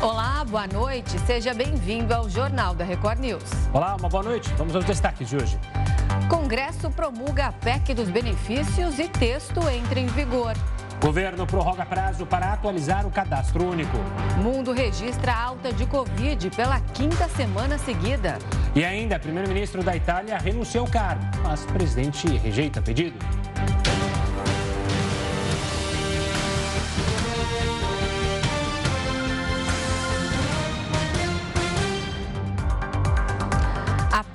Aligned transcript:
Olá, 0.00 0.44
boa 0.44 0.64
noite. 0.68 1.18
Seja 1.26 1.52
bem-vindo 1.52 2.14
ao 2.14 2.30
Jornal 2.30 2.72
da 2.72 2.84
Record 2.84 3.18
News. 3.18 3.42
Olá, 3.72 3.96
uma 3.98 4.08
boa 4.08 4.22
noite. 4.22 4.48
Vamos 4.56 4.76
aos 4.76 4.84
destaques 4.84 5.28
de 5.28 5.36
hoje. 5.36 5.58
Congresso 6.30 6.88
promulga 6.88 7.46
a 7.46 7.52
PEC 7.52 7.94
dos 7.94 8.08
benefícios 8.08 8.96
e 9.00 9.08
texto 9.08 9.58
entra 9.68 9.98
em 9.98 10.06
vigor. 10.06 10.54
Governo 11.02 11.44
prorroga 11.48 11.84
prazo 11.84 12.24
para 12.24 12.52
atualizar 12.52 13.08
o 13.08 13.10
cadastro 13.10 13.68
único. 13.68 13.96
Mundo 14.40 14.70
registra 14.72 15.34
alta 15.34 15.72
de 15.72 15.84
Covid 15.84 16.48
pela 16.50 16.80
quinta 16.80 17.28
semana 17.30 17.76
seguida. 17.76 18.38
E 18.76 18.84
ainda, 18.84 19.18
primeiro-ministro 19.18 19.82
da 19.82 19.96
Itália 19.96 20.38
renunciou 20.38 20.84
ao 20.84 20.90
cargo, 20.92 21.24
mas 21.42 21.64
o 21.64 21.68
presidente 21.68 22.28
rejeita 22.36 22.80
pedido. 22.80 23.18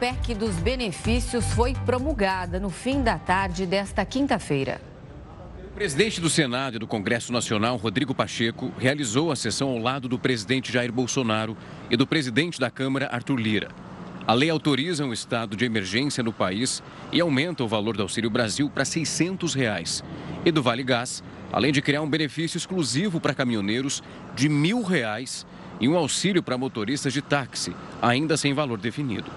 PEC 0.03 0.35
dos 0.35 0.57
benefícios 0.57 1.45
foi 1.53 1.73
promulgada 1.85 2.59
no 2.59 2.69
fim 2.69 3.01
da 3.01 3.17
tarde 3.17 3.65
desta 3.65 4.03
quinta-feira. 4.03 4.81
O 5.71 5.75
presidente 5.75 6.19
do 6.19 6.29
Senado 6.29 6.75
e 6.75 6.79
do 6.79 6.85
Congresso 6.85 7.31
Nacional, 7.31 7.77
Rodrigo 7.77 8.13
Pacheco, 8.13 8.69
realizou 8.77 9.31
a 9.31 9.35
sessão 9.37 9.69
ao 9.69 9.77
lado 9.77 10.09
do 10.09 10.19
presidente 10.19 10.73
Jair 10.73 10.91
Bolsonaro 10.91 11.55
e 11.89 11.95
do 11.95 12.05
presidente 12.05 12.59
da 12.59 12.69
Câmara, 12.69 13.07
Arthur 13.13 13.39
Lira. 13.39 13.69
A 14.27 14.33
lei 14.33 14.49
autoriza 14.49 15.05
um 15.05 15.13
estado 15.13 15.55
de 15.55 15.63
emergência 15.63 16.21
no 16.21 16.33
país 16.33 16.83
e 17.09 17.21
aumenta 17.21 17.63
o 17.63 17.67
valor 17.69 17.95
do 17.95 18.03
Auxílio 18.03 18.29
Brasil 18.29 18.69
para 18.69 18.83
600 18.83 19.53
reais. 19.53 20.03
E 20.43 20.51
do 20.51 20.61
Vale 20.61 20.83
Gás, 20.83 21.23
além 21.49 21.71
de 21.71 21.81
criar 21.81 22.01
um 22.01 22.09
benefício 22.09 22.57
exclusivo 22.57 23.21
para 23.21 23.33
caminhoneiros 23.33 24.03
de 24.35 24.49
1.000 24.49 24.83
reais 24.83 25.47
e 25.79 25.87
um 25.87 25.95
auxílio 25.95 26.43
para 26.43 26.57
motoristas 26.57 27.13
de 27.13 27.21
táxi, 27.21 27.73
ainda 28.01 28.35
sem 28.35 28.53
valor 28.53 28.77
definido. 28.77 29.31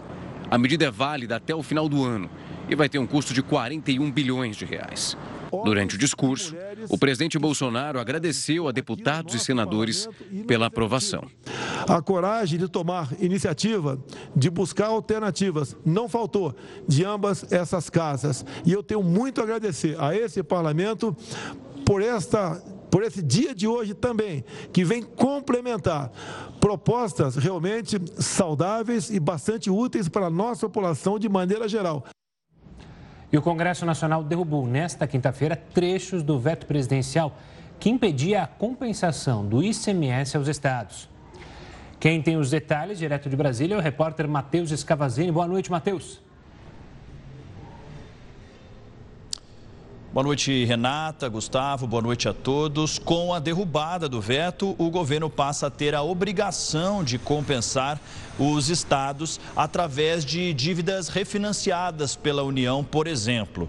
A 0.51 0.59
medida 0.59 0.85
é 0.85 0.91
válida 0.91 1.37
até 1.37 1.55
o 1.55 1.63
final 1.63 1.89
do 1.89 2.05
ano 2.05 2.31
e 2.69 2.75
vai 2.75 2.89
ter 2.89 2.99
um 2.99 3.07
custo 3.07 3.35
de 3.35 3.43
41 3.43 4.11
bilhões 4.11 4.57
de 4.57 4.65
reais. 4.65 5.17
Durante 5.65 5.95
o 5.95 5.99
discurso, 5.99 6.55
o 6.89 6.99
presidente 6.99 7.39
Bolsonaro 7.39 7.99
agradeceu 7.99 8.69
a 8.69 8.73
deputados 8.73 9.35
e 9.35 9.39
senadores 9.39 10.09
pela 10.47 10.67
aprovação. 10.67 11.25
A 11.89 12.03
coragem 12.03 12.59
de 12.59 12.69
tomar 12.69 13.13
iniciativa, 13.21 13.99
de 14.35 14.51
buscar 14.51 14.87
alternativas, 14.87 15.77
não 15.85 16.09
faltou 16.09 16.55
de 16.87 17.05
ambas 17.05 17.51
essas 17.53 17.89
casas. 17.89 18.45
E 18.65 18.73
eu 18.73 18.83
tenho 18.83 19.03
muito 19.03 19.41
a 19.41 19.45
agradecer 19.45 19.97
a 20.01 20.15
esse 20.15 20.43
parlamento 20.43 21.17
por 21.85 22.03
esta 22.03 22.61
por 22.97 23.03
esse 23.03 23.23
dia 23.23 23.55
de 23.55 23.69
hoje 23.69 23.93
também, 23.93 24.43
que 24.73 24.83
vem 24.83 25.03
complementar 25.03 26.11
propostas 26.59 27.37
realmente 27.37 28.01
saudáveis 28.19 29.11
e 29.11 29.21
bastante 29.21 29.69
úteis 29.69 30.09
para 30.09 30.29
a 30.29 30.31
nossa 30.31 30.67
população 30.67 31.19
de 31.19 31.29
maneira 31.29 31.69
geral. 31.69 32.07
E 33.31 33.37
o 33.37 33.43
Congresso 33.43 33.85
Nacional 33.85 34.25
derrubou 34.25 34.67
nesta 34.67 35.07
quinta-feira 35.07 35.55
trechos 35.75 36.23
do 36.23 36.39
veto 36.39 36.65
presidencial 36.65 37.37
que 37.79 37.91
impedia 37.91 38.45
a 38.45 38.47
compensação 38.47 39.47
do 39.47 39.63
ICMS 39.63 40.35
aos 40.35 40.49
estados. 40.49 41.07
Quem 42.01 42.23
tem 42.23 42.39
os 42.39 42.49
detalhes 42.49 42.97
direto 42.97 43.29
de 43.29 43.37
Brasília 43.37 43.75
é 43.75 43.79
o 43.79 43.83
repórter 43.83 44.27
Matheus 44.27 44.71
Escavazini. 44.71 45.31
Boa 45.31 45.47
noite, 45.47 45.71
Matheus. 45.71 46.26
Boa 50.17 50.25
noite, 50.25 50.65
Renata, 50.65 51.29
Gustavo, 51.29 51.87
boa 51.87 52.01
noite 52.01 52.27
a 52.27 52.33
todos. 52.33 52.99
Com 52.99 53.35
a 53.35 53.39
derrubada 53.39 54.09
do 54.09 54.19
veto, 54.19 54.75
o 54.79 54.89
governo 54.89 55.29
passa 55.29 55.67
a 55.67 55.71
ter 55.71 55.95
a 55.95 56.01
obrigação 56.01 57.05
de 57.05 57.19
compensar 57.19 58.01
os 58.39 58.71
estados 58.71 59.39
através 59.55 60.25
de 60.25 60.55
dívidas 60.55 61.11
refinanciadas 61.11 62.17
pela 62.17 62.43
União, 62.43 62.83
por 62.83 63.07
exemplo. 63.07 63.69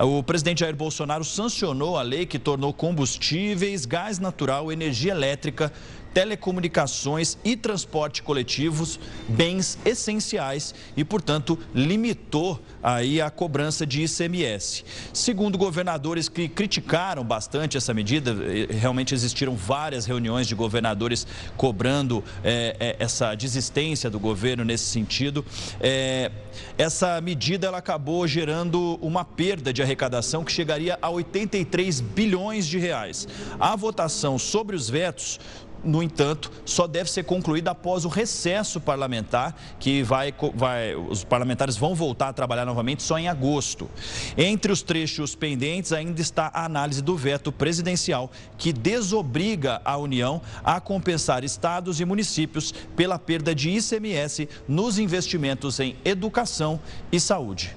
O 0.00 0.22
presidente 0.22 0.60
Jair 0.60 0.76
Bolsonaro 0.76 1.24
sancionou 1.24 1.98
a 1.98 2.02
lei 2.02 2.26
que 2.26 2.38
tornou 2.38 2.72
combustíveis, 2.72 3.84
gás 3.84 4.20
natural, 4.20 4.70
energia 4.70 5.10
elétrica 5.10 5.72
telecomunicações 6.12 7.38
e 7.44 7.56
transporte 7.56 8.22
coletivos 8.22 8.98
bens 9.28 9.78
essenciais 9.84 10.74
e, 10.96 11.04
portanto, 11.04 11.58
limitou 11.74 12.60
aí 12.82 13.20
a 13.20 13.30
cobrança 13.30 13.86
de 13.86 14.02
ICMS. 14.02 14.84
Segundo 15.12 15.58
governadores 15.58 16.28
que 16.28 16.48
criticaram 16.48 17.24
bastante 17.24 17.76
essa 17.76 17.92
medida, 17.92 18.30
eh, 18.30 18.66
realmente 18.70 19.14
existiram 19.14 19.54
várias 19.54 20.06
reuniões 20.06 20.46
de 20.46 20.54
governadores 20.54 21.26
cobrando 21.56 22.22
é, 22.42 22.96
essa 22.98 23.34
desistência 23.34 24.10
do 24.10 24.18
governo 24.18 24.64
nesse 24.64 24.84
sentido. 24.84 25.44
É, 25.80 26.30
essa 26.76 27.20
medida 27.20 27.66
ela 27.66 27.78
acabou 27.78 28.26
gerando 28.26 28.98
uma 29.00 29.24
perda 29.24 29.72
de 29.72 29.82
arrecadação 29.82 30.44
que 30.44 30.52
chegaria 30.52 30.98
a 31.00 31.10
83 31.10 32.00
bilhões 32.00 32.66
de 32.66 32.78
reais. 32.78 33.26
A 33.58 33.76
votação 33.76 34.38
sobre 34.38 34.74
os 34.76 34.88
vetos 34.88 35.38
no 35.84 36.02
entanto, 36.02 36.50
só 36.64 36.86
deve 36.86 37.10
ser 37.10 37.24
concluída 37.24 37.70
após 37.70 38.04
o 38.04 38.08
recesso 38.08 38.80
parlamentar, 38.80 39.56
que 39.78 40.02
vai, 40.02 40.34
vai, 40.54 40.94
os 40.94 41.24
parlamentares 41.24 41.76
vão 41.76 41.94
voltar 41.94 42.28
a 42.28 42.32
trabalhar 42.32 42.64
novamente 42.64 43.02
só 43.02 43.18
em 43.18 43.28
agosto. 43.28 43.88
Entre 44.36 44.72
os 44.72 44.82
trechos 44.82 45.34
pendentes 45.34 45.92
ainda 45.92 46.20
está 46.20 46.50
a 46.52 46.64
análise 46.64 47.02
do 47.02 47.16
veto 47.16 47.52
presidencial, 47.52 48.30
que 48.56 48.72
desobriga 48.72 49.80
a 49.84 49.96
União 49.96 50.40
a 50.64 50.80
compensar 50.80 51.44
estados 51.44 52.00
e 52.00 52.04
municípios 52.04 52.72
pela 52.96 53.18
perda 53.18 53.54
de 53.54 53.70
ICMS 53.70 54.48
nos 54.66 54.98
investimentos 54.98 55.78
em 55.80 55.96
educação 56.04 56.80
e 57.10 57.20
saúde. 57.20 57.76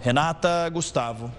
Renata 0.00 0.68
Gustavo. 0.70 1.30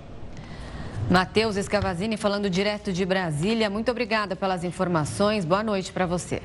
Matheus 1.12 1.58
Escavazini 1.58 2.16
falando 2.16 2.50
direto 2.50 2.94
de 2.94 3.06
Brasília. 3.06 3.70
Muito 3.70 3.92
obrigada 3.92 4.34
pelas 4.34 4.64
informações. 4.64 5.44
Boa 5.44 5.62
noite 5.62 5.92
para 5.92 6.06
você. 6.06 6.42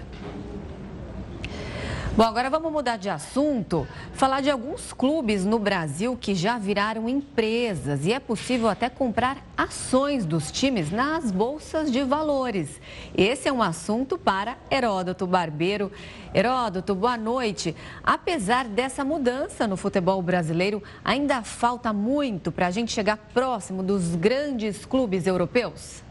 Bom, 2.17 2.23
agora 2.23 2.49
vamos 2.49 2.73
mudar 2.73 2.97
de 2.97 3.11
assunto, 3.11 3.87
falar 4.15 4.41
de 4.41 4.49
alguns 4.49 4.91
clubes 4.91 5.45
no 5.45 5.59
Brasil 5.59 6.17
que 6.19 6.35
já 6.35 6.57
viraram 6.57 7.11
empresas 7.11 8.07
e 8.07 8.13
é 8.15 8.19
possível 8.19 8.71
até 8.71 8.89
comprar 8.89 9.37
ações 9.55 10.25
dos 10.25 10.51
times 10.51 10.91
nas 10.91 11.31
bolsas 11.31 11.93
de 11.93 12.03
valores. 12.03 12.81
Esse 13.15 13.51
é 13.51 13.53
um 13.53 13.63
assunto 13.63 14.17
para 14.17 14.57
Heródoto 14.71 15.27
Barbeiro. 15.27 15.93
Heródoto, 16.33 16.95
boa 16.95 17.19
noite. 17.19 17.77
Apesar 18.03 18.65
dessa 18.65 19.05
mudança 19.05 19.67
no 19.67 19.77
futebol 19.77 20.23
brasileiro, 20.23 20.83
ainda 21.05 21.43
falta 21.43 21.93
muito 21.93 22.51
para 22.51 22.69
a 22.69 22.71
gente 22.71 22.93
chegar 22.93 23.19
próximo 23.35 23.83
dos 23.83 24.17
grandes 24.17 24.87
clubes 24.87 25.27
europeus? 25.27 26.06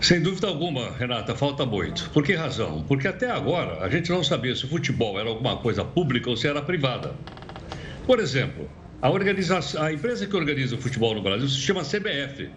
Sem 0.00 0.20
dúvida 0.20 0.46
alguma, 0.46 0.90
Renata, 0.90 1.34
falta 1.34 1.64
muito. 1.64 2.10
Por 2.10 2.22
que 2.22 2.34
razão? 2.34 2.84
Porque 2.86 3.08
até 3.08 3.30
agora 3.30 3.84
a 3.84 3.88
gente 3.88 4.10
não 4.10 4.22
sabia 4.22 4.54
se 4.54 4.64
o 4.64 4.68
futebol 4.68 5.18
era 5.18 5.28
alguma 5.28 5.56
coisa 5.56 5.84
pública 5.84 6.28
ou 6.28 6.36
se 6.36 6.46
era 6.46 6.60
privada. 6.60 7.14
Por 8.06 8.20
exemplo, 8.20 8.70
a, 9.00 9.10
organização, 9.10 9.82
a 9.82 9.92
empresa 9.92 10.26
que 10.26 10.36
organiza 10.36 10.74
o 10.74 10.78
futebol 10.78 11.14
no 11.14 11.22
Brasil 11.22 11.48
se 11.48 11.58
chama 11.58 11.82
CBF. 11.82 12.50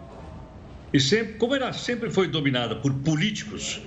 E 0.93 0.99
sempre, 0.99 1.33
como 1.35 1.55
ela 1.55 1.73
sempre 1.73 2.09
foi 2.09 2.27
dominada 2.27 2.75
por 2.75 2.93
políticos, 2.93 3.81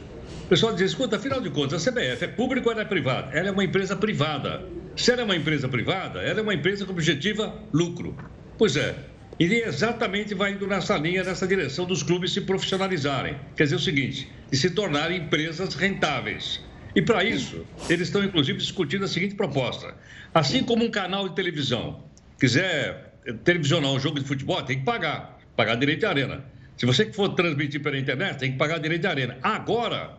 o 0.44 0.48
pessoal 0.48 0.72
dizia, 0.72 0.86
escuta, 0.86 1.16
afinal 1.16 1.40
de 1.40 1.50
contas, 1.50 1.86
a 1.86 1.90
CBF 1.90 2.24
é 2.24 2.28
pública 2.28 2.69
ou 2.69 2.72
ela 2.72 2.82
é 2.82 2.84
privada? 2.84 3.30
Ela 3.36 3.48
é 3.48 3.50
uma 3.50 3.64
empresa 3.64 3.94
privada. 3.94 4.62
Se 4.96 5.12
ela 5.12 5.22
é 5.22 5.24
uma 5.24 5.36
empresa 5.36 5.69
privada, 5.69 6.20
ela 6.20 6.40
é 6.40 6.42
uma 6.42 6.54
empresa 6.54 6.84
com 6.84 6.92
objetiva 6.92 7.54
lucro. 7.72 8.16
Pois 8.58 8.76
é, 8.76 8.94
e 9.40 9.62
exatamente 9.62 10.34
vai 10.34 10.52
indo 10.52 10.66
nessa 10.66 10.98
linha, 10.98 11.24
nessa 11.24 11.46
direção 11.46 11.86
dos 11.86 12.02
clubes 12.02 12.30
se 12.30 12.42
profissionalizarem. 12.42 13.38
Quer 13.56 13.64
dizer 13.64 13.76
o 13.76 13.80
seguinte, 13.80 14.30
de 14.50 14.56
se 14.58 14.68
tornarem 14.68 15.16
empresas 15.16 15.74
rentáveis. 15.74 16.60
E 16.94 17.00
para 17.00 17.25
isso, 17.25 17.64
eles 17.88 18.08
estão 18.08 18.22
inclusive 18.22 18.58
discutindo 18.58 19.06
a 19.06 19.08
seguinte 19.08 19.34
proposta: 19.34 19.94
assim 20.34 20.62
como 20.62 20.84
um 20.84 20.90
canal 20.90 21.26
de 21.26 21.34
televisão 21.34 22.04
quiser 22.38 23.14
televisionar 23.42 23.90
um 23.92 23.98
jogo 23.98 24.20
de 24.20 24.26
futebol, 24.26 24.62
tem 24.62 24.81
que 24.81 24.84
pagar, 24.84 25.38
pagar 25.56 25.75
direito 25.76 26.00
de 26.00 26.06
arena. 26.06 26.44
Se 26.76 26.84
você 26.84 27.10
for 27.10 27.31
transmitir 27.31 27.82
pela 27.82 27.98
internet, 27.98 28.38
tem 28.38 28.52
que 28.52 28.58
pagar 28.58 28.78
direito 28.78 29.00
de 29.00 29.06
arena. 29.06 29.38
Agora, 29.43 30.19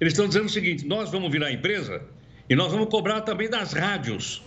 eles 0.00 0.12
estão 0.12 0.28
dizendo 0.28 0.46
o 0.46 0.48
seguinte: 0.48 0.86
nós 0.86 1.10
vamos 1.10 1.32
virar 1.32 1.50
empresa 1.50 2.02
e 2.48 2.54
nós 2.54 2.70
vamos 2.70 2.88
cobrar 2.88 3.22
também 3.22 3.50
das 3.50 3.72
rádios. 3.72 4.44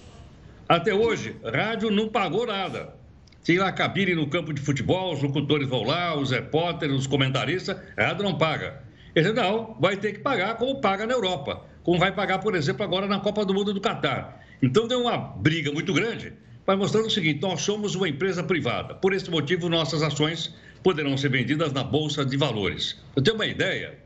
Até 0.69 0.93
hoje, 0.93 1.35
rádio 1.43 1.91
não 1.91 2.07
pagou 2.07 2.47
nada. 2.47 3.02
Tem 3.43 3.57
lá 3.57 3.71
cabine 3.73 4.15
no 4.15 4.27
campo 4.27 4.53
de 4.53 4.61
futebol, 4.61 5.13
os 5.13 5.21
locutores 5.21 5.67
vão 5.67 5.83
lá, 5.83 6.17
os 6.17 6.31
repórteres, 6.31 6.95
os 6.95 7.07
comentaristas, 7.07 7.77
a 7.97 8.13
não 8.13 8.37
paga. 8.37 8.81
Ele 9.13 9.33
não, 9.33 9.75
vai 9.79 9.97
ter 9.97 10.13
que 10.13 10.19
pagar 10.19 10.55
como 10.55 10.79
paga 10.79 11.05
na 11.05 11.13
Europa, 11.13 11.65
como 11.83 11.99
vai 11.99 12.11
pagar, 12.13 12.39
por 12.39 12.55
exemplo, 12.55 12.83
agora 12.83 13.05
na 13.05 13.19
Copa 13.19 13.45
do 13.45 13.53
Mundo 13.53 13.73
do 13.73 13.81
Catar. 13.81 14.41
Então 14.61 14.87
deu 14.87 15.01
uma 15.01 15.17
briga 15.17 15.71
muito 15.73 15.93
grande, 15.93 16.31
mas 16.65 16.77
mostrando 16.77 17.07
o 17.07 17.11
seguinte: 17.11 17.41
nós 17.41 17.61
somos 17.61 17.95
uma 17.95 18.07
empresa 18.07 18.41
privada. 18.41 18.95
Por 18.95 19.13
esse 19.13 19.29
motivo, 19.29 19.67
nossas 19.67 20.01
ações 20.01 20.55
poderão 20.81 21.17
ser 21.17 21.29
vendidas 21.29 21.73
na 21.73 21.83
Bolsa 21.83 22.25
de 22.25 22.37
Valores. 22.37 22.97
Eu 23.13 23.21
tenho 23.21 23.35
uma 23.35 23.45
ideia, 23.45 23.99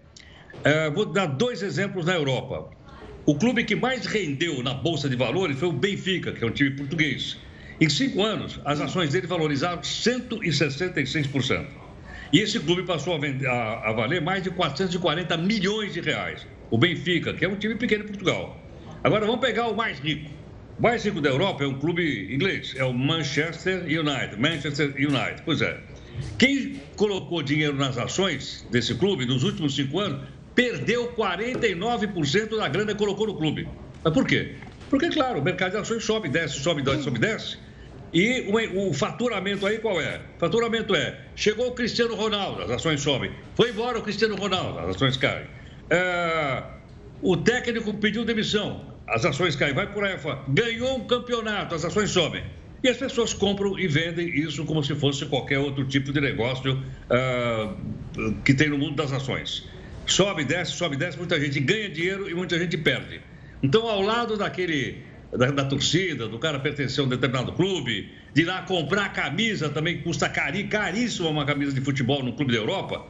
é, 0.63 0.89
vou 0.89 1.05
dar 1.05 1.27
dois 1.27 1.61
exemplos 1.61 2.07
na 2.07 2.15
Europa. 2.15 2.71
o 3.25 3.35
clube 3.35 3.63
que 3.65 3.75
mais 3.75 4.05
rendeu 4.05 4.63
na 4.63 4.73
Bolsa 4.73 5.07
de 5.07 5.15
Valores 5.15 5.59
foi 5.59 5.67
o 5.67 5.73
Benfica, 5.73 6.31
que 6.31 6.43
é 6.43 6.47
um 6.47 6.51
time 6.51 6.71
português. 6.71 7.37
Em 7.79 7.87
cinco 7.89 8.23
anos, 8.23 8.59
as 8.65 8.81
ações 8.81 9.11
dele 9.11 9.27
valorizaram 9.27 9.81
166%. 9.81 11.67
E 12.33 12.39
esse 12.39 12.59
clube 12.59 12.83
passou 12.83 13.15
a, 13.15 13.19
vender, 13.19 13.47
a, 13.47 13.89
a, 13.89 13.93
valer 13.93 14.19
mais 14.19 14.41
de 14.41 14.49
440 14.49 15.37
milhões 15.37 15.93
de 15.93 16.01
reais. 16.01 16.45
O 16.71 16.77
Benfica, 16.77 17.33
que 17.33 17.45
é 17.45 17.47
um 17.47 17.55
time 17.55 17.75
pequeno 17.75 18.03
em 18.03 18.07
Portugal. 18.07 18.59
Agora 19.03 19.25
vamos 19.25 19.41
pegar 19.41 19.67
o 19.67 19.75
mais 19.75 19.99
rico. 19.99 20.29
O 20.77 20.81
mais 20.81 21.05
rico 21.05 21.21
da 21.21 21.29
Europa 21.29 21.63
é 21.63 21.67
um 21.67 21.79
clube 21.79 22.33
inglês, 22.33 22.73
é 22.75 22.83
o 22.83 22.93
Manchester 22.93 23.83
United. 23.83 24.39
Manchester 24.39 24.93
United, 24.97 25.43
pois 25.45 25.61
é. 25.61 25.79
Quem 26.39 26.81
colocou 26.95 27.43
dinheiro 27.43 27.75
nas 27.75 27.97
ações 27.97 28.65
desse 28.71 28.95
clube 28.95 29.25
nos 29.25 29.43
últimos 29.43 29.75
cinco 29.75 29.99
anos 29.99 30.27
perdeu 30.55 31.13
49% 31.13 32.57
da 32.57 32.67
grana 32.67 32.93
que 32.93 32.97
colocou 32.97 33.27
no 33.27 33.35
clube. 33.35 33.67
Mas 34.03 34.13
por 34.13 34.25
quê? 34.25 34.55
Porque, 34.89 35.09
claro, 35.09 35.39
o 35.39 35.43
mercado 35.43 35.71
de 35.71 35.77
ações 35.77 36.03
sobe, 36.03 36.27
desce, 36.27 36.59
sobe, 36.59 36.81
desce, 36.81 37.03
sobe, 37.03 37.19
desce. 37.19 37.66
E 38.13 38.41
o, 38.47 38.89
o, 38.89 38.93
faturamento 38.93 39.65
aí 39.65 39.79
qual 39.79 39.99
é? 39.99 40.21
Faturamento 40.39 40.95
é: 40.95 41.19
chegou 41.35 41.67
o 41.67 41.71
Cristiano 41.71 42.15
Ronaldo, 42.15 42.61
as 42.61 42.71
ações 42.71 43.01
sobem. 43.01 43.31
Foi 43.55 43.69
embora 43.69 43.99
o 43.99 44.01
Cristiano 44.01 44.35
Ronaldo, 44.35 44.79
as 44.79 44.95
ações 44.95 45.17
caem. 45.17 45.45
É, 45.89 46.63
o 47.21 47.35
técnico 47.35 47.93
pediu 47.95 48.23
demissão, 48.23 48.93
as 49.07 49.25
ações 49.25 49.55
caem. 49.55 49.73
Vai 49.73 49.91
por 49.91 50.03
aí, 50.03 50.17
ganhou 50.47 50.97
um 50.97 51.05
campeonato, 51.05 51.75
as 51.75 51.83
ações 51.83 52.09
sobem. 52.09 52.43
E 52.83 52.89
as 52.89 52.97
pessoas 52.97 53.33
compram 53.33 53.77
e 53.77 53.87
vendem 53.87 54.27
isso 54.29 54.63
como 54.63 54.83
se 54.83 54.93
fosse 54.95 55.25
qualquer 55.25 55.57
outro 55.57 55.83
tipo 55.85 56.13
de 56.13 56.21
negócio 56.21 56.73
uh, 56.75 58.33
que 58.45 58.53
tem 58.53 58.69
no 58.69 58.77
mundo 58.77 58.95
das 58.95 59.11
ações. 59.11 59.67
Sobe, 60.05 60.45
desce, 60.45 60.73
sobe, 60.73 60.95
desce, 60.95 61.17
muita 61.17 61.39
gente 61.39 61.59
ganha 61.59 61.89
dinheiro 61.89 62.29
e 62.29 62.35
muita 62.35 62.57
gente 62.57 62.77
perde. 62.77 63.19
Então, 63.63 63.89
ao 63.89 64.01
lado 64.01 64.37
daquele 64.37 65.03
da, 65.31 65.51
da, 65.51 65.65
torcida, 65.65 66.27
do 66.27 66.39
cara 66.39 66.59
pertencer 66.59 67.03
a 67.03 67.07
um 67.07 67.09
determinado 67.09 67.51
clube, 67.53 68.11
de 68.33 68.41
ir 68.41 68.45
lá 68.45 68.61
comprar 68.61 69.11
camisa 69.13 69.69
também, 69.69 69.97
que 69.97 70.03
custa 70.03 70.29
cari, 70.29 70.65
caríssimo 70.65 71.29
uma 71.29 71.45
camisa 71.45 71.73
de 71.73 71.81
futebol 71.81 72.23
no 72.23 72.33
clube 72.33 72.53
da 72.53 72.59
Europa, 72.59 73.05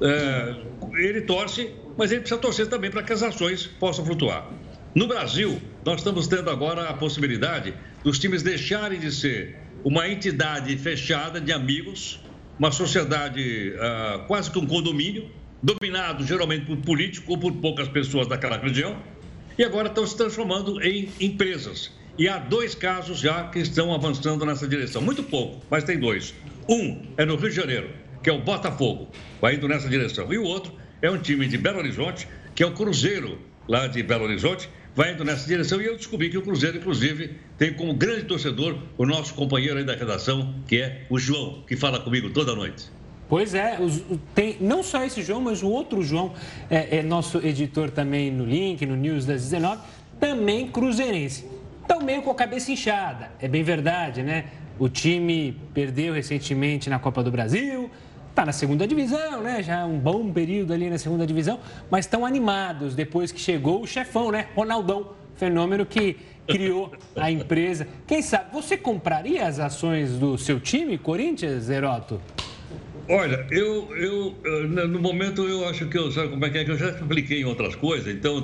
é, 0.00 0.56
ele 0.98 1.22
torce, 1.22 1.70
mas 1.96 2.12
ele 2.12 2.20
precisa 2.20 2.40
torcer 2.40 2.68
também 2.68 2.90
para 2.90 3.02
que 3.02 3.12
as 3.12 3.22
ações 3.22 3.66
possam 3.66 4.04
flutuar. 4.04 4.48
No 4.94 5.06
Brasil, 5.06 5.60
nós 5.84 6.00
estamos 6.00 6.26
tendo 6.26 6.50
agora 6.50 6.88
a 6.88 6.94
possibilidade 6.94 7.74
dos 8.02 8.18
times 8.18 8.42
deixarem 8.42 8.98
de 8.98 9.12
ser 9.12 9.56
uma 9.84 10.08
entidade 10.08 10.76
fechada 10.76 11.40
de 11.40 11.52
amigos, 11.52 12.20
uma 12.58 12.72
sociedade 12.72 13.74
uh, 13.74 14.26
quase 14.26 14.50
que 14.50 14.58
um 14.58 14.66
condomínio, 14.66 15.30
dominado 15.62 16.24
geralmente 16.24 16.66
por 16.66 16.76
político 16.78 17.32
ou 17.32 17.38
por 17.38 17.52
poucas 17.54 17.88
pessoas 17.88 18.26
daquela 18.26 18.56
região, 18.56 18.96
e 19.58 19.64
agora 19.64 19.88
estão 19.88 20.06
se 20.06 20.16
transformando 20.16 20.80
em 20.82 21.08
empresas. 21.20 21.90
E 22.16 22.28
há 22.28 22.38
dois 22.38 22.74
casos 22.74 23.18
já 23.18 23.48
que 23.48 23.58
estão 23.58 23.92
avançando 23.92 24.46
nessa 24.46 24.66
direção. 24.66 25.02
Muito 25.02 25.22
pouco, 25.22 25.60
mas 25.68 25.84
tem 25.84 25.98
dois. 25.98 26.34
Um 26.68 27.02
é 27.16 27.24
no 27.24 27.36
Rio 27.36 27.50
de 27.50 27.56
Janeiro, 27.56 27.90
que 28.22 28.30
é 28.30 28.32
o 28.32 28.40
Botafogo, 28.40 29.08
vai 29.40 29.54
indo 29.54 29.66
nessa 29.68 29.88
direção. 29.88 30.32
E 30.32 30.38
o 30.38 30.44
outro 30.44 30.72
é 31.02 31.10
um 31.10 31.18
time 31.18 31.46
de 31.46 31.58
Belo 31.58 31.78
Horizonte, 31.78 32.28
que 32.54 32.62
é 32.62 32.66
o 32.66 32.72
Cruzeiro, 32.72 33.38
lá 33.68 33.86
de 33.86 34.02
Belo 34.02 34.24
Horizonte, 34.24 34.68
vai 34.94 35.12
indo 35.12 35.24
nessa 35.24 35.46
direção. 35.46 35.80
E 35.80 35.86
eu 35.86 35.96
descobri 35.96 36.28
que 36.28 36.38
o 36.38 36.42
Cruzeiro, 36.42 36.78
inclusive, 36.78 37.36
tem 37.56 37.72
como 37.72 37.94
grande 37.94 38.24
torcedor 38.24 38.76
o 38.96 39.06
nosso 39.06 39.34
companheiro 39.34 39.78
aí 39.78 39.84
da 39.84 39.94
redação, 39.94 40.54
que 40.66 40.76
é 40.80 41.06
o 41.08 41.18
João, 41.18 41.62
que 41.66 41.76
fala 41.76 42.00
comigo 42.00 42.30
toda 42.30 42.54
noite. 42.54 42.86
Pois 43.28 43.54
é, 43.54 43.78
os, 43.78 44.02
tem 44.34 44.56
não 44.60 44.82
só 44.82 45.04
esse 45.04 45.22
João, 45.22 45.40
mas 45.40 45.62
o 45.62 45.68
outro 45.68 46.02
João, 46.02 46.32
é, 46.70 46.98
é, 46.98 47.02
nosso 47.02 47.38
editor 47.38 47.90
também 47.90 48.30
no 48.30 48.44
link, 48.44 48.86
no 48.86 48.96
News 48.96 49.26
das 49.26 49.42
19, 49.42 49.82
também 50.18 50.68
cruzeirense. 50.68 51.46
Então, 51.84 52.00
meio 52.00 52.22
com 52.22 52.30
a 52.30 52.34
cabeça 52.34 52.72
inchada, 52.72 53.30
é 53.40 53.46
bem 53.46 53.62
verdade, 53.62 54.22
né? 54.22 54.46
O 54.78 54.88
time 54.88 55.60
perdeu 55.74 56.14
recentemente 56.14 56.88
na 56.88 56.98
Copa 56.98 57.22
do 57.22 57.30
Brasil, 57.30 57.90
está 58.30 58.46
na 58.46 58.52
segunda 58.52 58.86
divisão, 58.86 59.42
né? 59.42 59.62
Já 59.62 59.84
um 59.84 59.98
bom 59.98 60.32
período 60.32 60.72
ali 60.72 60.88
na 60.88 60.96
segunda 60.96 61.26
divisão, 61.26 61.60
mas 61.90 62.06
estão 62.06 62.24
animados 62.24 62.94
depois 62.94 63.30
que 63.30 63.40
chegou 63.40 63.82
o 63.82 63.86
chefão, 63.86 64.30
né? 64.30 64.46
Ronaldão, 64.54 65.12
fenômeno 65.34 65.84
que 65.84 66.16
criou 66.46 66.92
a 67.14 67.30
empresa. 67.30 67.86
Quem 68.06 68.22
sabe, 68.22 68.52
você 68.52 68.76
compraria 68.76 69.46
as 69.46 69.58
ações 69.58 70.12
do 70.12 70.38
seu 70.38 70.58
time, 70.58 70.96
Corinthians, 70.96 71.68
Heroto? 71.68 72.20
Olha, 73.08 73.46
eu, 73.50 73.88
eu, 73.96 74.36
no 74.86 75.00
momento 75.00 75.48
eu 75.48 75.66
acho 75.66 75.86
que 75.86 75.96
eu, 75.96 76.12
sabe 76.12 76.28
como 76.28 76.44
é 76.44 76.50
que 76.50 76.58
é? 76.58 76.64
Que 76.64 76.72
eu 76.72 76.76
já 76.76 76.90
expliquei 76.90 77.40
em 77.40 77.44
outras 77.44 77.74
coisas, 77.74 78.14
então, 78.14 78.42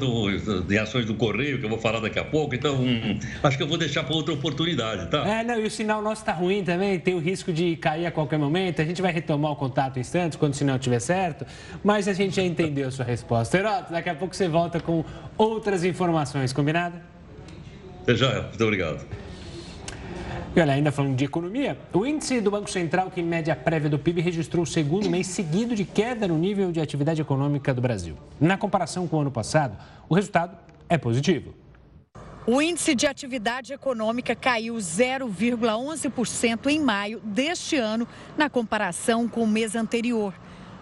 em 0.70 0.78
ações 0.78 1.04
do 1.04 1.14
Correio, 1.14 1.58
que 1.58 1.66
eu 1.66 1.68
vou 1.68 1.78
falar 1.78 2.00
daqui 2.00 2.18
a 2.18 2.24
pouco, 2.24 2.54
então 2.54 2.76
hum, 2.76 3.18
acho 3.42 3.58
que 3.58 3.62
eu 3.62 3.66
vou 3.66 3.76
deixar 3.76 4.04
para 4.04 4.14
outra 4.14 4.32
oportunidade, 4.32 5.10
tá? 5.10 5.26
É, 5.28 5.44
não, 5.44 5.60
e 5.60 5.66
o 5.66 5.70
sinal 5.70 6.00
nosso 6.00 6.22
está 6.22 6.32
ruim 6.32 6.64
também, 6.64 6.98
tem 6.98 7.14
o 7.14 7.18
risco 7.18 7.52
de 7.52 7.76
cair 7.76 8.06
a 8.06 8.10
qualquer 8.10 8.38
momento, 8.38 8.80
a 8.80 8.84
gente 8.86 9.02
vai 9.02 9.12
retomar 9.12 9.52
o 9.52 9.56
contato 9.56 9.98
em 9.98 10.00
instantes, 10.00 10.38
quando 10.38 10.54
o 10.54 10.56
sinal 10.56 10.76
estiver 10.76 11.00
certo, 11.00 11.44
mas 11.82 12.08
a 12.08 12.14
gente 12.14 12.36
já 12.36 12.42
entendeu 12.42 12.88
a 12.88 12.90
sua 12.90 13.04
resposta. 13.04 13.58
Heroto, 13.58 13.92
daqui 13.92 14.08
a 14.08 14.14
pouco 14.14 14.34
você 14.34 14.48
volta 14.48 14.80
com 14.80 15.04
outras 15.36 15.84
informações, 15.84 16.54
combinado? 16.54 16.96
Já, 18.08 18.42
muito 18.42 18.64
obrigado. 18.64 19.23
E 20.56 20.60
olha, 20.60 20.72
ainda 20.72 20.92
falando 20.92 21.16
de 21.16 21.24
economia, 21.24 21.76
o 21.92 22.06
índice 22.06 22.40
do 22.40 22.48
Banco 22.48 22.70
Central, 22.70 23.10
que 23.10 23.20
mede 23.20 23.50
a 23.50 23.56
prévia 23.56 23.90
do 23.90 23.98
PIB, 23.98 24.20
registrou 24.20 24.62
o 24.62 24.66
segundo 24.66 25.10
mês 25.10 25.26
seguido 25.26 25.74
de 25.74 25.84
queda 25.84 26.28
no 26.28 26.38
nível 26.38 26.70
de 26.70 26.80
atividade 26.80 27.20
econômica 27.20 27.74
do 27.74 27.80
Brasil. 27.80 28.16
Na 28.40 28.56
comparação 28.56 29.08
com 29.08 29.16
o 29.16 29.20
ano 29.22 29.32
passado, 29.32 29.76
o 30.08 30.14
resultado 30.14 30.56
é 30.88 30.96
positivo. 30.96 31.52
O 32.46 32.62
índice 32.62 32.94
de 32.94 33.04
atividade 33.04 33.72
econômica 33.72 34.36
caiu 34.36 34.76
0,11% 34.76 36.66
em 36.68 36.78
maio 36.78 37.18
deste 37.24 37.74
ano, 37.74 38.06
na 38.36 38.48
comparação 38.48 39.26
com 39.26 39.42
o 39.42 39.48
mês 39.48 39.74
anterior. 39.74 40.32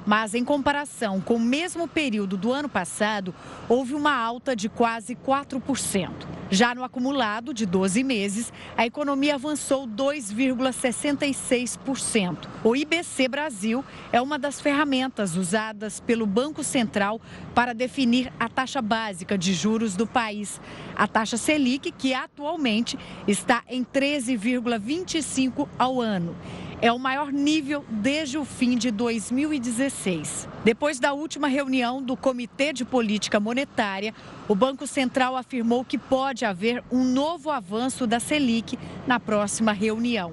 Mas, 0.04 0.34
em 0.34 0.44
comparação 0.44 1.20
com 1.20 1.36
o 1.36 1.40
mesmo 1.40 1.86
período 1.86 2.36
do 2.36 2.52
ano 2.52 2.68
passado, 2.68 3.32
houve 3.68 3.94
uma 3.94 4.12
alta 4.14 4.56
de 4.56 4.68
quase 4.68 5.14
4%. 5.14 6.10
Já 6.50 6.74
no 6.74 6.82
acumulado 6.84 7.54
de 7.54 7.64
12 7.64 8.04
meses, 8.04 8.52
a 8.76 8.84
economia 8.84 9.36
avançou 9.36 9.88
2,66%. 9.88 12.46
O 12.62 12.76
IBC 12.76 13.26
Brasil 13.26 13.82
é 14.12 14.20
uma 14.20 14.38
das 14.38 14.60
ferramentas 14.60 15.34
usadas 15.34 15.98
pelo 16.00 16.26
Banco 16.26 16.62
Central 16.62 17.18
para 17.54 17.72
definir 17.72 18.30
a 18.38 18.50
taxa 18.50 18.82
básica 18.82 19.38
de 19.38 19.54
juros 19.54 19.96
do 19.96 20.06
país. 20.06 20.60
A 20.94 21.06
taxa 21.06 21.38
Selic, 21.38 21.90
que 21.90 22.12
atualmente 22.12 22.98
está 23.26 23.62
em 23.66 23.82
13,25 23.82 25.66
ao 25.78 26.02
ano 26.02 26.36
é 26.82 26.90
o 26.90 26.98
maior 26.98 27.32
nível 27.32 27.84
desde 27.88 28.36
o 28.36 28.44
fim 28.44 28.76
de 28.76 28.90
2016. 28.90 30.48
Depois 30.64 30.98
da 30.98 31.12
última 31.12 31.46
reunião 31.46 32.02
do 32.02 32.16
Comitê 32.16 32.72
de 32.72 32.84
Política 32.84 33.38
Monetária, 33.38 34.12
o 34.48 34.54
Banco 34.56 34.84
Central 34.84 35.36
afirmou 35.36 35.84
que 35.84 35.96
pode 35.96 36.44
haver 36.44 36.82
um 36.90 37.04
novo 37.04 37.52
avanço 37.52 38.04
da 38.04 38.18
Selic 38.18 38.76
na 39.06 39.20
próxima 39.20 39.72
reunião. 39.72 40.32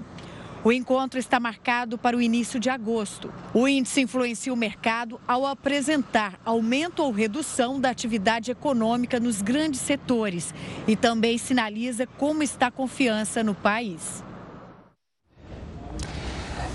O 0.63 0.71
encontro 0.71 1.19
está 1.19 1.39
marcado 1.39 1.99
para 1.99 2.17
o 2.17 2.21
início 2.21 2.59
de 2.59 2.69
agosto. 2.69 3.31
O 3.53 3.67
índice 3.67 4.01
influencia 4.01 4.51
o 4.51 4.57
mercado 4.57 5.21
ao 5.27 5.45
apresentar 5.45 6.39
aumento 6.43 7.03
ou 7.03 7.11
redução 7.11 7.79
da 7.79 7.91
atividade 7.91 8.49
econômica 8.49 9.19
nos 9.19 9.41
grandes 9.41 9.79
setores 9.81 10.53
e 10.87 10.95
também 10.95 11.37
sinaliza 11.37 12.07
como 12.07 12.41
está 12.41 12.67
a 12.67 12.71
confiança 12.71 13.43
no 13.43 13.53
país. 13.53 14.27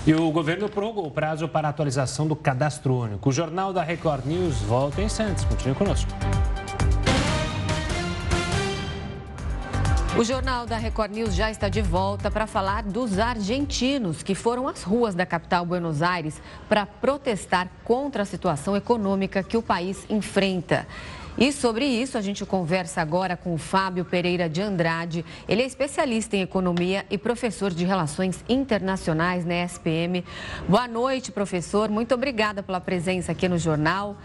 E 0.07 0.13
o 0.13 0.29
governo 0.29 0.69
prorrogou 0.69 1.07
o 1.07 1.09
prazo 1.09 1.47
para 1.47 1.67
atualização 1.67 2.27
do 2.27 2.35
cadastro 2.35 2.93
único. 2.95 3.29
O 3.29 3.31
Jornal 3.31 3.73
da 3.73 3.81
Record 3.81 4.23
News 4.27 4.61
volta 4.61 5.01
em 5.01 5.09
Santos. 5.09 5.43
Continue 5.45 5.73
conosco. 5.73 6.11
O 10.15 10.23
Jornal 10.23 10.67
da 10.67 10.77
Record 10.77 11.11
News 11.11 11.33
já 11.33 11.49
está 11.49 11.69
de 11.69 11.81
volta 11.81 12.29
para 12.29 12.45
falar 12.45 12.83
dos 12.83 13.17
argentinos 13.17 14.21
que 14.21 14.35
foram 14.35 14.67
às 14.67 14.83
ruas 14.83 15.15
da 15.15 15.25
capital 15.25 15.65
Buenos 15.65 16.03
Aires 16.03 16.39
para 16.69 16.85
protestar 16.85 17.67
contra 17.83 18.21
a 18.21 18.25
situação 18.25 18.77
econômica 18.77 19.41
que 19.41 19.57
o 19.57 19.61
país 19.61 20.05
enfrenta. 20.07 20.87
E 21.37 21.51
sobre 21.51 21.85
isso, 21.85 22.17
a 22.17 22.21
gente 22.21 22.45
conversa 22.45 23.01
agora 23.01 23.35
com 23.35 23.53
o 23.53 23.57
Fábio 23.57 24.05
Pereira 24.05 24.47
de 24.47 24.61
Andrade. 24.61 25.25
Ele 25.49 25.61
é 25.61 25.65
especialista 25.65 26.37
em 26.37 26.41
economia 26.41 27.05
e 27.09 27.17
professor 27.17 27.71
de 27.71 27.83
relações 27.83 28.41
internacionais 28.47 29.43
na 29.43 29.55
SPM. 29.65 30.23
Boa 30.67 30.87
noite, 30.87 31.33
professor. 31.33 31.89
Muito 31.89 32.15
obrigada 32.15 32.63
pela 32.63 32.79
presença 32.79 33.33
aqui 33.33 33.49
no 33.49 33.57
jornal. 33.57 34.15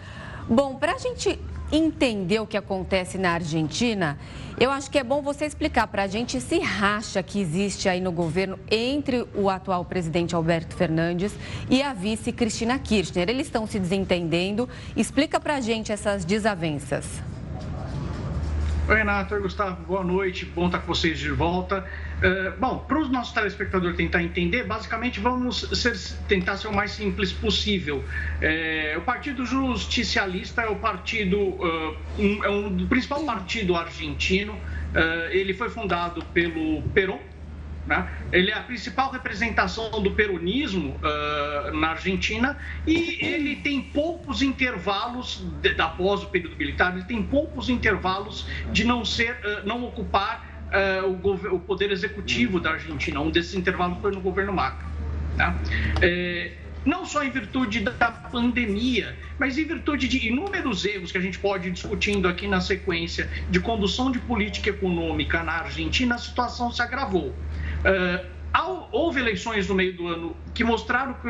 Bom, 0.47 0.75
para 0.75 0.93
a 0.93 0.97
gente 0.97 1.37
entender 1.71 2.39
o 2.39 2.47
que 2.47 2.57
acontece 2.57 3.17
na 3.17 3.31
Argentina, 3.31 4.17
eu 4.59 4.69
acho 4.69 4.91
que 4.91 4.99
é 4.99 5.03
bom 5.03 5.21
você 5.21 5.45
explicar 5.45 5.87
para 5.87 6.03
a 6.03 6.07
gente 6.07 6.37
esse 6.37 6.59
racha 6.59 7.23
que 7.23 7.39
existe 7.39 7.87
aí 7.87 8.01
no 8.01 8.11
governo 8.11 8.59
entre 8.69 9.25
o 9.33 9.49
atual 9.49 9.85
presidente 9.85 10.35
Alberto 10.35 10.75
Fernandes 10.75 11.33
e 11.69 11.81
a 11.81 11.93
vice 11.93 12.31
Cristina 12.31 12.77
Kirchner. 12.77 13.29
Eles 13.29 13.47
estão 13.47 13.65
se 13.65 13.79
desentendendo. 13.79 14.67
Explica 14.95 15.39
para 15.39 15.55
a 15.55 15.61
gente 15.61 15.91
essas 15.91 16.25
desavenças. 16.25 17.21
Oi, 18.87 18.97
Renato, 18.97 19.33
oi, 19.33 19.41
Gustavo, 19.41 19.81
boa 19.85 20.03
noite, 20.03 20.45
bom 20.45 20.65
estar 20.65 20.79
com 20.79 20.87
vocês 20.87 21.17
de 21.17 21.31
volta. 21.31 21.85
Uh, 22.21 22.55
bom, 22.59 22.77
para 22.77 22.99
os 22.99 23.09
nossos 23.09 23.33
telespectadores 23.33 23.97
tentar 23.97 24.21
entender, 24.21 24.63
basicamente 24.63 25.19
vamos 25.19 25.61
ser, 25.73 25.97
tentar 26.27 26.55
ser 26.55 26.67
o 26.67 26.73
mais 26.73 26.91
simples 26.91 27.33
possível. 27.33 28.05
É, 28.39 28.93
o 28.95 29.01
Partido 29.01 29.43
Justicialista 29.43 30.61
é 30.61 30.67
o 30.67 30.75
partido, 30.75 31.39
uh, 31.39 31.97
um, 32.19 32.43
é 32.43 32.49
um, 32.49 32.83
o 32.83 32.87
principal 32.87 33.25
partido 33.25 33.75
argentino. 33.75 34.53
Uh, 34.53 35.31
ele 35.31 35.51
foi 35.55 35.71
fundado 35.71 36.23
pelo 36.25 36.83
Perón, 36.89 37.17
né? 37.87 38.07
Ele 38.31 38.51
é 38.51 38.53
a 38.53 38.61
principal 38.61 39.09
representação 39.09 39.89
do 39.89 40.11
peronismo 40.11 40.99
na 41.73 41.89
Argentina 41.89 42.55
e 42.85 43.17
ele 43.25 43.55
tem 43.55 43.81
poucos 43.81 44.43
intervalos, 44.43 45.43
de, 45.59 45.81
após 45.81 46.21
o 46.21 46.27
período 46.27 46.55
militar, 46.55 46.93
ele 46.93 47.05
tem 47.05 47.23
poucos 47.23 47.69
intervalos 47.69 48.47
de 48.71 48.83
não 48.83 49.03
ser, 49.03 49.35
não 49.65 49.83
ocupar 49.83 50.50
uh, 50.71 51.07
o, 51.07 51.55
o, 51.55 51.59
poder 51.59 51.91
executivo 51.91 52.59
da 52.59 52.71
Argentina. 52.71 53.19
Um 53.19 53.29
desses 53.29 53.53
intervalos 53.53 53.99
foi 53.99 54.11
no 54.11 54.21
governo 54.21 54.53
Macri. 54.53 54.85
Né? 55.35 55.55
É, 56.01 56.51
não 56.85 57.05
só 57.05 57.23
em 57.23 57.29
virtude 57.29 57.81
da 57.81 58.11
pandemia, 58.11 59.15
mas 59.37 59.57
em 59.57 59.65
virtude 59.65 60.07
de 60.07 60.27
inúmeros 60.27 60.83
erros 60.85 61.11
que 61.11 61.17
a 61.17 61.21
gente 61.21 61.37
pode 61.37 61.67
ir 61.67 61.71
discutindo 61.71 62.27
aqui 62.27 62.47
na 62.47 62.59
sequência 62.59 63.29
de 63.49 63.59
condução 63.59 64.11
de 64.11 64.19
política 64.19 64.69
econômica 64.69 65.43
na 65.43 65.59
Argentina, 65.59 66.15
a 66.15 66.17
situação 66.17 66.71
se 66.71 66.81
agravou. 66.81 67.29
Uh, 67.29 68.41
houve 68.91 69.19
eleições 69.19 69.67
no 69.67 69.75
meio 69.75 69.93
do 69.93 70.07
ano 70.07 70.35
que 70.53 70.63
mostraram 70.63 71.13
que 71.13 71.29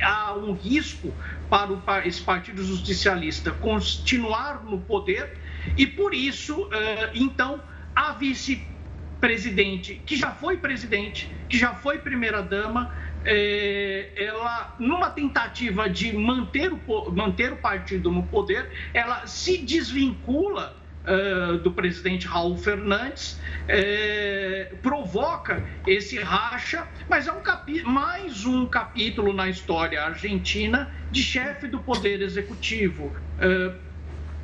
há 0.00 0.34
um 0.34 0.52
risco 0.52 1.12
para 1.50 1.72
o, 1.72 1.82
esse 2.04 2.20
partido 2.22 2.62
justicialista 2.62 3.50
continuar 3.50 4.62
no 4.64 4.78
poder 4.78 5.36
e 5.76 5.86
por 5.86 6.14
isso, 6.14 6.68
então, 7.14 7.60
a 7.96 8.12
vice-presidente, 8.12 10.02
que 10.04 10.14
já 10.14 10.30
foi 10.30 10.58
presidente, 10.58 11.34
que 11.48 11.56
já 11.56 11.72
foi 11.72 11.98
primeira-dama, 11.98 12.94
eh, 13.24 14.12
ela, 14.14 14.76
numa 14.78 15.10
tentativa 15.10 15.88
de 15.88 16.12
manter 16.12 16.70
o, 16.72 17.10
manter 17.10 17.52
o 17.54 17.56
partido 17.56 18.12
no 18.12 18.22
poder, 18.22 18.70
ela 18.92 19.26
se 19.26 19.58
desvincula 19.58 20.76
uh, 21.06 21.58
do 21.58 21.70
presidente 21.70 22.26
Raul 22.26 22.56
Fernandes, 22.56 23.40
é, 23.68 24.72
provoca 24.82 25.64
esse 25.86 26.18
racha, 26.18 26.86
mas 27.08 27.26
é 27.26 27.32
um 27.32 27.42
mais 27.84 28.44
um 28.44 28.66
capítulo 28.66 29.32
na 29.32 29.48
história 29.48 30.02
argentina 30.02 30.90
de 31.10 31.22
chefe 31.22 31.68
do 31.68 31.78
poder 31.78 32.20
executivo. 32.20 33.06
Uh, 33.38 33.85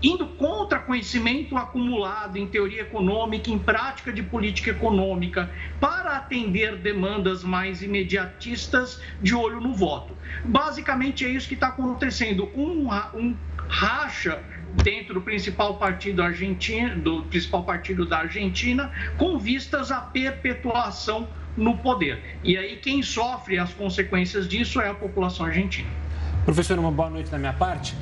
indo 0.03 0.27
contra 0.27 0.79
conhecimento 0.79 1.57
acumulado 1.57 2.37
em 2.37 2.47
teoria 2.47 2.83
econômica, 2.83 3.51
em 3.51 3.59
prática 3.59 4.13
de 4.13 4.23
política 4.23 4.71
econômica, 4.71 5.51
para 5.81 6.17
atender 6.17 6.77
demandas 6.77 7.45
mais 7.45 7.83
imediatistas 7.83 9.01
de 9.21 9.35
olho 9.35 9.61
no 9.61 9.75
voto. 9.75 10.17
Basicamente 10.45 11.25
é 11.25 11.29
isso 11.29 11.47
que 11.47 11.55
está 11.55 11.69
acontecendo: 11.69 12.51
um, 12.55 12.89
um 13.15 13.37
racha 13.69 14.43
dentro 14.83 15.15
do 15.15 15.21
principal 15.21 15.77
partido 15.77 16.23
argentino, 16.23 17.01
do 17.01 17.23
principal 17.25 17.63
partido 17.63 18.07
da 18.07 18.19
Argentina, 18.19 18.91
com 19.19 19.39
vistas 19.39 19.93
à 19.93 20.01
perpetuação 20.01 21.29
no 21.57 21.77
poder. 21.77 22.39
E 22.43 22.57
aí 22.57 22.77
quem 22.77 23.03
sofre 23.03 23.59
as 23.59 23.73
consequências 23.75 24.49
disso 24.49 24.81
é 24.81 24.89
a 24.89 24.95
população 24.95 25.47
argentina. 25.47 25.89
Professor, 26.45 26.79
uma 26.79 26.91
boa 26.91 27.11
noite 27.11 27.31
da 27.31 27.39
minha 27.39 27.53
parte. 27.53 27.95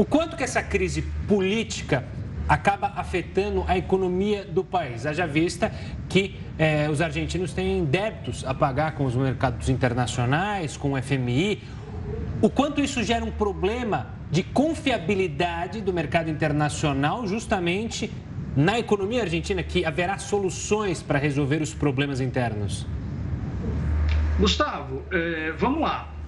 O 0.00 0.04
quanto 0.06 0.34
que 0.34 0.42
essa 0.42 0.62
crise 0.62 1.02
política 1.28 2.02
acaba 2.48 2.94
afetando 2.96 3.66
a 3.68 3.76
economia 3.76 4.46
do 4.46 4.64
país. 4.64 5.04
Haja 5.04 5.26
vista 5.26 5.70
que 6.08 6.40
eh, 6.58 6.88
os 6.90 7.02
argentinos 7.02 7.52
têm 7.52 7.84
débitos 7.84 8.42
a 8.46 8.54
pagar 8.54 8.92
com 8.92 9.04
os 9.04 9.14
mercados 9.14 9.68
internacionais, 9.68 10.74
com 10.74 10.94
o 10.94 11.02
FMI. 11.02 11.62
O 12.40 12.48
quanto 12.48 12.80
isso 12.80 13.02
gera 13.02 13.22
um 13.22 13.30
problema 13.30 14.14
de 14.30 14.42
confiabilidade 14.42 15.82
do 15.82 15.92
mercado 15.92 16.30
internacional, 16.30 17.26
justamente 17.26 18.10
na 18.56 18.78
economia 18.78 19.20
argentina, 19.20 19.62
que 19.62 19.84
haverá 19.84 20.16
soluções 20.16 21.02
para 21.02 21.18
resolver 21.18 21.60
os 21.60 21.74
problemas 21.74 22.22
internos? 22.22 22.86
Gustavo, 24.38 25.02
eh, 25.12 25.52
vamos 25.58 25.82
lá. 25.82 26.19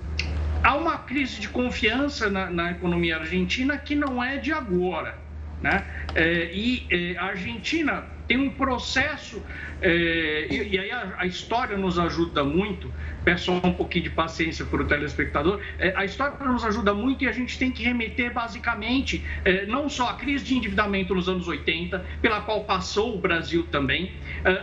Há 0.63 0.77
uma 0.77 0.99
crise 0.99 1.41
de 1.41 1.49
confiança 1.49 2.31
na, 2.31 2.49
na, 2.49 2.71
economia 2.71 3.17
argentina 3.17 3.77
que 3.77 3.95
não 3.95 4.23
é 4.23 4.37
de 4.37 4.53
agora. 4.53 5.19
Né? 5.61 5.85
Eh, 6.15 6.51
e 6.53 6.87
eh, 6.91 7.17
a 7.19 7.27
Argentina 7.27 8.05
tem 8.33 8.39
um 8.39 8.49
processo, 8.49 9.43
é, 9.83 10.47
e, 10.51 10.75
e, 10.75 10.79
aí 10.79 10.91
a, 10.91 11.17
a, 11.19 11.27
história 11.27 11.77
nos 11.77 11.99
ajuda 11.99 12.43
muito, 12.43 12.91
peço 13.23 13.53
um 13.53 13.75
pouquinho 13.75 14.05
de 14.05 14.11
paciência 14.11 14.65
para 14.65 14.81
o 14.81 14.87
telespectador, 14.87 15.61
é, 15.79 15.93
a 15.95 16.03
história 16.07 16.35
nos 16.47 16.65
ajuda 16.65 16.95
muito 16.95 17.25
e 17.25 17.29
a 17.29 17.33
gente 17.33 17.59
tem 17.59 17.71
que 17.71 17.83
remeter 17.83 18.33
basicamente 18.33 19.23
é, 19.45 19.67
não 19.67 19.87
só 19.87 20.09
a 20.09 20.15
crise 20.15 20.47
de 20.47 20.55
endividamento 20.57 21.15
nos 21.15 21.29
anos 21.29 21.47
80, 21.47 22.03
pela 22.23 22.41
qual 22.41 22.65
passou 22.65 23.15
o 23.17 23.19
Brasil 23.19 23.67
também. 23.71 24.13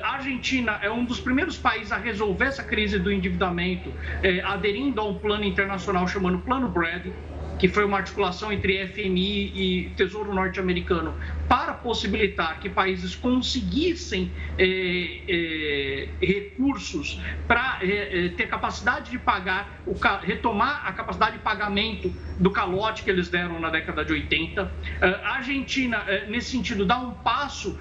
a 0.01 0.13
Argentina 0.15 0.79
é 0.81 0.89
um 0.89 1.05
dos 1.05 1.19
primeiros 1.19 1.55
países 1.55 1.91
a 1.91 1.97
resolver 1.97 2.45
essa 2.45 2.63
crise 2.63 2.97
do 2.97 3.11
endividamento, 3.11 3.93
aderindo 4.45 4.99
a 4.99 5.05
um 5.05 5.13
plano 5.13 5.43
internacional 5.43 6.07
chamado 6.07 6.39
Plano 6.39 6.69
Brad, 6.69 7.05
que 7.59 7.67
foi 7.67 7.83
uma 7.83 7.97
articulação 7.97 8.51
entre 8.51 8.87
FMI 8.87 9.51
e 9.53 9.89
Tesouro 9.95 10.33
Norte-Americano, 10.33 11.13
para 11.47 11.73
possibilitar 11.73 12.59
que 12.59 12.69
países 12.69 13.15
conseguissem 13.15 14.31
eh, 14.57 15.21
eh, 15.27 16.09
recursos 16.21 17.19
para 17.47 17.79
eh, 17.81 18.31
ter 18.37 18.47
capacidade 18.47 19.11
de 19.11 19.19
pagar, 19.19 19.81
o, 19.85 19.93
retomar 20.21 20.87
a 20.87 20.93
capacidade 20.93 21.33
de 21.33 21.39
pagamento 21.39 22.13
do 22.39 22.49
calote 22.49 23.03
que 23.03 23.09
eles 23.09 23.27
deram 23.27 23.59
na 23.59 23.69
década 23.69 24.05
de 24.05 24.13
80. 24.13 24.71
a 25.01 25.35
Argentina, 25.35 26.05
nesse 26.29 26.51
sentido, 26.51 26.85
dá 26.85 26.97
um 26.97 27.11
passo 27.11 27.77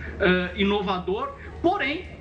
inovador, 0.57 1.37
porém 1.63 2.01
é, 2.01 2.18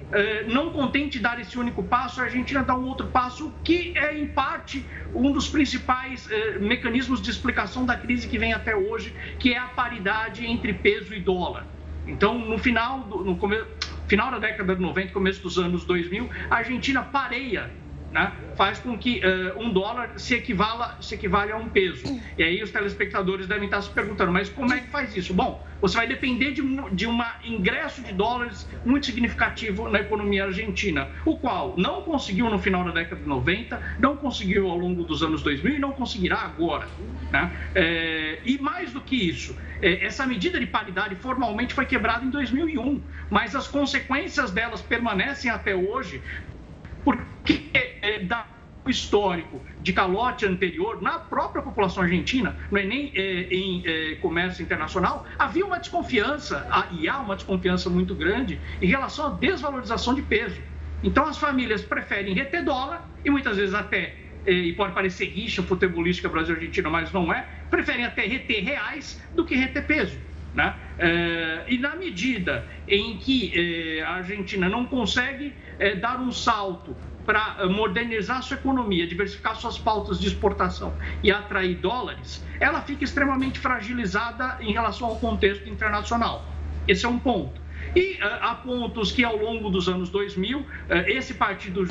não 0.47 0.71
contente 0.71 1.19
dar 1.19 1.39
esse 1.39 1.57
único 1.57 1.83
passo, 1.83 2.21
a 2.21 2.25
Argentina 2.25 2.63
dá 2.63 2.75
um 2.75 2.85
outro 2.85 3.07
passo 3.07 3.53
que 3.63 3.93
é, 3.97 4.17
em 4.17 4.27
parte, 4.27 4.85
um 5.13 5.31
dos 5.31 5.47
principais 5.49 6.29
é, 6.31 6.59
mecanismos 6.59 7.21
de 7.21 7.29
explicação 7.29 7.85
da 7.85 7.95
crise 7.95 8.27
que 8.27 8.37
vem 8.37 8.53
até 8.53 8.75
hoje, 8.75 9.13
que 9.37 9.53
é 9.53 9.57
a 9.57 9.67
paridade 9.67 10.45
entre 10.45 10.73
peso 10.73 11.13
e 11.13 11.19
dólar. 11.19 11.65
Então, 12.07 12.39
no 12.39 12.57
final, 12.57 12.99
no 13.07 13.37
final 14.07 14.31
da 14.31 14.39
década 14.39 14.75
de 14.75 14.81
90, 14.81 15.11
começo 15.11 15.41
dos 15.43 15.57
anos 15.57 15.83
2000, 15.83 16.29
a 16.49 16.55
Argentina 16.55 17.03
pareia 17.03 17.69
né, 18.11 18.31
faz 18.55 18.79
com 18.79 18.97
que 18.97 19.19
uh, 19.19 19.59
um 19.61 19.71
dólar 19.71 20.13
se, 20.17 20.35
equivala, 20.35 20.97
se 21.01 21.15
equivale 21.15 21.51
a 21.51 21.57
um 21.57 21.69
peso. 21.69 22.03
E 22.37 22.43
aí 22.43 22.61
os 22.63 22.71
telespectadores 22.71 23.47
devem 23.47 23.65
estar 23.65 23.81
se 23.81 23.89
perguntando, 23.89 24.31
mas 24.31 24.49
como 24.49 24.73
é 24.73 24.79
que 24.79 24.87
faz 24.87 25.15
isso? 25.15 25.33
Bom, 25.33 25.65
você 25.81 25.97
vai 25.97 26.07
depender 26.07 26.51
de 26.51 26.61
um 26.61 26.89
de 26.93 27.05
uma 27.05 27.35
ingresso 27.43 28.01
de 28.01 28.13
dólares 28.13 28.67
muito 28.85 29.05
significativo 29.05 29.89
na 29.89 29.99
economia 29.99 30.45
argentina, 30.45 31.09
o 31.25 31.37
qual 31.37 31.75
não 31.77 32.01
conseguiu 32.01 32.49
no 32.49 32.57
final 32.57 32.83
da 32.83 32.91
década 32.91 33.21
de 33.21 33.27
90, 33.27 33.81
não 33.99 34.17
conseguiu 34.17 34.69
ao 34.69 34.77
longo 34.77 35.03
dos 35.03 35.21
anos 35.21 35.43
2000 35.43 35.75
e 35.75 35.79
não 35.79 35.91
conseguirá 35.91 36.37
agora. 36.37 36.87
Né? 37.31 37.51
É, 37.75 38.39
e 38.45 38.57
mais 38.57 38.91
do 38.91 39.01
que 39.01 39.15
isso, 39.15 39.55
é, 39.81 40.05
essa 40.05 40.25
medida 40.25 40.59
de 40.59 40.65
paridade 40.65 41.15
formalmente 41.15 41.73
foi 41.73 41.85
quebrada 41.85 42.25
em 42.25 42.29
2001, 42.29 43.01
mas 43.29 43.55
as 43.55 43.67
consequências 43.67 44.51
delas 44.51 44.81
permanecem 44.81 45.51
até 45.51 45.75
hoje, 45.75 46.21
porque 47.03 47.69
é, 48.17 48.23
da 48.23 48.45
histórico 48.89 49.61
de 49.81 49.93
calote 49.93 50.45
anterior 50.45 51.01
na 51.01 51.19
própria 51.19 51.61
população 51.61 52.03
argentina, 52.03 52.55
não 52.71 52.79
é 52.79 52.85
nem 52.85 53.11
é, 53.15 53.43
em 53.53 53.83
é, 53.85 54.15
comércio 54.15 54.63
internacional, 54.63 55.25
havia 55.37 55.65
uma 55.65 55.79
desconfiança, 55.79 56.67
e 56.91 57.07
há 57.07 57.19
uma 57.19 57.35
desconfiança 57.35 57.89
muito 57.89 58.15
grande 58.15 58.59
em 58.81 58.87
relação 58.87 59.27
à 59.27 59.29
desvalorização 59.31 60.13
de 60.13 60.21
peso. 60.21 60.61
Então 61.03 61.25
as 61.25 61.37
famílias 61.37 61.81
preferem 61.81 62.33
reter 62.33 62.63
dólar 62.63 63.07
e 63.23 63.29
muitas 63.29 63.57
vezes 63.57 63.73
até, 63.73 64.15
é, 64.45 64.51
e 64.51 64.73
pode 64.73 64.93
parecer 64.93 65.25
rixa 65.25 65.61
futebolística 65.61 66.27
Brasil-Argentina, 66.29 66.89
mas 66.89 67.11
não 67.11 67.31
é, 67.31 67.45
preferem 67.69 68.05
até 68.05 68.25
reter 68.25 68.63
reais 68.63 69.21
do 69.35 69.45
que 69.45 69.55
reter 69.55 69.85
peso. 69.85 70.17
Né? 70.55 70.73
É, 70.97 71.65
e 71.67 71.77
na 71.77 71.95
medida 71.95 72.67
em 72.87 73.17
que 73.17 73.51
é, 73.53 74.01
a 74.01 74.15
Argentina 74.15 74.67
não 74.67 74.85
consegue 74.85 75.53
dar 76.01 76.19
um 76.19 76.31
salto 76.31 76.95
para 77.27 77.57
eh, 77.59 77.65
modernizar 77.65 78.41
sua 78.41 78.55
economia, 78.55 79.05
diversificar 79.05 79.57
suas 79.57 79.77
pautas 79.77 80.17
de 80.17 80.27
exportação 80.27 80.93
e 81.21 81.29
atrair 81.29 81.75
dólares, 81.75 82.43
ela 82.57 82.81
fica 82.81 83.03
extremamente 83.03 83.59
fragilizada 83.59 84.57
em 84.61 84.71
relação 84.71 85.09
ao 85.09 85.17
contexto 85.17 85.67
internacional. 85.69 86.45
Esse 86.87 87.05
é 87.05 87.09
um 87.09 87.19
ponto. 87.19 87.66
E 87.97 88.19
há 88.21 88.53
pontos 88.53 89.11
que, 89.11 89.23
ao 89.23 89.35
longo 89.35 89.71
dos 89.71 89.89
anos 89.89 90.09
2000, 90.09 90.63
esse 91.07 91.33
partido 91.33 91.83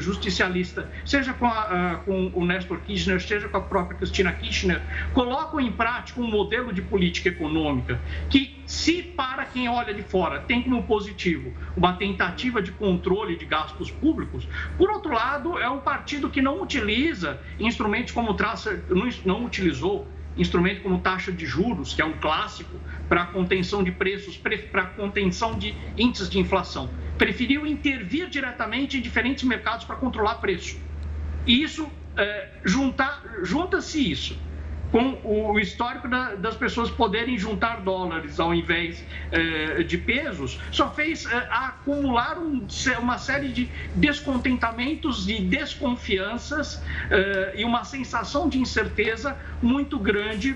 justicialista, 0.00 0.90
seja 1.04 1.34
com, 1.34 1.46
a, 1.46 2.00
com 2.06 2.32
o 2.32 2.46
Néstor 2.46 2.78
Kirchner, 2.80 3.20
seja 3.20 3.50
com 3.50 3.58
a 3.58 3.60
própria 3.60 3.98
Cristina 3.98 4.32
Kirchner, 4.32 4.80
colocam 5.12 5.60
em 5.60 5.70
prática 5.70 6.18
um 6.22 6.26
modelo 6.26 6.72
de 6.72 6.80
política 6.80 7.28
econômica 7.28 8.00
que, 8.30 8.62
se 8.64 9.02
para 9.02 9.44
quem 9.44 9.68
olha 9.68 9.92
de 9.92 10.02
fora 10.02 10.40
tem 10.40 10.62
como 10.62 10.82
positivo 10.84 11.52
uma 11.76 11.92
tentativa 11.92 12.62
de 12.62 12.72
controle 12.72 13.36
de 13.36 13.44
gastos 13.44 13.90
públicos, 13.90 14.48
por 14.78 14.88
outro 14.88 15.12
lado, 15.12 15.58
é 15.58 15.68
um 15.68 15.80
partido 15.80 16.30
que 16.30 16.40
não 16.40 16.62
utiliza 16.62 17.38
instrumentos 17.60 18.10
como 18.10 18.32
traça, 18.32 18.82
não 19.26 19.44
utilizou 19.44 20.08
instrumento 20.36 20.82
como 20.82 20.98
taxa 20.98 21.30
de 21.30 21.44
juros, 21.44 21.94
que 21.94 22.02
é 22.02 22.04
um 22.04 22.18
clássico 22.18 22.78
para 23.08 23.26
contenção 23.26 23.82
de 23.82 23.92
preços, 23.92 24.36
para 24.36 24.86
contenção 24.86 25.58
de 25.58 25.74
índices 25.96 26.28
de 26.28 26.38
inflação. 26.38 26.90
Preferiu 27.18 27.66
intervir 27.66 28.28
diretamente 28.28 28.96
em 28.96 29.00
diferentes 29.00 29.44
mercados 29.44 29.84
para 29.84 29.96
controlar 29.96 30.36
preço. 30.36 30.80
E 31.46 31.62
isso, 31.62 31.90
é, 32.16 32.48
junta-se 32.64 34.10
isso 34.10 34.51
com 34.92 35.18
o 35.24 35.58
histórico 35.58 36.06
da, 36.06 36.34
das 36.34 36.54
pessoas 36.54 36.90
poderem 36.90 37.38
juntar 37.38 37.80
dólares 37.80 38.38
ao 38.38 38.52
invés 38.52 39.02
eh, 39.32 39.82
de 39.84 39.96
pesos, 39.96 40.60
só 40.70 40.90
fez 40.90 41.24
eh, 41.24 41.48
acumular 41.50 42.38
um, 42.38 42.66
uma 43.00 43.16
série 43.16 43.48
de 43.48 43.70
descontentamentos 43.94 45.26
e 45.30 45.40
desconfianças 45.40 46.82
eh, 47.10 47.54
e 47.56 47.64
uma 47.64 47.84
sensação 47.84 48.50
de 48.50 48.58
incerteza 48.58 49.34
muito 49.62 49.98
grande 49.98 50.54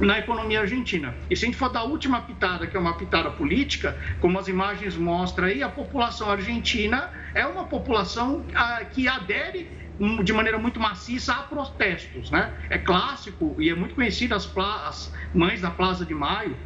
na 0.00 0.18
economia 0.18 0.60
argentina. 0.60 1.14
E 1.28 1.36
se 1.36 1.44
a 1.44 1.46
gente 1.46 1.58
for 1.58 1.68
da 1.68 1.82
última 1.82 2.22
pitada, 2.22 2.66
que 2.66 2.74
é 2.74 2.80
uma 2.80 2.96
pitada 2.96 3.30
política, 3.30 3.94
como 4.18 4.38
as 4.38 4.48
imagens 4.48 4.96
mostram 4.96 5.46
aí, 5.46 5.62
a 5.62 5.68
população 5.68 6.30
argentina 6.30 7.10
é 7.34 7.46
uma 7.46 7.64
população 7.64 8.46
ah, 8.54 8.82
que 8.90 9.06
adere 9.06 9.79
de 10.22 10.32
maneira 10.32 10.58
muito 10.58 10.80
maciça 10.80 11.34
a 11.34 11.42
protestos. 11.42 12.30
Né? 12.30 12.52
É 12.70 12.78
clássico 12.78 13.54
e 13.58 13.68
é 13.68 13.74
muito 13.74 13.94
conhecido 13.94 14.34
as, 14.34 14.50
as 14.56 15.14
mães 15.34 15.60
da 15.60 15.70
Plaza 15.70 16.04
de 16.04 16.14
Maio 16.14 16.56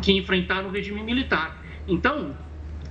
que 0.00 0.12
enfrentaram 0.12 0.68
o 0.68 0.72
regime 0.72 1.02
militar. 1.02 1.62
Então, 1.86 2.34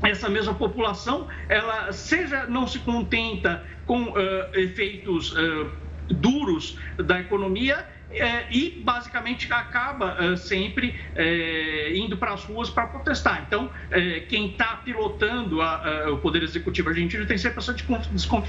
essa 0.03 0.29
mesma 0.29 0.53
população, 0.53 1.27
ela 1.49 1.91
seja 1.91 2.45
não 2.45 2.67
se 2.67 2.79
contenta 2.79 3.65
com 3.85 4.03
uh, 4.09 4.15
efeitos 4.53 5.31
uh, 5.31 5.71
duros 6.09 6.77
da 6.97 7.19
economia, 7.19 7.87
é, 8.13 8.47
e 8.51 8.81
basicamente 8.83 9.51
acaba 9.51 10.17
é, 10.19 10.35
sempre 10.35 10.99
é, 11.15 11.93
indo 11.95 12.17
para 12.17 12.33
as 12.33 12.43
ruas 12.43 12.69
para 12.69 12.87
protestar. 12.87 13.43
Então, 13.47 13.69
é, 13.89 14.21
quem 14.21 14.51
está 14.51 14.77
pilotando 14.77 15.61
a, 15.61 16.05
a, 16.05 16.11
o 16.11 16.17
Poder 16.17 16.43
Executivo 16.43 16.89
argentino 16.89 17.25
tem 17.25 17.37
sempre 17.37 17.59
essa, 17.59 17.75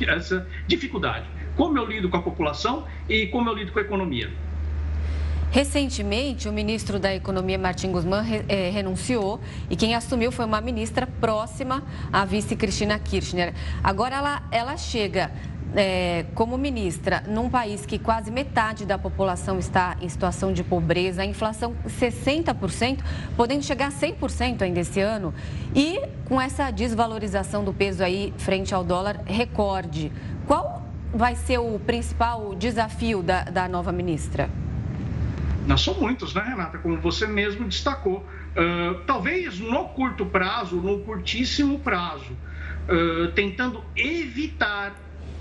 essa 0.08 0.46
dificuldade. 0.66 1.26
Como 1.56 1.76
eu 1.78 1.84
lido 1.84 2.08
com 2.08 2.16
a 2.16 2.22
população 2.22 2.86
e 3.08 3.26
como 3.26 3.48
eu 3.48 3.54
lido 3.54 3.72
com 3.72 3.78
a 3.78 3.82
economia. 3.82 4.30
Recentemente, 5.50 6.48
o 6.48 6.52
ministro 6.52 6.98
da 6.98 7.14
Economia, 7.14 7.58
Martin 7.58 7.92
Guzmán, 7.92 8.22
renunciou 8.72 9.38
e 9.68 9.76
quem 9.76 9.94
assumiu 9.94 10.32
foi 10.32 10.46
uma 10.46 10.62
ministra 10.62 11.06
próxima 11.06 11.82
à 12.10 12.24
vice 12.24 12.56
Cristina 12.56 12.98
Kirchner. 12.98 13.52
Agora 13.84 14.16
ela, 14.16 14.42
ela 14.50 14.78
chega 14.78 15.30
é, 15.74 16.26
como 16.34 16.58
ministra, 16.58 17.22
num 17.26 17.48
país 17.48 17.86
que 17.86 17.98
quase 17.98 18.30
metade 18.30 18.84
da 18.84 18.98
população 18.98 19.58
está 19.58 19.96
em 20.00 20.08
situação 20.08 20.52
de 20.52 20.62
pobreza, 20.62 21.22
a 21.22 21.24
inflação 21.24 21.74
60%, 21.86 22.98
podendo 23.36 23.64
chegar 23.64 23.88
a 23.88 23.90
100% 23.90 24.62
ainda 24.62 24.80
esse 24.80 25.00
ano, 25.00 25.34
e 25.74 26.00
com 26.26 26.40
essa 26.40 26.70
desvalorização 26.70 27.64
do 27.64 27.72
peso 27.72 28.02
aí 28.02 28.32
frente 28.38 28.74
ao 28.74 28.84
dólar 28.84 29.20
recorde, 29.24 30.12
qual 30.46 30.82
vai 31.12 31.36
ser 31.36 31.58
o 31.58 31.78
principal 31.78 32.54
desafio 32.54 33.22
da, 33.22 33.44
da 33.44 33.68
nova 33.68 33.92
ministra? 33.92 34.48
Não 35.66 35.78
são 35.78 35.94
muitos, 35.94 36.34
né, 36.34 36.42
Renata? 36.42 36.78
Como 36.78 36.96
você 36.98 37.26
mesmo 37.26 37.68
destacou. 37.68 38.26
Uh, 38.52 39.00
talvez 39.06 39.60
no 39.60 39.88
curto 39.90 40.26
prazo, 40.26 40.76
no 40.76 40.98
curtíssimo 41.00 41.78
prazo, 41.78 42.32
uh, 42.32 43.30
tentando 43.32 43.82
evitar 43.94 44.92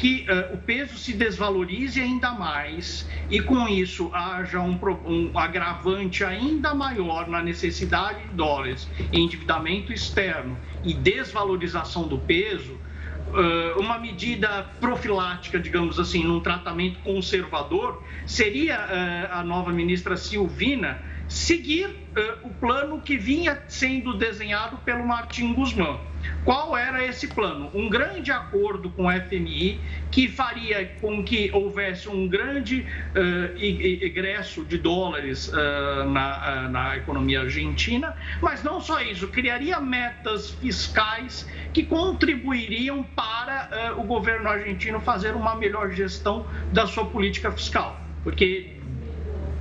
que 0.02 0.26
uh, 0.28 0.56
o 0.56 0.58
peso 0.58 0.98
se 0.98 1.14
desvalorize 1.14 2.02
ainda 2.02 2.32
mais 2.32 3.08
e 3.30 3.40
com 3.40 3.68
isso 3.68 4.10
haja 4.12 4.60
um, 4.60 4.80
um, 5.06 5.38
agravante 5.38 6.24
ainda 6.24 6.74
maior 6.74 7.28
na 7.28 7.40
necessidade 7.40 8.24
de 8.24 8.30
dólares, 8.30 8.90
endividamento 9.14 9.94
externo 9.94 10.58
e 10.84 10.92
desvalorização 10.92 12.08
do 12.08 12.18
peso, 12.18 12.80
uh, 13.28 13.80
uma 13.80 14.00
medida 14.00 14.64
profilática, 14.80 15.60
digamos 15.60 16.00
assim, 16.00 16.24
num 16.24 16.40
tratamento 16.40 17.00
conservador, 17.02 18.04
seria 18.26 18.80
uh, 18.80 19.38
a 19.38 19.44
nova 19.44 19.72
ministra 19.72 20.18
Silvina 20.18 21.00
seguir 21.32 21.88
uh, 21.88 22.48
o 22.48 22.50
plano 22.50 23.00
que 23.00 23.16
vinha 23.16 23.64
sendo 23.70 24.18
desenhado 24.18 24.78
pelo 24.80 25.08
Martin 25.08 25.54
Guzmán. 25.54 25.98
Qual 26.44 26.78
era 26.78 27.04
esse 27.04 27.28
plano? 27.28 27.72
Um 27.74 27.90
grande 27.90 28.32
acordo 28.32 28.90
com 28.92 29.08
o 29.08 29.12
FMI 29.12 29.80
que 30.12 30.28
faria 30.28 30.86
com 31.00 31.24
que 31.24 31.50
houvesse 31.54 32.10
um 32.10 32.28
grande 32.28 32.82
uh, 33.16 33.58
egresso 33.58 34.66
de 34.66 34.78
dólares 34.78 35.48
uh, 35.48 36.04
na, 36.10 36.68
na 36.68 36.98
economia 36.98 37.42
argentina, 37.42 38.14
mas 38.42 38.62
não 38.62 38.82
só 38.82 39.02
isso, 39.02 39.30
criaria 39.30 39.80
metas 39.80 40.52
fiscais 40.52 41.50
que 41.74 41.84
contribuiriam 41.84 43.04
para 43.04 43.96
o 43.98 44.04
governo 44.04 44.50
argentino 44.50 45.00
fazer 45.00 45.34
uma 45.34 45.56
melhor 45.56 45.92
gestão 45.92 46.46
da 46.74 46.86
sua 46.86 47.06
política 47.06 47.50
fiscal. 47.52 48.00
Porque 48.24 48.81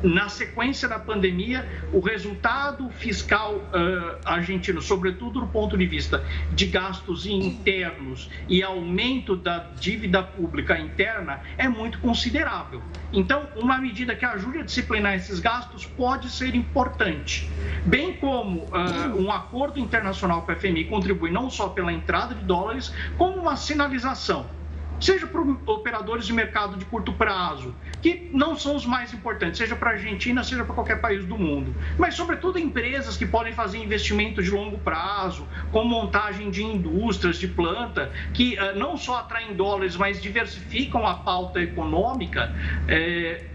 na 0.02 0.28
sequência 0.28 0.88
da 0.88 0.98
pandemia, 0.98 1.66
o 1.92 2.00
resultado 2.00 2.88
fiscal 2.90 3.56
uh, 3.56 4.18
argentino, 4.24 4.80
sobretudo 4.80 5.40
do 5.40 5.46
ponto 5.46 5.76
de 5.76 5.86
vista 5.86 6.24
de 6.52 6.66
gastos 6.66 7.26
internos 7.26 8.30
e 8.48 8.62
aumento 8.62 9.36
da 9.36 9.58
dívida 9.78 10.22
pública 10.22 10.78
interna, 10.78 11.40
é 11.56 11.68
muito 11.68 11.98
considerável. 12.00 12.82
Então, 13.12 13.48
uma 13.56 13.78
medida 13.78 14.14
que 14.14 14.24
ajude 14.24 14.58
a 14.58 14.62
disciplinar 14.62 15.14
esses 15.14 15.40
gastos 15.40 15.84
pode 15.84 16.30
ser 16.30 16.54
importante. 16.54 17.50
Bem 17.84 18.14
como 18.14 18.64
uh, 18.64 19.20
um 19.20 19.30
acordo 19.30 19.78
internacional 19.78 20.42
com 20.42 20.52
a 20.52 20.56
FMI 20.56 20.84
contribui 20.84 21.30
não 21.30 21.50
só 21.50 21.68
pela 21.68 21.92
entrada 21.92 22.34
de 22.34 22.44
dólares, 22.44 22.92
como 23.16 23.36
uma 23.36 23.56
sinalização 23.56 24.59
seja 25.00 25.26
para 25.26 25.40
operadores 25.40 26.26
de 26.26 26.32
mercado 26.32 26.76
de 26.76 26.84
curto 26.84 27.12
prazo, 27.12 27.74
que 28.02 28.30
não 28.32 28.54
são 28.54 28.76
os 28.76 28.84
mais 28.84 29.12
importantes, 29.12 29.58
seja 29.58 29.74
para 29.74 29.90
a 29.90 29.92
Argentina, 29.94 30.44
seja 30.44 30.64
para 30.64 30.74
qualquer 30.74 31.00
país 31.00 31.24
do 31.24 31.38
mundo, 31.38 31.74
mas 31.98 32.14
sobretudo 32.14 32.58
empresas 32.58 33.16
que 33.16 33.26
podem 33.26 33.52
fazer 33.52 33.78
investimento 33.78 34.42
de 34.42 34.50
longo 34.50 34.78
prazo, 34.78 35.48
com 35.72 35.84
montagem 35.84 36.50
de 36.50 36.62
indústrias, 36.62 37.38
de 37.38 37.48
planta, 37.48 38.12
que 38.34 38.58
uh, 38.58 38.78
não 38.78 38.96
só 38.96 39.18
atraem 39.20 39.54
dólares, 39.54 39.96
mas 39.96 40.20
diversificam 40.20 41.06
a 41.06 41.14
pauta 41.14 41.60
econômica. 41.60 42.54
É, 42.86 43.46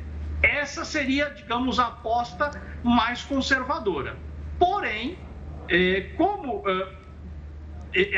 essa 0.42 0.84
seria, 0.84 1.30
digamos, 1.30 1.80
a 1.80 1.88
aposta 1.88 2.62
mais 2.84 3.22
conservadora. 3.24 4.16
Porém, 4.60 5.18
é, 5.68 6.12
como 6.18 6.64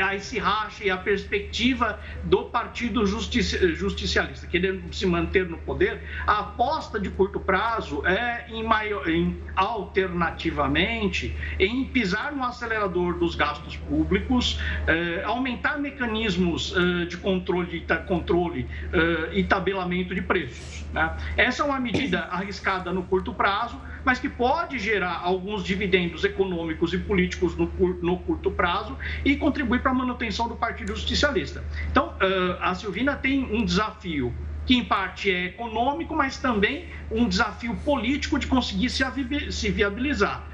a 0.00 0.14
esse 0.14 0.38
racha 0.38 0.84
e 0.84 0.90
a 0.90 0.96
perspectiva 0.96 2.00
do 2.24 2.44
Partido 2.44 3.06
Justici 3.06 3.74
Justicialista, 3.74 4.46
querendo 4.46 4.92
se 4.92 5.06
manter 5.06 5.48
no 5.48 5.58
poder, 5.58 6.00
a 6.26 6.40
aposta 6.40 6.98
de 6.98 7.10
curto 7.10 7.38
prazo 7.38 8.04
é, 8.06 8.46
em, 8.48 8.64
maior, 8.64 9.08
em 9.08 9.36
alternativamente, 9.54 11.34
em 11.58 11.84
pisar 11.84 12.32
no 12.32 12.44
acelerador 12.44 13.14
dos 13.18 13.34
gastos 13.34 13.76
públicos, 13.76 14.60
eh, 14.86 15.22
aumentar 15.24 15.78
mecanismos 15.78 16.74
eh, 16.76 17.04
de 17.06 17.16
controle, 17.16 17.84
controle 18.06 18.66
eh, 18.92 19.30
e 19.32 19.44
tabelamento 19.44 20.14
de 20.14 20.22
preços. 20.22 20.84
Né? 20.92 21.16
Essa 21.36 21.62
é 21.62 21.66
uma 21.66 21.80
medida 21.80 22.20
arriscada 22.30 22.92
no 22.92 23.02
curto 23.02 23.32
prazo, 23.32 23.80
mas 24.04 24.18
que 24.18 24.28
pode 24.28 24.78
gerar 24.78 25.20
alguns 25.22 25.64
dividendos 25.64 26.24
econômicos 26.24 26.92
e 26.92 26.98
políticos 26.98 27.56
no, 27.56 27.70
no 28.02 28.18
curto 28.18 28.50
prazo 28.50 28.96
e 29.24 29.36
contribuir 29.36 29.80
para 29.80 29.90
a 29.90 29.94
manutenção 29.94 30.48
do 30.48 30.56
Partido 30.56 30.94
Justicialista. 30.94 31.64
Então, 31.90 32.14
a 32.60 32.74
Silvina 32.74 33.16
tem 33.16 33.44
um 33.44 33.64
desafio 33.64 34.34
que 34.66 34.76
em 34.76 34.84
parte 34.84 35.30
é 35.30 35.46
econômico, 35.46 36.14
mas 36.14 36.38
também 36.38 36.86
um 37.10 37.26
desafio 37.26 37.74
político 37.76 38.38
de 38.38 38.46
conseguir 38.46 38.90
se 38.90 39.70
viabilizar. 39.70 40.46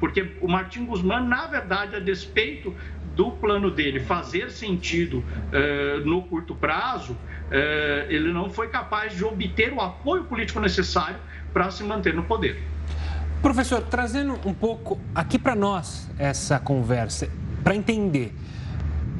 porque 0.00 0.36
o 0.40 0.48
Martin 0.48 0.84
Guzmán, 0.84 1.22
na 1.26 1.46
verdade, 1.46 1.96
a 1.96 2.00
despeito 2.00 2.74
do 3.14 3.30
plano 3.30 3.70
dele 3.70 4.00
fazer 4.00 4.50
sentido 4.50 5.24
no 6.04 6.22
curto 6.22 6.54
prazo, 6.54 7.16
ele 8.08 8.32
não 8.32 8.50
foi 8.50 8.68
capaz 8.68 9.16
de 9.16 9.24
obter 9.24 9.72
o 9.72 9.80
apoio 9.80 10.24
político 10.24 10.60
necessário 10.60 11.18
para 11.56 11.70
se 11.70 11.82
manter 11.82 12.12
no 12.12 12.22
poder. 12.22 12.62
Professor, 13.40 13.80
trazendo 13.80 14.38
um 14.44 14.52
pouco 14.52 15.00
aqui 15.14 15.38
para 15.38 15.54
nós 15.54 16.06
essa 16.18 16.58
conversa, 16.58 17.30
para 17.64 17.74
entender. 17.74 18.34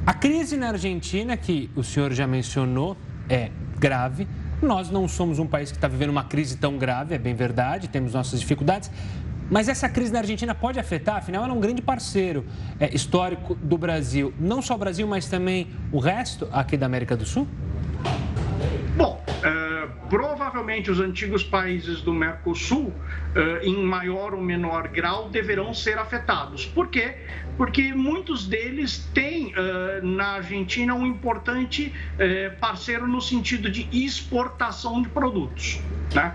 A 0.05 0.12
crise 0.12 0.55
na 0.55 0.68
Argentina, 0.68 1.35
que 1.35 1.70
o 1.75 1.83
senhor 1.83 2.12
já 2.12 2.27
mencionou, 2.27 2.94
é 3.27 3.51
grave. 3.79 4.29
Nós 4.61 4.90
não 4.90 5.09
somos 5.09 5.38
um 5.38 5.46
país 5.46 5.70
que 5.70 5.79
está 5.79 5.88
vivendo 5.88 6.11
uma 6.11 6.25
crise 6.25 6.59
tão 6.59 6.77
grave, 6.77 7.14
é 7.14 7.18
bem 7.18 7.35
verdade, 7.35 7.88
temos 7.88 8.12
nossas 8.12 8.38
dificuldades. 8.38 8.90
Mas 9.51 9.66
essa 9.66 9.88
crise 9.88 10.12
na 10.12 10.18
Argentina 10.18 10.55
pode 10.55 10.79
afetar, 10.79 11.16
afinal, 11.16 11.42
ela 11.42 11.55
é 11.55 11.57
um 11.57 11.61
grande 11.61 11.81
parceiro 11.81 12.44
é, 12.79 12.94
histórico 12.94 13.55
do 13.55 13.79
Brasil. 13.79 14.35
Não 14.38 14.61
só 14.61 14.75
o 14.75 14.79
Brasil, 14.79 15.09
mas 15.09 15.27
também 15.27 15.68
o 15.90 15.99
resto 15.99 16.46
aqui 16.53 16.77
da 16.77 16.85
América 16.85 17.16
do 17.16 17.25
Sul? 17.25 17.49
Provavelmente 20.09 20.90
os 20.90 21.01
antigos 21.01 21.42
países 21.42 22.01
do 22.01 22.12
Mercosul, 22.12 22.95
é, 23.35 23.66
em 23.66 23.85
maior 23.85 24.35
ou 24.35 24.40
menor 24.40 24.88
grau, 24.88 25.29
deverão 25.29 25.75
ser 25.75 25.99
afetados. 25.99 26.64
Por 26.64 26.88
quê? 26.88 27.16
Porque 27.57 27.92
muitos 27.92 28.47
deles 28.47 28.99
têm 29.12 29.53
é, 29.57 30.01
na 30.03 30.35
Argentina 30.35 30.95
um 30.95 31.07
importante 31.07 31.92
é, 32.19 32.51
parceiro 32.51 33.09
no 33.09 33.21
sentido 33.21 33.69
de 33.69 33.88
exportação 33.90 35.03
de 35.03 35.09
produtos. 35.09 35.81
Né? 36.14 36.35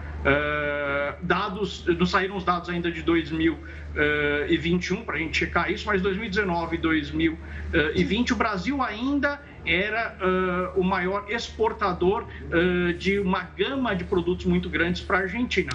Dados, 1.23 1.83
não 1.97 2.05
saíram 2.05 2.37
os 2.37 2.43
dados 2.43 2.69
ainda 2.69 2.91
de 2.91 3.01
2021 3.01 5.03
para 5.03 5.15
a 5.15 5.17
gente 5.17 5.35
checar 5.35 5.71
isso, 5.71 5.87
mas 5.87 5.99
2019 5.99 6.75
e 6.75 6.79
2020 6.79 8.33
o 8.33 8.35
Brasil 8.35 8.83
ainda 8.83 9.41
era 9.65 10.15
uh, 10.19 10.79
o 10.79 10.83
maior 10.83 11.25
exportador 11.29 12.23
uh, 12.23 12.93
de 12.93 13.19
uma 13.19 13.43
gama 13.43 13.95
de 13.95 14.03
produtos 14.03 14.45
muito 14.45 14.69
grandes 14.69 15.01
para 15.01 15.17
a 15.17 15.21
Argentina. 15.21 15.71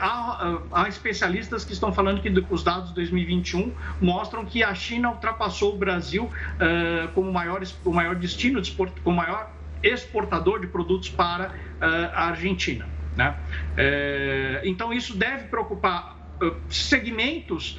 Há, 0.00 0.58
há, 0.70 0.88
especialistas 0.88 1.64
que 1.64 1.72
estão 1.72 1.92
falando 1.92 2.20
que 2.20 2.28
os 2.50 2.62
dados 2.62 2.90
de 2.90 2.94
2021 2.96 3.72
mostram 4.00 4.44
que 4.44 4.62
a 4.62 4.74
China 4.74 5.10
ultrapassou 5.10 5.74
o 5.74 5.78
Brasil 5.78 6.30
como 7.14 7.32
maior, 7.32 7.62
o 7.84 7.92
maior 7.92 8.14
destino, 8.14 8.60
de 8.60 8.68
export, 8.68 8.92
como 9.02 9.16
maior 9.16 9.50
exportador 9.82 10.60
de 10.60 10.66
produtos 10.66 11.08
para 11.08 11.52
a 11.80 12.28
Argentina. 12.28 12.86
Né? 13.16 13.34
É, 13.76 14.62
então, 14.64 14.92
isso 14.92 15.16
deve 15.16 15.44
preocupar 15.48 16.16
uh, 16.42 16.54
segmentos 16.68 17.78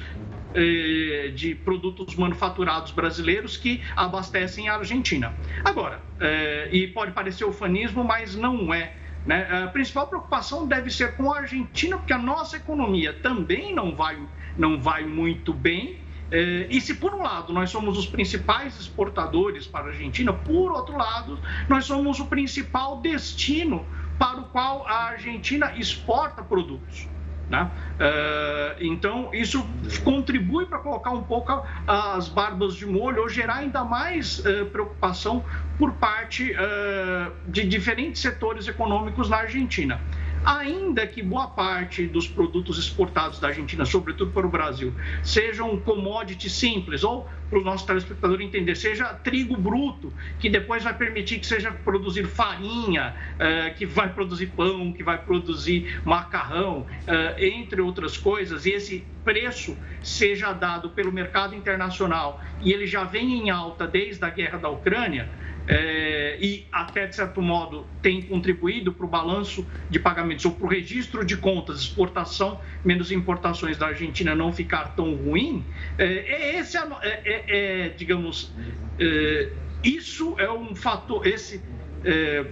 uh, 0.54 1.32
de 1.32 1.54
produtos 1.54 2.14
manufaturados 2.14 2.92
brasileiros 2.92 3.56
que 3.56 3.82
abastecem 3.96 4.68
a 4.68 4.76
Argentina. 4.76 5.34
Agora, 5.64 5.98
uh, 5.98 6.74
e 6.74 6.86
pode 6.88 7.12
parecer 7.12 7.44
ufanismo, 7.44 8.04
mas 8.04 8.34
não 8.34 8.72
é. 8.72 8.94
Né? 9.26 9.64
A 9.64 9.68
principal 9.68 10.06
preocupação 10.06 10.66
deve 10.66 10.90
ser 10.90 11.16
com 11.16 11.32
a 11.32 11.38
Argentina, 11.38 11.96
porque 11.96 12.12
a 12.12 12.18
nossa 12.18 12.56
economia 12.56 13.12
também 13.12 13.74
não 13.74 13.94
vai, 13.94 14.18
não 14.56 14.80
vai 14.80 15.04
muito 15.04 15.52
bem. 15.52 15.98
É, 16.30 16.66
e 16.70 16.80
se 16.80 16.94
por 16.94 17.14
um 17.14 17.22
lado 17.22 17.52
nós 17.52 17.70
somos 17.70 17.98
os 17.98 18.06
principais 18.06 18.78
exportadores 18.80 19.66
para 19.66 19.86
a 19.86 19.88
Argentina, 19.88 20.32
por 20.32 20.72
outro 20.72 20.96
lado, 20.96 21.38
nós 21.68 21.84
somos 21.84 22.18
o 22.18 22.26
principal 22.26 23.00
destino 23.00 23.86
para 24.18 24.40
o 24.40 24.44
qual 24.44 24.86
a 24.86 25.10
Argentina 25.10 25.72
exporta 25.76 26.42
produtos. 26.42 27.08
Né? 27.48 27.70
Uh, 28.00 28.76
então, 28.80 29.30
isso 29.34 29.66
contribui 30.02 30.66
para 30.66 30.78
colocar 30.78 31.10
um 31.10 31.22
pouco 31.22 31.62
as 31.86 32.28
barbas 32.28 32.74
de 32.74 32.86
molho 32.86 33.22
ou 33.22 33.28
gerar 33.28 33.56
ainda 33.56 33.84
mais 33.84 34.38
uh, 34.38 34.66
preocupação 34.66 35.44
por 35.78 35.92
parte 35.92 36.52
uh, 36.52 37.32
de 37.46 37.64
diferentes 37.64 38.22
setores 38.22 38.66
econômicos 38.66 39.28
na 39.28 39.38
Argentina 39.38 40.00
ainda 40.44 41.06
que 41.06 41.22
boa 41.22 41.48
parte 41.48 42.06
dos 42.06 42.28
produtos 42.28 42.78
exportados 42.78 43.40
da 43.40 43.48
Argentina, 43.48 43.84
sobretudo 43.84 44.30
para 44.30 44.46
o 44.46 44.50
Brasil, 44.50 44.92
sejam 45.22 45.78
commodities 45.80 46.52
simples, 46.52 47.02
ou 47.02 47.28
para 47.48 47.58
o 47.58 47.62
nosso 47.62 47.86
telespectador 47.86 48.40
entender, 48.40 48.74
seja 48.74 49.06
trigo 49.06 49.56
bruto, 49.56 50.12
que 50.38 50.48
depois 50.48 50.82
vai 50.82 50.94
permitir 50.94 51.38
que 51.38 51.46
seja 51.46 51.70
produzir 51.70 52.26
farinha, 52.26 53.14
eh, 53.38 53.70
que 53.70 53.86
vai 53.86 54.12
produzir 54.12 54.46
pão, 54.48 54.92
que 54.92 55.02
vai 55.02 55.18
produzir 55.18 56.00
macarrão, 56.04 56.86
eh, 57.06 57.48
entre 57.48 57.80
outras 57.80 58.16
coisas, 58.16 58.66
e 58.66 58.70
esse 58.70 59.04
preço 59.24 59.76
seja 60.02 60.52
dado 60.52 60.90
pelo 60.90 61.10
mercado 61.10 61.54
internacional 61.54 62.40
e 62.60 62.72
ele 62.72 62.86
já 62.86 63.04
vem 63.04 63.38
em 63.38 63.50
alta 63.50 63.86
desde 63.86 64.22
a 64.24 64.28
guerra 64.28 64.58
da 64.58 64.68
Ucrânia 64.68 65.28
é, 65.66 66.36
e 66.40 66.66
até 66.70 67.06
de 67.06 67.16
certo 67.16 67.40
modo 67.40 67.86
tem 68.02 68.20
contribuído 68.20 68.92
para 68.92 69.06
o 69.06 69.08
balanço 69.08 69.66
de 69.88 69.98
pagamentos 69.98 70.44
ou 70.44 70.52
para 70.52 70.66
o 70.66 70.68
registro 70.68 71.24
de 71.24 71.36
contas, 71.36 71.80
exportação 71.80 72.60
menos 72.84 73.10
importações 73.10 73.78
da 73.78 73.86
Argentina 73.86 74.34
não 74.34 74.52
ficar 74.52 74.94
tão 74.94 75.14
ruim, 75.14 75.64
é, 75.98 76.04
é 76.04 76.58
esse 76.58 76.76
é, 76.76 76.82
é, 77.02 77.44
é 77.84 77.88
digamos, 77.90 78.52
é, 78.98 79.50
isso 79.82 80.34
é 80.38 80.50
um 80.50 80.74
fator, 80.74 81.26
esse 81.26 81.62
é, 82.04 82.44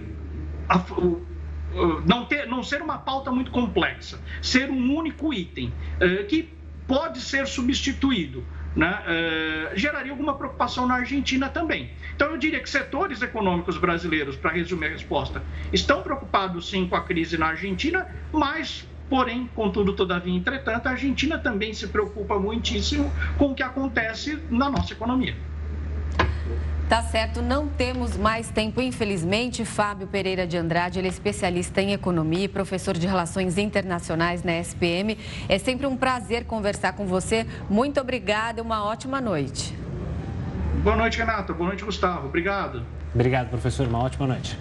a, 0.67 0.77
o, 0.77 1.25
não, 2.05 2.25
ter, 2.25 2.47
não 2.47 2.63
ser 2.63 2.81
uma 2.81 2.97
pauta 2.97 3.31
muito 3.31 3.51
complexa, 3.51 4.19
ser 4.41 4.69
um 4.69 4.95
único 4.95 5.33
item 5.33 5.73
que 6.29 6.49
pode 6.87 7.19
ser 7.19 7.47
substituído 7.47 8.43
né, 8.75 8.99
uh, 9.73 9.77
geraria 9.77 10.11
alguma 10.11 10.35
preocupação 10.35 10.87
na 10.87 10.95
Argentina 10.95 11.49
também. 11.49 11.91
Então, 12.15 12.31
eu 12.31 12.37
diria 12.37 12.59
que 12.59 12.69
setores 12.69 13.21
econômicos 13.21 13.77
brasileiros, 13.77 14.35
para 14.35 14.51
resumir 14.51 14.87
a 14.87 14.89
resposta, 14.89 15.43
estão 15.71 16.01
preocupados 16.01 16.69
sim 16.69 16.87
com 16.87 16.95
a 16.95 17.01
crise 17.01 17.37
na 17.37 17.47
Argentina, 17.47 18.07
mas 18.31 18.87
Porém, 19.09 19.47
contudo, 19.53 19.93
todavia, 19.93 20.33
entretanto, 20.33 20.87
a 20.87 20.91
Argentina 20.91 21.37
também 21.37 21.71
se 21.73 21.87
preocupa 21.87 22.39
muitíssimo 22.39 23.11
com 23.37 23.51
o 23.51 23.55
que 23.55 23.61
acontece 23.61 24.41
na 24.49 24.69
nossa 24.69 24.93
economia. 24.93 25.35
Tá 26.89 27.01
certo, 27.01 27.41
não 27.41 27.67
temos 27.67 28.17
mais 28.17 28.49
tempo, 28.49 28.81
infelizmente. 28.81 29.63
Fábio 29.63 30.05
Pereira 30.05 30.45
de 30.45 30.57
Andrade, 30.57 30.99
ele 30.99 31.07
é 31.07 31.09
especialista 31.09 31.81
em 31.81 31.93
economia 31.93 32.43
e 32.43 32.47
professor 32.47 32.95
de 32.97 33.07
relações 33.07 33.57
internacionais 33.57 34.43
na 34.43 34.59
SPM. 34.59 35.17
É 35.47 35.57
sempre 35.57 35.87
um 35.87 35.95
prazer 35.95 36.45
conversar 36.45 36.93
com 36.93 37.07
você. 37.07 37.47
Muito 37.69 37.99
obrigada 37.99 38.59
e 38.59 38.61
uma 38.61 38.83
ótima 38.83 39.21
noite. 39.21 39.73
Boa 40.83 40.97
noite, 40.97 41.17
Renata. 41.17 41.53
Boa 41.53 41.69
noite, 41.69 41.85
Gustavo. 41.85 42.27
Obrigado. 42.27 42.83
Obrigado, 43.15 43.49
professor. 43.49 43.87
Uma 43.87 43.99
ótima 44.03 44.27
noite. 44.27 44.59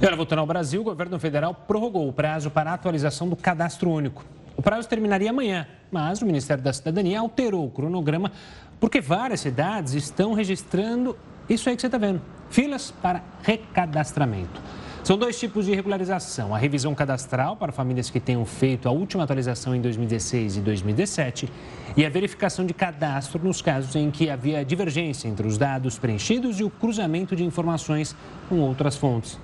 E 0.00 0.02
agora, 0.02 0.16
voltando 0.16 0.38
ao 0.38 0.46
Brasil, 0.46 0.80
o 0.80 0.84
governo 0.84 1.18
federal 1.20 1.52
prorrogou 1.54 2.08
o 2.08 2.12
prazo 2.12 2.50
para 2.50 2.70
a 2.70 2.74
atualização 2.74 3.28
do 3.28 3.36
cadastro 3.36 3.90
único. 3.90 4.24
O 4.56 4.62
prazo 4.62 4.88
terminaria 4.88 5.30
amanhã, 5.30 5.66
mas 5.92 6.22
o 6.22 6.26
Ministério 6.26 6.62
da 6.62 6.72
Cidadania 6.72 7.20
alterou 7.20 7.66
o 7.66 7.70
cronograma 7.70 8.32
porque 8.80 9.00
várias 9.00 9.40
cidades 9.40 9.92
estão 9.92 10.32
registrando 10.32 11.16
isso 11.48 11.68
aí 11.68 11.76
que 11.76 11.82
você 11.82 11.86
está 11.88 11.98
vendo: 11.98 12.20
filas 12.48 12.90
para 12.90 13.22
recadastramento. 13.42 14.60
São 15.04 15.16
dois 15.16 15.38
tipos 15.38 15.66
de 15.66 15.74
regularização: 15.74 16.54
a 16.54 16.58
revisão 16.58 16.94
cadastral 16.94 17.56
para 17.56 17.72
famílias 17.72 18.10
que 18.10 18.18
tenham 18.18 18.44
feito 18.44 18.88
a 18.88 18.92
última 18.92 19.24
atualização 19.24 19.74
em 19.74 19.80
2016 19.80 20.56
e 20.56 20.60
2017 20.60 21.48
e 21.96 22.06
a 22.06 22.08
verificação 22.08 22.64
de 22.64 22.72
cadastro 22.72 23.42
nos 23.42 23.60
casos 23.60 23.96
em 23.96 24.10
que 24.10 24.30
havia 24.30 24.64
divergência 24.64 25.28
entre 25.28 25.46
os 25.46 25.58
dados 25.58 25.98
preenchidos 25.98 26.60
e 26.60 26.64
o 26.64 26.70
cruzamento 26.70 27.34
de 27.34 27.44
informações 27.44 28.14
com 28.48 28.60
outras 28.60 28.96
fontes. 28.96 29.38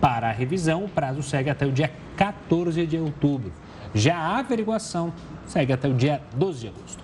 Para 0.00 0.30
a 0.30 0.32
revisão, 0.32 0.84
o 0.84 0.88
prazo 0.88 1.22
segue 1.22 1.48
até 1.48 1.64
o 1.64 1.70
dia 1.70 1.92
14 2.16 2.86
de 2.86 2.96
outubro. 2.96 3.52
Já 3.94 4.16
a 4.16 4.38
averiguação 4.38 5.12
segue 5.46 5.72
até 5.72 5.88
o 5.88 5.94
dia 5.94 6.20
12 6.34 6.60
de 6.60 6.68
agosto. 6.68 7.01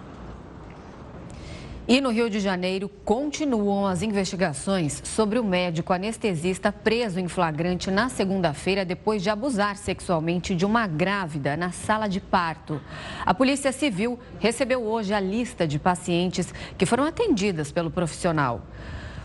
E 1.90 2.03
no 2.03 2.11
Rio 2.11 2.29
de 2.29 2.38
Janeiro, 2.38 2.87
continuam 3.03 3.87
as 3.87 4.03
investigações 4.03 5.01
sobre 5.03 5.38
o 5.38 5.42
médico 5.42 5.94
anestesista 5.94 6.70
preso 6.70 7.18
em 7.18 7.29
flagrante 7.29 7.90
na 7.90 8.11
segunda-feira 8.11 8.85
depois 8.85 9.22
de 9.22 9.31
abusar 9.31 9.74
sexualmente 9.74 10.55
de 10.55 10.66
uma 10.66 10.87
grávida 10.87 11.57
na 11.57 11.72
sala 11.72 12.07
de 12.07 12.20
parto. 12.20 12.79
A 13.24 13.33
Polícia 13.33 13.72
Civil 13.72 14.18
recebeu 14.38 14.85
hoje 14.85 15.14
a 15.14 15.18
lista 15.18 15.66
de 15.66 15.79
pacientes 15.79 16.53
que 16.77 16.85
foram 16.85 17.05
atendidas 17.05 17.72
pelo 17.72 17.90
profissional. 17.90 18.66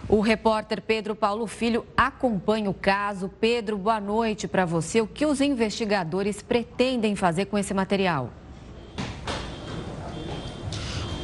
O 0.07 0.21
repórter 0.21 0.81
Pedro 0.81 1.15
Paulo 1.15 1.45
Filho 1.47 1.85
acompanha 1.97 2.69
o 2.69 2.73
caso. 2.73 3.29
Pedro, 3.41 3.77
boa 3.77 3.99
noite 3.99 4.47
para 4.47 4.63
você. 4.63 5.01
O 5.01 5.07
que 5.07 5.25
os 5.25 5.41
investigadores 5.41 6.41
pretendem 6.41 7.13
fazer 7.13 7.43
com 7.43 7.57
esse 7.57 7.73
material? 7.73 8.31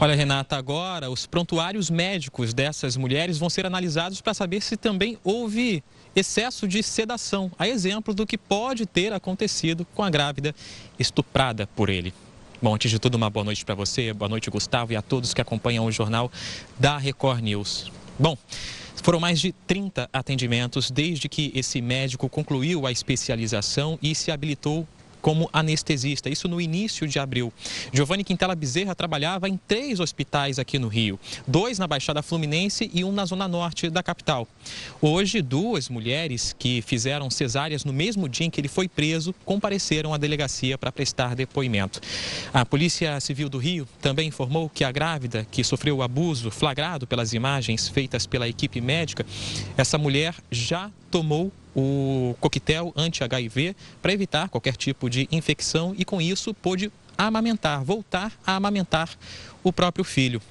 Olha, 0.01 0.15
Renata, 0.15 0.55
agora 0.55 1.11
os 1.11 1.25
prontuários 1.25 1.89
médicos 1.89 2.53
dessas 2.53 2.95
mulheres 2.95 3.37
vão 3.37 3.49
ser 3.49 3.65
analisados 3.65 4.21
para 4.21 4.33
saber 4.33 4.61
se 4.61 4.77
também 4.77 5.17
houve 5.25 5.83
excesso 6.15 6.69
de 6.69 6.81
sedação, 6.81 7.51
a 7.59 7.67
exemplo 7.67 8.13
do 8.13 8.25
que 8.25 8.37
pode 8.37 8.85
ter 8.85 9.11
acontecido 9.11 9.85
com 9.93 10.01
a 10.01 10.09
grávida 10.09 10.55
estuprada 10.97 11.67
por 11.75 11.89
ele. 11.89 12.13
Bom, 12.61 12.75
antes 12.75 12.89
de 12.89 12.97
tudo, 12.97 13.15
uma 13.15 13.29
boa 13.29 13.43
noite 13.43 13.65
para 13.65 13.75
você, 13.75 14.13
boa 14.13 14.29
noite, 14.29 14.49
Gustavo, 14.49 14.93
e 14.93 14.95
a 14.95 15.01
todos 15.01 15.33
que 15.33 15.41
acompanham 15.41 15.85
o 15.85 15.91
jornal 15.91 16.31
da 16.79 16.97
Record 16.97 17.41
News. 17.41 17.91
Bom, 18.17 18.37
foram 19.03 19.19
mais 19.19 19.37
de 19.41 19.51
30 19.67 20.09
atendimentos 20.13 20.89
desde 20.89 21.27
que 21.27 21.51
esse 21.53 21.81
médico 21.81 22.29
concluiu 22.29 22.87
a 22.87 22.91
especialização 22.91 23.99
e 24.01 24.15
se 24.15 24.31
habilitou 24.31 24.87
como 25.21 25.49
anestesista, 25.51 26.29
isso 26.29 26.47
no 26.47 26.59
início 26.59 27.07
de 27.07 27.19
abril. 27.19 27.51
Giovanni 27.91 28.23
Quintela 28.23 28.55
Bezerra 28.55 28.95
trabalhava 28.95 29.47
em 29.47 29.59
três 29.67 29.99
hospitais 29.99 30.59
aqui 30.59 30.79
no 30.79 30.87
Rio, 30.87 31.19
dois 31.47 31.79
na 31.79 31.87
Baixada 31.87 32.21
Fluminense 32.21 32.89
e 32.93 33.03
um 33.03 33.11
na 33.11 33.25
zona 33.25 33.47
norte 33.47 33.89
da 33.89 34.03
capital. 34.03 34.47
Hoje, 35.01 35.41
duas 35.41 35.89
mulheres 35.89 36.55
que 36.57 36.81
fizeram 36.81 37.29
cesáreas 37.29 37.85
no 37.85 37.93
mesmo 37.93 38.27
dia 38.27 38.45
em 38.45 38.49
que 38.49 38.61
ele 38.61 38.67
foi 38.67 38.87
preso 38.87 39.33
compareceram 39.45 40.13
à 40.13 40.17
delegacia 40.17 40.77
para 40.77 40.91
prestar 40.91 41.35
depoimento. 41.35 41.99
A 42.53 42.65
Polícia 42.65 43.19
Civil 43.19 43.49
do 43.49 43.57
Rio 43.57 43.87
também 44.01 44.27
informou 44.27 44.69
que 44.69 44.83
a 44.83 44.91
grávida 44.91 45.47
que 45.51 45.63
sofreu 45.63 45.97
o 45.97 46.03
abuso 46.03 46.51
flagrado 46.51 47.07
pelas 47.07 47.33
imagens 47.33 47.87
feitas 47.87 48.25
pela 48.25 48.47
equipe 48.47 48.81
médica, 48.81 49.25
essa 49.77 49.97
mulher 49.97 50.35
já 50.51 50.91
tomou 51.09 51.51
o 51.79 52.35
coquetel 52.39 52.93
anti-HIV 52.95 53.75
para 54.01 54.13
evitar 54.13 54.49
qualquer 54.49 54.75
tipo 54.75 55.09
de 55.09 55.27
infecção 55.31 55.95
e, 55.97 56.03
com 56.03 56.21
isso, 56.21 56.53
pôde 56.53 56.91
amamentar, 57.17 57.83
voltar 57.83 58.31
a 58.45 58.55
amamentar 58.55 59.09
o 59.63 59.71
próprio 59.71 60.03
filho. 60.03 60.41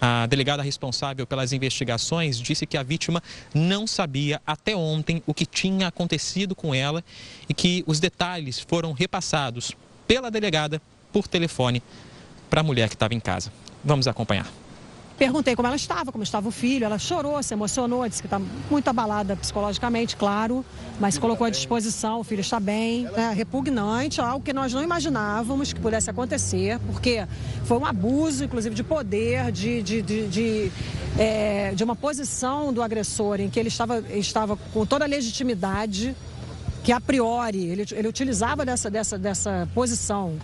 A 0.00 0.26
delegada 0.26 0.62
responsável 0.62 1.26
pelas 1.26 1.52
investigações 1.52 2.38
disse 2.38 2.66
que 2.66 2.76
a 2.76 2.82
vítima 2.82 3.22
não 3.54 3.86
sabia 3.86 4.40
até 4.46 4.76
ontem 4.76 5.22
o 5.26 5.32
que 5.32 5.46
tinha 5.46 5.88
acontecido 5.88 6.54
com 6.54 6.74
ela 6.74 7.02
e 7.48 7.54
que 7.54 7.82
os 7.86 7.98
detalhes 7.98 8.58
foram 8.60 8.92
repassados 8.92 9.72
pela 10.06 10.30
delegada 10.30 10.82
por 11.12 11.26
telefone 11.26 11.82
para 12.50 12.60
a 12.60 12.64
mulher 12.64 12.88
que 12.88 12.94
estava 12.94 13.14
em 13.14 13.20
casa. 13.20 13.50
Vamos 13.82 14.06
acompanhar. 14.06 14.65
Perguntei 15.18 15.56
como 15.56 15.66
ela 15.66 15.76
estava, 15.76 16.12
como 16.12 16.22
estava 16.22 16.48
o 16.48 16.50
filho. 16.50 16.84
Ela 16.84 16.98
chorou, 16.98 17.42
se 17.42 17.54
emocionou, 17.54 18.06
disse 18.06 18.20
que 18.20 18.26
está 18.26 18.38
muito 18.70 18.88
abalada 18.88 19.34
psicologicamente, 19.34 20.14
claro, 20.14 20.64
mas 21.00 21.16
colocou 21.16 21.46
à 21.46 21.50
disposição. 21.50 22.20
O 22.20 22.24
filho 22.24 22.40
está 22.40 22.60
bem. 22.60 23.08
É 23.16 23.32
repugnante, 23.32 24.20
algo 24.20 24.44
que 24.44 24.52
nós 24.52 24.74
não 24.74 24.82
imaginávamos 24.82 25.72
que 25.72 25.80
pudesse 25.80 26.10
acontecer, 26.10 26.78
porque 26.80 27.26
foi 27.64 27.78
um 27.78 27.86
abuso, 27.86 28.44
inclusive, 28.44 28.74
de 28.74 28.84
poder, 28.84 29.50
de, 29.50 29.82
de, 29.82 30.02
de, 30.02 30.28
de, 30.28 30.72
é, 31.18 31.72
de 31.74 31.82
uma 31.82 31.96
posição 31.96 32.70
do 32.70 32.82
agressor 32.82 33.40
em 33.40 33.48
que 33.48 33.58
ele 33.58 33.68
estava, 33.68 34.00
estava 34.10 34.56
com 34.56 34.84
toda 34.84 35.06
a 35.06 35.08
legitimidade, 35.08 36.14
que 36.84 36.92
a 36.92 37.00
priori 37.00 37.64
ele, 37.64 37.86
ele 37.90 38.06
utilizava 38.06 38.66
dessa, 38.66 38.90
dessa, 38.90 39.18
dessa 39.18 39.68
posição 39.74 40.36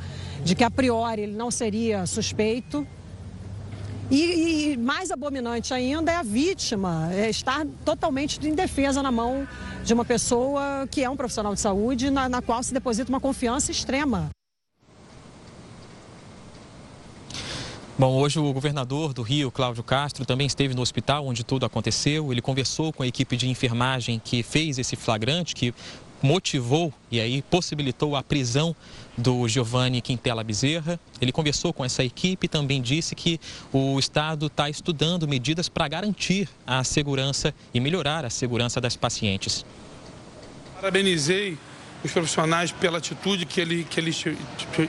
de 0.43 0.55
que 0.55 0.65
a 0.65 0.71
priori 0.71 1.23
ele 1.23 1.37
não 1.37 1.51
seria 1.51 2.07
suspeito 2.07 2.87
e, 4.15 4.73
e, 4.73 4.77
mais 4.77 5.11
abominante 5.11 5.73
ainda 5.73 6.13
é 6.13 6.17
a 6.17 6.23
vítima 6.23 7.09
é 7.13 7.31
estar 7.31 7.67
totalmente 7.83 8.47
indefesa 8.47 9.03
na 9.03 9.11
mão 9.11 9.49
de 9.83 9.95
uma 9.95 10.05
pessoa 10.05 10.87
que 10.91 11.03
é 11.03 11.09
um 11.09 11.17
profissional 11.17 11.55
de 11.55 11.61
saúde, 11.61 12.11
na, 12.11 12.29
na 12.29 12.43
qual 12.43 12.63
se 12.63 12.75
deposita 12.75 13.09
uma 13.09 13.21
confiança 13.21 13.71
extrema. 13.71 14.29
Bom, 17.99 18.15
hoje 18.17 18.39
o 18.39 18.53
governador 18.53 19.15
do 19.15 19.23
Rio, 19.23 19.51
Cláudio 19.51 19.83
Castro, 19.83 20.27
também 20.27 20.47
esteve 20.47 20.75
no 20.75 20.83
hospital 20.83 21.27
onde 21.27 21.45
tudo 21.45 21.65
aconteceu. 21.65 22.33
Ele 22.33 22.43
conversou 22.43 22.93
com 22.93 23.03
a 23.03 23.07
equipe 23.07 23.37
de 23.37 23.49
enfermagem 23.49 24.21
que 24.23 24.43
fez 24.43 24.79
esse 24.79 24.97
flagrante, 24.97 25.55
que 25.55 25.73
motivou 26.23 26.93
e 27.11 27.21
aí 27.21 27.43
possibilitou 27.43 28.17
a 28.17 28.23
prisão 28.23 28.75
do 29.17 29.47
Giovanni 29.49 30.01
Quintela 30.01 30.43
Bezerra. 30.43 30.99
Ele 31.21 31.33
conversou 31.33 31.73
com 31.73 31.85
essa 31.85 32.03
equipe 32.05 32.47
e 32.47 32.49
também 32.49 32.81
disse 32.81 33.15
que 33.15 33.41
o 33.73 33.99
Estado 33.99 34.47
está 34.47 34.71
estudando 34.71 35.29
medidas 35.29 35.69
para 35.69 35.89
garantir 35.89 36.49
a 36.67 36.83
segurança 36.85 37.55
e 37.75 37.81
melhorar 37.81 38.25
a 38.25 38.31
segurança 38.31 38.81
das 38.81 38.97
pacientes. 38.97 39.65
Parabenizei 40.77 41.59
os 42.05 42.11
profissionais 42.11 42.73
pela 42.73 42.99
atitude 42.99 43.47
que, 43.47 43.61
ele, 43.61 43.85
que 43.85 44.01
eles 44.01 44.25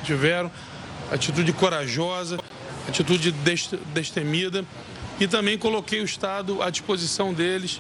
tiveram, 0.04 0.52
atitude 1.12 1.54
corajosa, 1.54 2.40
atitude 2.88 3.32
destemida 3.94 4.66
e 5.20 5.28
também 5.28 5.58
coloquei 5.58 6.02
o 6.02 6.06
Estado 6.06 6.62
à 6.62 6.70
disposição 6.70 7.34
deles. 7.34 7.80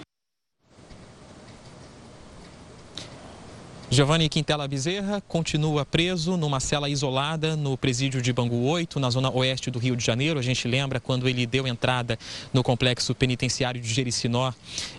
Giovanni 3.93 4.27
Quintela 4.27 4.67
Bezerra 4.67 5.21
continua 5.21 5.85
preso 5.85 6.35
numa 6.35 6.59
cela 6.59 6.89
isolada 6.89 7.55
no 7.55 7.77
presídio 7.77 8.23
de 8.23 8.33
Bangu 8.33 8.63
8, 8.63 8.99
na 8.99 9.07
zona 9.11 9.29
oeste 9.29 9.69
do 9.69 9.77
Rio 9.77 9.95
de 9.95 10.03
Janeiro. 10.03 10.39
A 10.39 10.41
gente 10.41 10.67
lembra 10.67 10.99
quando 10.99 11.29
ele 11.29 11.45
deu 11.45 11.67
entrada 11.67 12.17
no 12.51 12.63
complexo 12.63 13.13
penitenciário 13.13 13.79
de 13.79 13.87
Jericinó, 13.87 14.51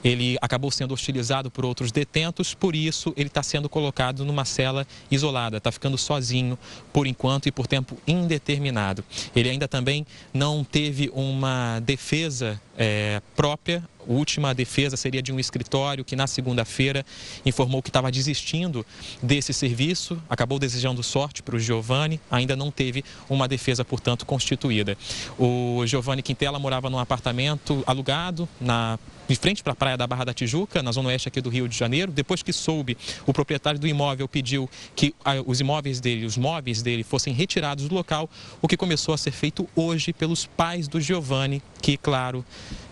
ele 0.04 0.38
acabou 0.40 0.70
sendo 0.70 0.94
hostilizado 0.94 1.50
por 1.50 1.64
outros 1.64 1.90
detentos, 1.90 2.54
por 2.54 2.76
isso 2.76 3.12
ele 3.16 3.26
está 3.26 3.42
sendo 3.42 3.68
colocado 3.68 4.24
numa 4.24 4.44
cela 4.44 4.86
isolada, 5.10 5.56
está 5.56 5.72
ficando 5.72 5.98
sozinho 5.98 6.56
por 6.92 7.08
enquanto 7.08 7.48
e 7.48 7.50
por 7.50 7.66
tempo 7.66 7.98
indeterminado. 8.06 9.02
Ele 9.34 9.50
ainda 9.50 9.66
também 9.66 10.06
não 10.32 10.62
teve 10.62 11.10
uma 11.12 11.80
defesa 11.80 12.60
é, 12.78 13.20
própria. 13.34 13.82
Última 14.06 14.54
defesa 14.54 14.96
seria 14.96 15.22
de 15.22 15.32
um 15.32 15.38
escritório 15.38 16.04
que, 16.04 16.16
na 16.16 16.26
segunda-feira, 16.26 17.04
informou 17.44 17.82
que 17.82 17.88
estava 17.88 18.10
desistindo 18.10 18.84
desse 19.22 19.52
serviço, 19.52 20.20
acabou 20.28 20.58
desejando 20.58 21.02
sorte 21.02 21.42
para 21.42 21.56
o 21.56 21.58
Giovanni, 21.58 22.20
ainda 22.30 22.54
não 22.56 22.70
teve 22.70 23.04
uma 23.28 23.48
defesa, 23.48 23.84
portanto, 23.84 24.26
constituída. 24.26 24.96
O 25.38 25.82
Giovanni 25.86 26.22
Quintela 26.22 26.58
morava 26.58 26.90
num 26.90 26.98
apartamento 26.98 27.82
alugado 27.86 28.48
na 28.60 28.98
de 29.26 29.36
frente 29.36 29.62
para 29.62 29.72
a 29.72 29.76
praia 29.76 29.96
da 29.96 30.06
Barra 30.06 30.24
da 30.24 30.34
Tijuca, 30.34 30.82
na 30.82 30.92
zona 30.92 31.08
oeste 31.08 31.28
aqui 31.28 31.40
do 31.40 31.48
Rio 31.48 31.68
de 31.68 31.76
Janeiro. 31.76 32.12
Depois 32.12 32.42
que 32.42 32.52
soube, 32.52 32.96
o 33.26 33.32
proprietário 33.32 33.80
do 33.80 33.86
imóvel 33.86 34.28
pediu 34.28 34.68
que 34.94 35.14
os 35.46 35.60
imóveis 35.60 36.00
dele, 36.00 36.26
os 36.26 36.36
móveis 36.36 36.82
dele, 36.82 37.02
fossem 37.02 37.32
retirados 37.32 37.88
do 37.88 37.94
local, 37.94 38.28
o 38.60 38.68
que 38.68 38.76
começou 38.76 39.14
a 39.14 39.18
ser 39.18 39.30
feito 39.30 39.68
hoje 39.74 40.12
pelos 40.12 40.46
pais 40.46 40.88
do 40.88 41.00
Giovanni, 41.00 41.62
que, 41.80 41.96
claro, 41.96 42.44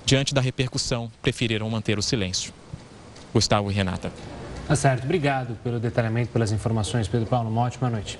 diante 0.04 0.34
da 0.34 0.40
repercussão, 0.40 1.10
preferiram 1.20 1.68
manter 1.68 1.98
o 1.98 2.02
silêncio. 2.02 2.52
Gustavo 3.32 3.70
e 3.70 3.74
Renata. 3.74 4.12
Tá 4.68 4.76
certo. 4.76 5.04
Obrigado 5.04 5.56
pelo 5.62 5.80
detalhamento, 5.80 6.30
pelas 6.32 6.52
informações, 6.52 7.08
Pedro 7.08 7.26
Paulo. 7.26 7.50
Uma 7.50 7.62
ótima 7.62 7.90
noite. 7.90 8.18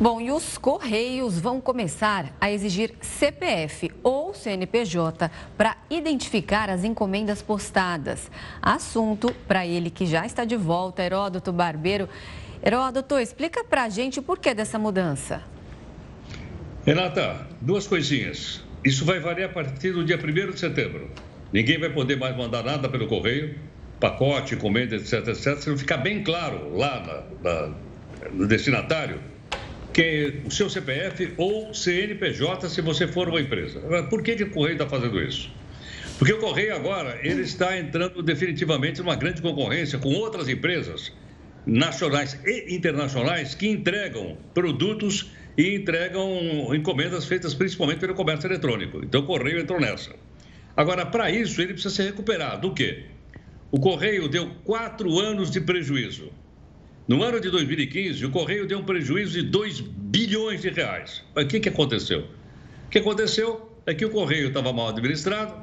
Bom, 0.00 0.20
e 0.20 0.30
os 0.30 0.56
Correios 0.56 1.40
vão 1.40 1.60
começar 1.60 2.32
a 2.40 2.52
exigir 2.52 2.94
CPF 3.00 3.90
ou 4.00 4.32
CNPJ 4.32 5.28
para 5.56 5.76
identificar 5.90 6.70
as 6.70 6.84
encomendas 6.84 7.42
postadas. 7.42 8.30
Assunto 8.62 9.34
para 9.48 9.66
ele 9.66 9.90
que 9.90 10.06
já 10.06 10.24
está 10.24 10.44
de 10.44 10.54
volta, 10.54 11.02
Heródoto 11.02 11.52
Barbeiro. 11.52 12.08
Heródoto, 12.64 13.18
explica 13.18 13.64
para 13.64 13.82
a 13.82 13.88
gente 13.88 14.20
o 14.20 14.22
porquê 14.22 14.54
dessa 14.54 14.78
mudança. 14.78 15.42
Renata, 16.86 17.48
duas 17.60 17.88
coisinhas. 17.88 18.64
Isso 18.84 19.04
vai 19.04 19.18
variar 19.18 19.50
a 19.50 19.52
partir 19.52 19.90
do 19.90 20.04
dia 20.04 20.16
1 20.16 20.52
de 20.52 20.60
setembro. 20.60 21.10
Ninguém 21.52 21.76
vai 21.76 21.90
poder 21.90 22.16
mais 22.16 22.36
mandar 22.36 22.62
nada 22.62 22.88
pelo 22.88 23.08
correio, 23.08 23.58
pacote, 23.98 24.54
encomenda, 24.54 24.94
etc, 24.94 25.26
etc. 25.26 25.56
Se 25.56 25.70
não 25.70 25.76
ficar 25.76 25.96
bem 25.96 26.22
claro 26.22 26.76
lá 26.76 27.24
na, 27.42 27.50
na, 27.50 27.74
no 28.30 28.46
destinatário 28.46 29.18
que 29.98 30.42
o 30.46 30.50
seu 30.52 30.70
CPF 30.70 31.34
ou 31.36 31.74
CNPJ 31.74 32.68
se 32.68 32.80
você 32.80 33.08
for 33.08 33.28
uma 33.28 33.40
empresa. 33.40 33.80
Por 34.08 34.22
que, 34.22 34.36
que 34.36 34.44
o 34.44 34.50
Correio 34.50 34.74
está 34.74 34.86
fazendo 34.86 35.20
isso? 35.20 35.50
Porque 36.16 36.32
o 36.32 36.38
Correio 36.38 36.72
agora 36.76 37.18
ele 37.20 37.42
está 37.42 37.76
entrando 37.76 38.22
definitivamente 38.22 39.00
numa 39.00 39.16
grande 39.16 39.42
concorrência 39.42 39.98
com 39.98 40.10
outras 40.10 40.48
empresas 40.48 41.12
nacionais 41.66 42.38
e 42.46 42.76
internacionais 42.76 43.56
que 43.56 43.66
entregam 43.66 44.38
produtos 44.54 45.32
e 45.56 45.74
entregam 45.74 46.72
encomendas 46.72 47.24
feitas 47.24 47.52
principalmente 47.52 47.98
pelo 47.98 48.14
comércio 48.14 48.46
eletrônico. 48.46 49.04
Então 49.04 49.22
o 49.22 49.26
Correio 49.26 49.58
entrou 49.58 49.80
nessa. 49.80 50.14
Agora, 50.76 51.06
para 51.06 51.28
isso, 51.28 51.60
ele 51.60 51.72
precisa 51.72 51.92
se 51.92 52.04
recuperar. 52.04 52.60
Do 52.60 52.72
quê? 52.72 53.06
O 53.72 53.80
Correio 53.80 54.28
deu 54.28 54.48
quatro 54.62 55.18
anos 55.18 55.50
de 55.50 55.60
prejuízo. 55.60 56.30
No 57.08 57.22
ano 57.22 57.40
de 57.40 57.48
2015, 57.48 58.26
o 58.26 58.30
Correio 58.30 58.66
deu 58.66 58.80
um 58.80 58.84
prejuízo 58.84 59.32
de 59.32 59.42
2 59.42 59.80
bilhões 59.80 60.60
de 60.60 60.68
reais. 60.68 61.24
Mas 61.34 61.46
o 61.46 61.48
que, 61.48 61.58
que 61.58 61.70
aconteceu? 61.70 62.26
O 62.84 62.90
que 62.90 62.98
aconteceu 62.98 63.72
é 63.86 63.94
que 63.94 64.04
o 64.04 64.10
Correio 64.10 64.48
estava 64.48 64.74
mal 64.74 64.88
administrado 64.88 65.54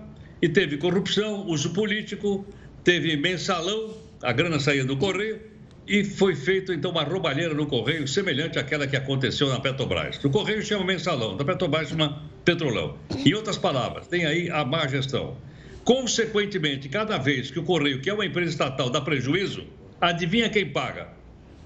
e 0.41 0.49
teve 0.49 0.77
corrupção, 0.77 1.45
uso 1.45 1.71
político, 1.71 2.43
teve 2.83 3.15
mensalão, 3.15 3.93
a 4.23 4.33
grana 4.33 4.59
saía 4.59 4.83
do 4.83 4.97
Correio 4.97 5.39
e 5.87 6.03
foi 6.03 6.35
feito 6.35 6.73
então 6.73 6.89
uma 6.89 7.03
roubalheira 7.03 7.53
no 7.53 7.67
Correio 7.67 8.07
semelhante 8.07 8.57
àquela 8.57 8.87
que 8.87 8.95
aconteceu 8.95 9.47
na 9.47 9.59
Petrobras. 9.59 10.23
O 10.25 10.31
Correio 10.31 10.63
chama 10.63 10.83
mensalão, 10.83 11.37
da 11.37 11.45
Petrobras 11.45 11.89
chama 11.89 12.23
petrolão. 12.43 12.97
Em 13.23 13.35
outras 13.35 13.59
palavras, 13.59 14.07
tem 14.07 14.25
aí 14.25 14.49
a 14.49 14.65
má 14.65 14.87
gestão. 14.87 15.37
Consequentemente, 15.83 16.89
cada 16.89 17.19
vez 17.19 17.51
que 17.51 17.59
o 17.59 17.63
Correio, 17.63 18.01
que 18.01 18.09
é 18.09 18.13
uma 18.15 18.25
empresa 18.25 18.49
estatal, 18.49 18.89
dá 18.89 18.99
prejuízo, 18.99 19.63
adivinha 20.01 20.49
quem 20.49 20.67
paga? 20.71 21.14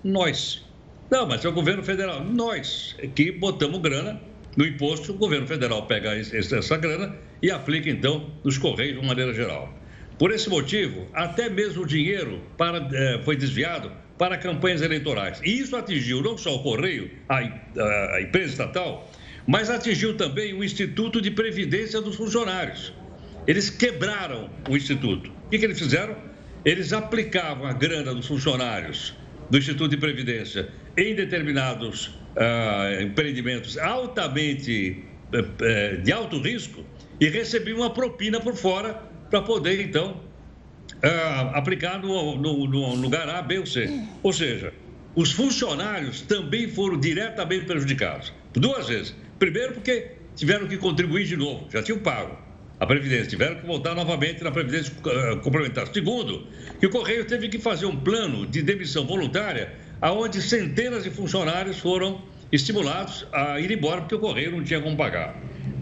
Nós. 0.03 0.63
Não, 1.09 1.27
mas 1.27 1.43
é 1.43 1.49
o 1.49 1.51
governo 1.51 1.83
federal. 1.83 2.23
Nós 2.23 2.95
que 3.15 3.31
botamos 3.31 3.79
grana 3.81 4.21
no 4.55 4.65
imposto, 4.65 5.11
o 5.11 5.15
governo 5.15 5.47
federal 5.47 5.85
pega 5.87 6.15
essa 6.15 6.77
grana 6.77 7.15
e 7.41 7.51
aplica 7.51 7.89
então 7.89 8.31
nos 8.43 8.57
Correios 8.57 8.93
de 8.93 8.99
uma 8.99 9.09
maneira 9.09 9.33
geral. 9.33 9.73
Por 10.17 10.31
esse 10.31 10.49
motivo, 10.49 11.07
até 11.13 11.49
mesmo 11.49 11.83
o 11.83 11.87
dinheiro 11.87 12.41
para, 12.57 12.87
eh, 12.91 13.21
foi 13.23 13.37
desviado 13.37 13.91
para 14.17 14.37
campanhas 14.37 14.81
eleitorais. 14.81 15.39
E 15.43 15.59
isso 15.59 15.75
atingiu 15.75 16.21
não 16.21 16.37
só 16.37 16.55
o 16.55 16.63
Correio, 16.63 17.09
a, 17.29 17.37
a, 17.37 18.15
a 18.15 18.21
empresa 18.21 18.51
estatal, 18.51 19.09
mas 19.47 19.69
atingiu 19.69 20.17
também 20.17 20.53
o 20.53 20.63
Instituto 20.63 21.21
de 21.21 21.31
Previdência 21.31 22.01
dos 22.01 22.15
Funcionários. 22.15 22.93
Eles 23.47 23.69
quebraram 23.69 24.49
o 24.69 24.75
Instituto. 24.75 25.31
O 25.45 25.49
que, 25.49 25.57
que 25.57 25.65
eles 25.65 25.79
fizeram? 25.79 26.15
Eles 26.65 26.91
aplicavam 26.91 27.65
a 27.65 27.71
grana 27.71 28.13
dos 28.13 28.27
funcionários 28.27 29.15
do 29.49 29.57
Instituto 29.57 29.89
de 29.89 29.97
Previdência 29.97 30.69
em 30.97 31.15
determinados 31.15 32.07
uh, 32.07 33.01
empreendimentos 33.01 33.77
altamente 33.77 35.03
uh, 35.33 36.01
de 36.01 36.11
alto 36.11 36.39
risco 36.41 36.83
e 37.19 37.27
recebiam 37.29 37.79
uma 37.79 37.89
propina 37.89 38.39
por 38.39 38.55
fora 38.55 38.93
para 39.29 39.41
poder, 39.41 39.81
então, 39.81 40.21
uh, 41.03 41.55
aplicar 41.55 41.99
no, 41.99 42.37
no, 42.37 42.67
no 42.67 42.95
lugar 42.95 43.29
A, 43.29 43.41
B 43.41 43.59
ou 43.59 43.65
C. 43.65 43.89
Ou 44.23 44.33
seja, 44.33 44.73
os 45.15 45.31
funcionários 45.31 46.21
também 46.21 46.67
foram 46.67 46.99
diretamente 46.99 47.65
prejudicados. 47.65 48.33
Duas 48.53 48.87
vezes. 48.87 49.15
Primeiro, 49.37 49.73
porque 49.73 50.11
tiveram 50.35 50.67
que 50.67 50.77
contribuir 50.77 51.25
de 51.25 51.37
novo, 51.37 51.67
já 51.71 51.81
tinham 51.81 51.99
pago 51.99 52.48
a 52.79 52.85
Previdência, 52.85 53.27
tiveram 53.27 53.55
que 53.55 53.65
voltar 53.65 53.93
novamente 53.93 54.43
na 54.43 54.51
Previdência 54.51 54.93
complementar. 55.41 55.87
Segundo, 55.87 56.47
que 56.79 56.85
o 56.85 56.89
Correio 56.89 57.25
teve 57.25 57.49
que 57.49 57.59
fazer 57.59 57.85
um 57.85 57.95
plano 57.95 58.45
de 58.45 58.61
demissão 58.61 59.05
voluntária, 59.05 59.73
aonde 60.01 60.41
centenas 60.41 61.03
de 61.03 61.09
funcionários 61.09 61.77
foram 61.79 62.21
estimulados 62.51 63.27
a 63.33 63.59
ir 63.59 63.69
embora 63.71 64.01
porque 64.01 64.15
o 64.15 64.19
Correio 64.19 64.51
não 64.51 64.63
tinha 64.63 64.81
como 64.81 64.95
pagar. 64.95 65.35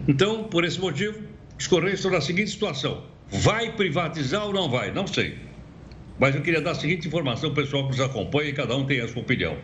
Então, 0.08 0.44
por 0.44 0.64
esse 0.64 0.80
motivo, 0.80 1.20
os 1.58 1.66
Correios 1.66 2.00
estão 2.00 2.10
na 2.10 2.20
seguinte 2.20 2.50
situação: 2.50 3.04
vai 3.30 3.72
privatizar 3.72 4.44
ou 4.44 4.52
não 4.52 4.68
vai? 4.68 4.90
Não 4.90 5.06
sei. 5.06 5.38
Mas 6.18 6.34
eu 6.34 6.42
queria 6.42 6.60
dar 6.60 6.72
a 6.72 6.74
seguinte 6.74 7.06
informação, 7.06 7.54
pessoal 7.54 7.84
que 7.84 7.90
nos 7.90 8.00
acompanha 8.00 8.50
e 8.50 8.52
cada 8.52 8.76
um 8.76 8.84
tem 8.84 9.00
a 9.00 9.06
sua 9.06 9.22
opinião. 9.22 9.56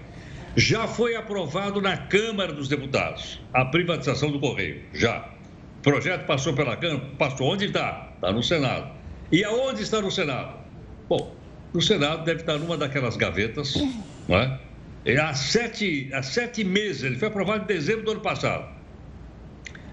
Já 0.56 0.86
foi 0.86 1.16
aprovado 1.16 1.80
na 1.80 1.96
Câmara 1.96 2.52
dos 2.52 2.68
Deputados 2.68 3.40
a 3.52 3.64
privatização 3.64 4.30
do 4.30 4.38
Correio. 4.38 4.82
Já. 4.92 5.33
Projeto 5.84 6.24
passou 6.24 6.54
pela 6.54 6.76
Câmara, 6.78 7.02
passou. 7.18 7.52
Onde 7.52 7.66
está? 7.66 8.10
Está 8.14 8.32
no 8.32 8.42
Senado. 8.42 8.90
E 9.30 9.44
aonde 9.44 9.82
está 9.82 10.00
no 10.00 10.10
Senado? 10.10 10.58
Bom, 11.08 11.36
no 11.74 11.82
Senado 11.82 12.24
deve 12.24 12.40
estar 12.40 12.58
numa 12.58 12.76
daquelas 12.76 13.16
gavetas, 13.16 13.74
não 14.26 14.38
é? 14.38 14.58
E 15.04 15.18
há 15.18 15.34
sete, 15.34 16.08
há 16.14 16.22
sete 16.22 16.64
meses, 16.64 17.02
ele 17.02 17.16
foi 17.16 17.28
aprovado 17.28 17.64
em 17.64 17.66
dezembro 17.66 18.02
do 18.02 18.12
ano 18.12 18.20
passado. 18.20 18.66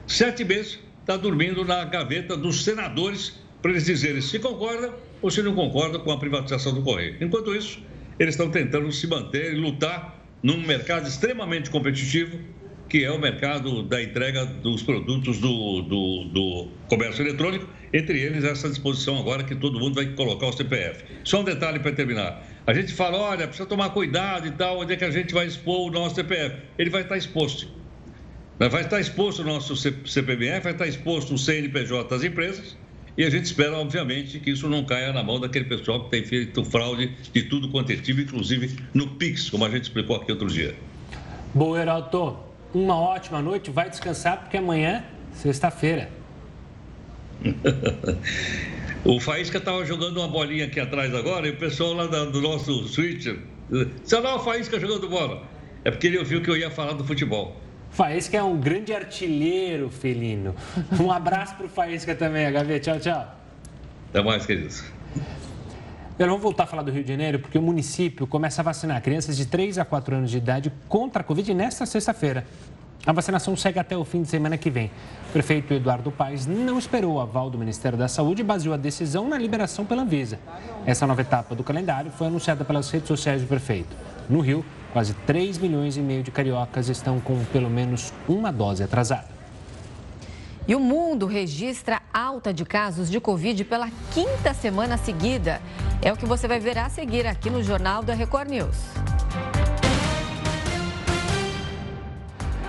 Sete 0.07 0.45
meses 0.45 0.79
está 1.01 1.17
dormindo 1.17 1.65
na 1.65 1.83
gaveta 1.83 2.37
dos 2.37 2.63
senadores 2.63 3.41
para 3.61 3.71
eles 3.71 3.85
dizerem 3.85 4.21
se 4.21 4.39
concordam 4.39 4.93
ou 5.21 5.29
se 5.29 5.43
não 5.43 5.53
concordam 5.53 5.99
com 6.01 6.11
a 6.11 6.17
privatização 6.17 6.73
do 6.73 6.81
Correio. 6.81 7.17
Enquanto 7.19 7.53
isso, 7.53 7.83
eles 8.17 8.35
estão 8.35 8.49
tentando 8.49 8.89
se 8.93 9.05
manter 9.07 9.53
e 9.53 9.57
lutar 9.57 10.21
num 10.41 10.65
mercado 10.65 11.07
extremamente 11.07 11.69
competitivo, 11.69 12.39
que 12.91 13.05
é 13.05 13.09
o 13.09 13.17
mercado 13.17 13.83
da 13.83 14.03
entrega 14.03 14.45
dos 14.45 14.83
produtos 14.83 15.37
do, 15.37 15.81
do, 15.83 16.25
do 16.25 16.67
comércio 16.89 17.25
eletrônico, 17.25 17.65
entre 17.93 18.19
eles 18.19 18.43
essa 18.43 18.67
disposição 18.67 19.17
agora 19.17 19.45
que 19.45 19.55
todo 19.55 19.79
mundo 19.79 19.95
vai 19.95 20.07
colocar 20.07 20.47
o 20.47 20.51
CPF. 20.51 21.05
Só 21.23 21.39
um 21.39 21.45
detalhe 21.45 21.79
para 21.79 21.93
terminar. 21.93 22.45
A 22.67 22.73
gente 22.73 22.91
fala, 22.91 23.17
olha, 23.17 23.47
precisa 23.47 23.65
tomar 23.65 23.91
cuidado 23.91 24.45
e 24.45 24.51
tal, 24.51 24.81
onde 24.81 24.91
é 24.91 24.97
que 24.97 25.05
a 25.05 25.09
gente 25.09 25.33
vai 25.33 25.47
expor 25.47 25.87
o 25.87 25.89
nosso 25.89 26.15
CPF? 26.15 26.57
Ele 26.77 26.89
vai 26.89 27.03
estar 27.03 27.15
exposto. 27.15 27.69
Vai 28.59 28.81
estar 28.81 28.99
exposto 28.99 29.41
o 29.41 29.45
nosso 29.45 29.73
CPMF, 29.77 30.61
vai 30.61 30.73
estar 30.73 30.85
exposto 30.85 31.33
o 31.33 31.37
CNPJ 31.37 32.09
das 32.09 32.25
empresas, 32.25 32.75
e 33.17 33.23
a 33.23 33.29
gente 33.29 33.45
espera, 33.45 33.77
obviamente, 33.77 34.37
que 34.37 34.49
isso 34.49 34.67
não 34.67 34.83
caia 34.83 35.13
na 35.13 35.23
mão 35.23 35.39
daquele 35.39 35.63
pessoal 35.63 36.03
que 36.03 36.11
tem 36.11 36.25
feito 36.25 36.65
fraude 36.65 37.09
de 37.31 37.43
tudo 37.43 37.69
quanto 37.69 37.93
é 37.93 37.95
tipo, 37.95 38.19
inclusive 38.19 38.75
no 38.93 39.07
PIX, 39.07 39.49
como 39.49 39.63
a 39.63 39.69
gente 39.69 39.83
explicou 39.83 40.17
aqui 40.17 40.29
outro 40.29 40.49
dia. 40.49 40.75
Bom, 41.53 41.77
Heraldo, 41.77 42.50
uma 42.73 42.95
ótima 42.95 43.41
noite. 43.41 43.71
Vai 43.71 43.89
descansar, 43.89 44.39
porque 44.39 44.57
amanhã, 44.57 45.03
sexta-feira. 45.33 46.09
o 49.03 49.19
Faísca 49.19 49.57
estava 49.57 49.83
jogando 49.85 50.17
uma 50.17 50.27
bolinha 50.27 50.65
aqui 50.65 50.79
atrás 50.79 51.13
agora, 51.13 51.47
e 51.47 51.51
o 51.51 51.57
pessoal 51.57 51.93
lá 51.93 52.05
do 52.05 52.41
nosso 52.41 52.87
switcher. 52.87 53.39
Você 54.03 54.19
não, 54.19 54.35
o 54.35 54.39
Faísca 54.39 54.79
jogando 54.79 55.09
bola. 55.09 55.43
É 55.83 55.89
porque 55.89 56.07
ele 56.07 56.19
ouviu 56.19 56.41
que 56.41 56.49
eu 56.49 56.57
ia 56.57 56.69
falar 56.69 56.93
do 56.93 57.03
futebol. 57.03 57.55
Faísca 57.91 58.37
é 58.37 58.43
um 58.43 58.57
grande 58.59 58.93
artilheiro 58.93 59.89
felino. 59.89 60.55
Um 60.99 61.11
abraço 61.11 61.55
para 61.55 61.65
o 61.65 61.69
Faísca 61.69 62.15
também, 62.15 62.45
HV. 62.45 62.79
Tchau, 62.79 62.99
tchau. 62.99 63.35
Até 64.09 64.21
mais, 64.21 64.45
queridos. 64.45 64.83
Eu 66.21 66.27
vamos 66.27 66.43
voltar 66.43 66.65
a 66.65 66.67
falar 66.67 66.83
do 66.83 66.91
Rio 66.91 67.03
de 67.03 67.09
Janeiro, 67.09 67.39
porque 67.39 67.57
o 67.57 67.61
município 67.63 68.27
começa 68.27 68.61
a 68.61 68.63
vacinar 68.63 69.01
crianças 69.01 69.35
de 69.35 69.47
3 69.47 69.79
a 69.79 69.83
4 69.83 70.17
anos 70.17 70.29
de 70.29 70.37
idade 70.37 70.71
contra 70.87 71.21
a 71.21 71.23
Covid 71.23 71.51
nesta 71.51 71.83
sexta-feira. 71.83 72.45
A 73.07 73.11
vacinação 73.11 73.55
segue 73.55 73.79
até 73.79 73.97
o 73.97 74.05
fim 74.05 74.21
de 74.21 74.27
semana 74.27 74.55
que 74.55 74.69
vem. 74.69 74.91
O 75.29 75.31
prefeito 75.31 75.73
Eduardo 75.73 76.11
Paes 76.11 76.45
não 76.45 76.77
esperou 76.77 77.15
o 77.15 77.19
aval 77.19 77.49
do 77.49 77.57
Ministério 77.57 77.97
da 77.97 78.07
Saúde 78.07 78.41
e 78.41 78.43
baseou 78.43 78.75
a 78.75 78.77
decisão 78.77 79.27
na 79.27 79.35
liberação 79.35 79.83
pela 79.83 80.03
Anvisa. 80.03 80.39
Essa 80.85 81.07
nova 81.07 81.21
etapa 81.21 81.55
do 81.55 81.63
calendário 81.63 82.11
foi 82.11 82.27
anunciada 82.27 82.63
pelas 82.63 82.91
redes 82.91 83.07
sociais 83.07 83.41
do 83.41 83.47
prefeito. 83.47 83.89
No 84.29 84.41
Rio, 84.41 84.63
Quase 84.93 85.13
3 85.25 85.57
milhões 85.57 85.95
e 85.95 86.01
meio 86.01 86.21
de 86.21 86.31
cariocas 86.31 86.89
estão 86.89 87.19
com 87.21 87.41
pelo 87.45 87.69
menos 87.69 88.13
uma 88.27 88.51
dose 88.51 88.83
atrasada. 88.83 89.30
E 90.67 90.75
o 90.75 90.79
mundo 90.79 91.25
registra 91.25 92.01
alta 92.13 92.53
de 92.53 92.63
casos 92.63 93.09
de 93.09 93.19
Covid 93.19 93.65
pela 93.65 93.89
quinta 94.13 94.53
semana 94.53 94.95
seguida. 94.95 95.59
É 96.03 96.13
o 96.13 96.17
que 96.17 96.25
você 96.25 96.47
vai 96.47 96.59
ver 96.59 96.77
a 96.77 96.87
seguir 96.87 97.25
aqui 97.25 97.49
no 97.49 97.63
Jornal 97.63 98.03
da 98.03 98.13
Record 98.13 98.49
News. 98.49 98.77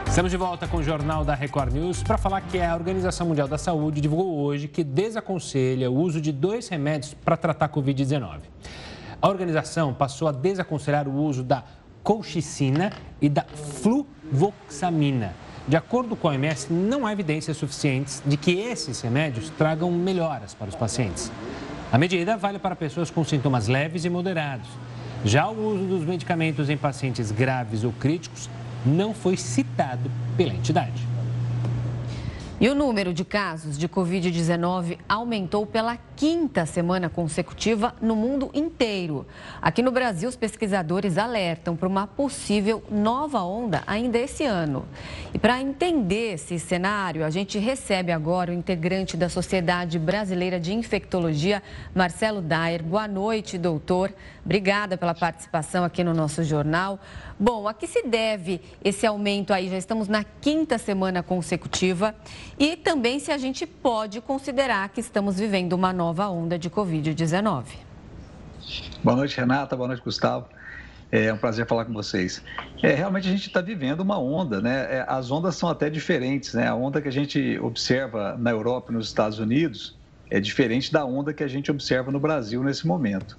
Estamos 0.06 0.30
de 0.30 0.36
volta 0.38 0.66
com 0.66 0.78
o 0.78 0.82
Jornal 0.82 1.22
da 1.22 1.34
Record 1.34 1.72
News 1.72 2.02
para 2.02 2.16
falar 2.16 2.40
que 2.40 2.60
a 2.60 2.74
Organização 2.74 3.26
Mundial 3.26 3.46
da 3.46 3.58
Saúde 3.58 4.00
divulgou 4.00 4.40
hoje 4.40 4.68
que 4.68 4.82
desaconselha 4.82 5.90
o 5.90 5.94
uso 5.94 6.20
de 6.20 6.32
dois 6.32 6.68
remédios 6.68 7.12
para 7.14 7.36
tratar 7.36 7.66
a 7.66 7.68
Covid-19. 7.68 8.40
A 9.20 9.28
organização 9.28 9.92
passou 9.92 10.28
a 10.28 10.32
desaconselhar 10.32 11.06
o 11.06 11.14
uso 11.14 11.42
da 11.42 11.62
colchicina 12.02 12.90
e 13.20 13.28
da 13.28 13.44
fluvoxamina. 13.44 15.34
De 15.66 15.76
acordo 15.76 16.16
com 16.16 16.28
a 16.28 16.32
OMS, 16.32 16.72
não 16.72 17.06
há 17.06 17.12
evidências 17.12 17.56
suficientes 17.56 18.20
de 18.26 18.36
que 18.36 18.52
esses 18.52 19.00
remédios 19.00 19.48
tragam 19.50 19.90
melhoras 19.92 20.54
para 20.54 20.68
os 20.68 20.74
pacientes. 20.74 21.30
A 21.92 21.98
medida 21.98 22.36
vale 22.36 22.58
para 22.58 22.74
pessoas 22.74 23.10
com 23.10 23.24
sintomas 23.24 23.68
leves 23.68 24.04
e 24.04 24.10
moderados. 24.10 24.68
Já 25.24 25.48
o 25.48 25.74
uso 25.74 25.84
dos 25.84 26.04
medicamentos 26.04 26.68
em 26.68 26.76
pacientes 26.76 27.30
graves 27.30 27.84
ou 27.84 27.92
críticos 27.92 28.50
não 28.84 29.14
foi 29.14 29.36
citado 29.36 30.10
pela 30.36 30.52
entidade. 30.52 31.11
E 32.62 32.68
o 32.68 32.76
número 32.76 33.12
de 33.12 33.24
casos 33.24 33.76
de 33.76 33.88
Covid-19 33.88 34.96
aumentou 35.08 35.66
pela 35.66 35.98
quinta 36.14 36.64
semana 36.64 37.08
consecutiva 37.08 37.92
no 38.00 38.14
mundo 38.14 38.52
inteiro. 38.54 39.26
Aqui 39.60 39.82
no 39.82 39.90
Brasil, 39.90 40.28
os 40.28 40.36
pesquisadores 40.36 41.18
alertam 41.18 41.74
para 41.74 41.88
uma 41.88 42.06
possível 42.06 42.80
nova 42.88 43.42
onda 43.42 43.82
ainda 43.84 44.16
esse 44.16 44.44
ano. 44.44 44.86
E 45.34 45.40
para 45.40 45.60
entender 45.60 46.34
esse 46.34 46.56
cenário, 46.60 47.24
a 47.24 47.30
gente 47.30 47.58
recebe 47.58 48.12
agora 48.12 48.52
o 48.52 48.54
integrante 48.54 49.16
da 49.16 49.28
Sociedade 49.28 49.98
Brasileira 49.98 50.60
de 50.60 50.72
Infectologia, 50.72 51.60
Marcelo 51.92 52.40
Dayer. 52.40 52.84
Boa 52.84 53.08
noite, 53.08 53.58
doutor. 53.58 54.14
Obrigada 54.44 54.96
pela 54.96 55.14
participação 55.16 55.82
aqui 55.82 56.04
no 56.04 56.14
nosso 56.14 56.44
jornal. 56.44 57.00
Bom, 57.40 57.66
a 57.66 57.74
que 57.74 57.88
se 57.88 58.06
deve 58.06 58.60
esse 58.84 59.04
aumento 59.04 59.52
aí? 59.52 59.68
Já 59.68 59.78
estamos 59.78 60.06
na 60.06 60.22
quinta 60.22 60.78
semana 60.78 61.24
consecutiva 61.24 62.14
e 62.58 62.76
também 62.76 63.18
se 63.18 63.30
a 63.30 63.38
gente 63.38 63.66
pode 63.66 64.20
considerar 64.20 64.88
que 64.90 65.00
estamos 65.00 65.38
vivendo 65.38 65.72
uma 65.72 65.92
nova 65.92 66.28
onda 66.28 66.58
de 66.58 66.68
Covid-19. 66.70 67.64
Boa 69.02 69.16
noite, 69.16 69.36
Renata. 69.36 69.76
Boa 69.76 69.88
noite, 69.88 70.02
Gustavo. 70.02 70.46
É 71.10 71.32
um 71.32 71.36
prazer 71.36 71.66
falar 71.66 71.84
com 71.84 71.92
vocês. 71.92 72.42
É, 72.82 72.94
realmente 72.94 73.28
a 73.28 73.30
gente 73.30 73.46
está 73.46 73.60
vivendo 73.60 74.00
uma 74.00 74.18
onda, 74.18 74.60
né? 74.60 74.96
É, 74.96 75.04
as 75.06 75.30
ondas 75.30 75.56
são 75.56 75.68
até 75.68 75.90
diferentes, 75.90 76.54
né? 76.54 76.68
A 76.68 76.74
onda 76.74 77.02
que 77.02 77.08
a 77.08 77.12
gente 77.12 77.58
observa 77.60 78.36
na 78.38 78.50
Europa 78.50 78.90
e 78.90 78.94
nos 78.94 79.08
Estados 79.08 79.38
Unidos 79.38 79.96
é 80.30 80.40
diferente 80.40 80.90
da 80.90 81.04
onda 81.04 81.34
que 81.34 81.44
a 81.44 81.48
gente 81.48 81.70
observa 81.70 82.10
no 82.10 82.18
Brasil 82.18 82.62
nesse 82.62 82.86
momento 82.86 83.36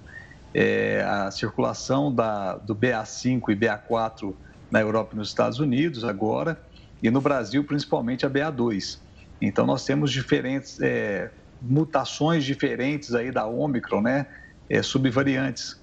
é, 0.54 1.02
a 1.02 1.30
circulação 1.32 2.14
da, 2.14 2.54
do 2.54 2.74
BA5 2.74 3.42
e 3.48 3.56
BA4 3.56 4.32
na 4.70 4.80
Europa 4.80 5.10
e 5.14 5.16
nos 5.16 5.28
Estados 5.28 5.58
Unidos 5.58 6.04
agora, 6.04 6.58
e 7.02 7.10
no 7.10 7.20
Brasil, 7.20 7.64
principalmente 7.64 8.24
a 8.24 8.30
BA2. 8.30 9.00
Então, 9.46 9.66
nós 9.66 9.84
temos 9.84 10.10
diferentes 10.10 10.80
é, 10.80 11.30
mutações 11.60 12.44
diferentes 12.44 13.14
aí 13.14 13.30
da 13.30 13.46
Ômicron, 13.46 14.00
né? 14.00 14.26
É, 14.68 14.82
subvariantes. 14.82 15.78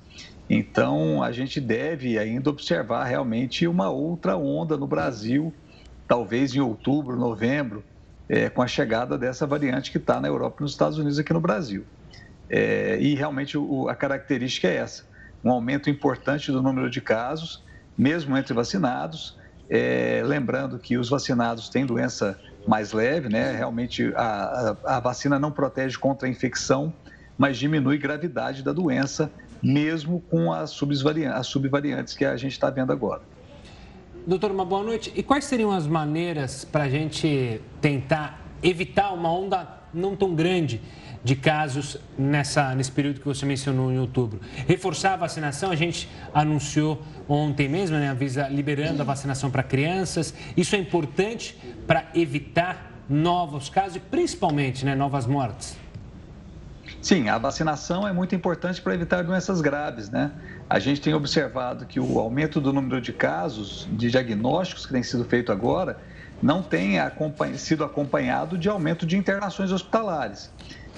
Então, 0.49 1.21
a 1.21 1.31
gente 1.31 1.61
deve 1.61 2.17
ainda 2.17 2.49
observar 2.49 3.03
realmente 3.05 3.67
uma 3.67 3.89
outra 3.89 4.35
onda 4.35 4.75
no 4.75 4.87
Brasil, 4.87 5.53
talvez 6.07 6.55
em 6.55 6.59
outubro, 6.59 7.15
novembro, 7.15 7.83
é, 8.27 8.49
com 8.49 8.61
a 8.61 8.67
chegada 8.67 9.17
dessa 9.17 9.45
variante 9.45 9.91
que 9.91 9.97
está 9.97 10.19
na 10.19 10.27
Europa 10.27 10.57
e 10.59 10.63
nos 10.63 10.71
Estados 10.71 10.97
Unidos 10.97 11.19
aqui 11.19 11.31
no 11.31 11.39
Brasil. 11.39 11.85
É, 12.49 12.97
e 12.99 13.13
realmente 13.13 13.57
o, 13.57 13.87
a 13.87 13.95
característica 13.95 14.67
é 14.67 14.77
essa. 14.77 15.05
um 15.43 15.51
aumento 15.51 15.89
importante 15.89 16.51
do 16.51 16.61
número 16.61 16.89
de 16.89 16.99
casos, 16.99 17.63
mesmo 17.97 18.35
entre 18.35 18.53
vacinados. 18.53 19.39
É, 19.69 20.21
lembrando 20.25 20.79
que 20.79 20.97
os 20.97 21.09
vacinados 21.09 21.69
têm 21.69 21.85
doença 21.85 22.37
mais 22.67 22.91
leve, 22.91 23.29
né? 23.29 23.55
Realmente 23.55 24.11
a, 24.15 24.75
a, 24.83 24.97
a 24.97 24.99
vacina 24.99 25.39
não 25.39 25.51
protege 25.51 25.97
contra 25.97 26.27
a 26.27 26.31
infecção, 26.31 26.93
mas 27.37 27.57
diminui 27.57 27.97
gravidade 27.97 28.63
da 28.63 28.71
doença, 28.71 29.31
mesmo 29.61 30.21
com 30.29 30.51
as 30.51 30.71
as 31.35 31.47
subvariantes 31.47 32.13
que 32.13 32.25
a 32.25 32.37
gente 32.37 32.53
está 32.53 32.69
vendo 32.69 32.91
agora. 32.91 33.21
Doutor, 34.25 34.51
uma 34.51 34.65
boa 34.65 34.83
noite. 34.83 35.11
E 35.15 35.23
quais 35.23 35.45
seriam 35.45 35.71
as 35.71 35.87
maneiras 35.87 36.63
para 36.63 36.83
a 36.83 36.89
gente 36.89 37.59
tentar 37.79 38.39
evitar 38.61 39.11
uma 39.11 39.31
onda 39.33 39.67
não 39.93 40.15
tão 40.15 40.35
grande 40.35 40.81
de 41.23 41.35
casos 41.35 41.97
nessa, 42.17 42.73
nesse 42.75 42.91
período 42.91 43.19
que 43.19 43.25
você 43.25 43.45
mencionou 43.45 43.91
em 43.91 43.99
outubro? 43.99 44.39
Reforçar 44.67 45.13
a 45.13 45.17
vacinação, 45.17 45.71
a 45.71 45.75
gente 45.75 46.09
anunciou 46.33 47.01
ontem 47.27 47.69
mesmo, 47.69 47.97
né, 47.97 48.09
avisa 48.09 48.47
liberando 48.47 49.01
a 49.01 49.05
vacinação 49.05 49.49
para 49.51 49.63
crianças. 49.63 50.33
Isso 50.55 50.75
é 50.75 50.79
importante 50.79 51.57
para 51.85 52.05
evitar 52.15 52.91
novos 53.09 53.69
casos 53.69 53.97
e 53.97 53.99
principalmente 53.99 54.85
né, 54.85 54.95
novas 54.95 55.25
mortes? 55.25 55.77
Sim, 57.01 57.29
a 57.29 57.37
vacinação 57.37 58.07
é 58.07 58.13
muito 58.13 58.35
importante 58.35 58.81
para 58.81 58.93
evitar 58.93 59.23
doenças 59.23 59.59
graves, 59.59 60.09
né? 60.09 60.31
A 60.69 60.77
gente 60.77 61.01
tem 61.01 61.13
observado 61.13 61.85
que 61.85 61.99
o 61.99 62.19
aumento 62.19 62.61
do 62.61 62.71
número 62.71 63.01
de 63.01 63.11
casos, 63.11 63.87
de 63.91 64.09
diagnósticos 64.11 64.85
que 64.85 64.93
tem 64.93 65.01
sido 65.01 65.25
feito 65.25 65.51
agora, 65.51 65.97
não 66.41 66.61
tem 66.61 66.99
acompanha, 66.99 67.57
sido 67.57 67.83
acompanhado 67.83 68.57
de 68.57 68.69
aumento 68.69 69.05
de 69.05 69.17
internações 69.17 69.71
hospitalares. 69.71 70.51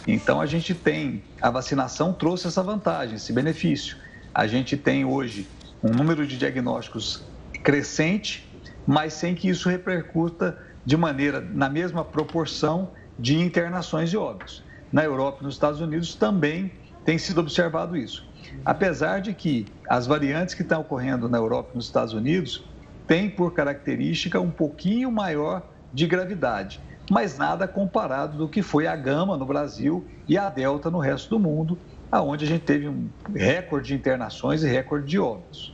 Então, 0.08 0.42
a 0.42 0.46
gente 0.46 0.74
tem, 0.74 1.24
a 1.42 1.50
vacinação 1.50 2.14
trouxe 2.14 2.48
essa 2.48 2.62
vantagem, 2.62 3.16
esse 3.16 3.32
benefício. 3.32 3.98
A 4.34 4.48
gente 4.48 4.76
tem 4.76 5.06
hoje 5.06 5.48
um 5.84 5.90
número 5.90 6.26
de 6.28 6.38
diagnósticos 6.38 7.24
crescente, 7.64 8.50
mas 8.86 9.14
sem 9.14 9.34
que 9.34 9.48
isso 9.48 9.70
repercuta 9.70 10.58
de 10.86 10.98
maneira, 10.98 11.40
na 11.40 11.70
mesma 11.70 12.04
proporção 12.04 12.92
de 13.18 13.38
internações 13.38 14.12
e 14.12 14.18
óbitos 14.18 14.64
na 14.94 15.04
Europa 15.04 15.40
e 15.42 15.44
nos 15.46 15.56
Estados 15.56 15.82
Unidos 15.82 16.14
também 16.14 16.72
tem 17.04 17.18
sido 17.18 17.42
observado 17.42 17.98
isso. 17.98 18.24
Apesar 18.64 19.20
de 19.20 19.34
que 19.34 19.66
as 19.90 20.06
variantes 20.06 20.54
que 20.54 20.62
estão 20.62 20.82
ocorrendo 20.82 21.28
na 21.28 21.40
Europa 21.40 21.72
e 21.74 21.78
nos 21.78 21.88
Estados 21.88 22.14
Unidos 22.14 22.64
têm 23.08 23.28
por 23.28 23.54
característica 23.54 24.40
um 24.40 24.52
pouquinho 24.52 25.12
maior 25.12 25.68
de 25.92 26.06
gravidade, 26.06 26.80
mas 27.10 27.38
nada 27.38 27.68
comparado 27.68 28.38
do 28.38 28.48
que 28.48 28.62
foi 28.62 28.88
a 28.88 28.96
gama 28.96 29.38
no 29.38 29.46
Brasil 29.46 30.06
e 30.28 30.38
a 30.38 30.50
delta 30.50 30.90
no 30.90 31.00
resto 31.00 31.30
do 31.30 31.40
mundo, 31.40 31.78
aonde 32.12 32.46
a 32.46 32.48
gente 32.48 32.64
teve 32.64 32.88
um 32.88 33.10
recorde 33.36 33.90
de 33.90 33.96
internações 33.96 34.64
e 34.64 34.68
recorde 34.68 35.08
de 35.08 35.20
óbitos. 35.20 35.74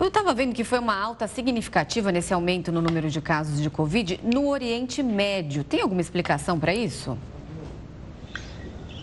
Eu 0.00 0.08
estava 0.08 0.34
vendo 0.34 0.52
que 0.52 0.64
foi 0.64 0.80
uma 0.80 1.00
alta 1.00 1.28
significativa 1.28 2.10
nesse 2.10 2.34
aumento 2.34 2.72
no 2.72 2.82
número 2.82 3.08
de 3.08 3.20
casos 3.20 3.60
de 3.60 3.70
Covid 3.70 4.18
no 4.24 4.48
Oriente 4.48 5.02
Médio. 5.02 5.62
Tem 5.62 5.80
alguma 5.80 6.00
explicação 6.00 6.58
para 6.58 6.74
isso? 6.74 7.16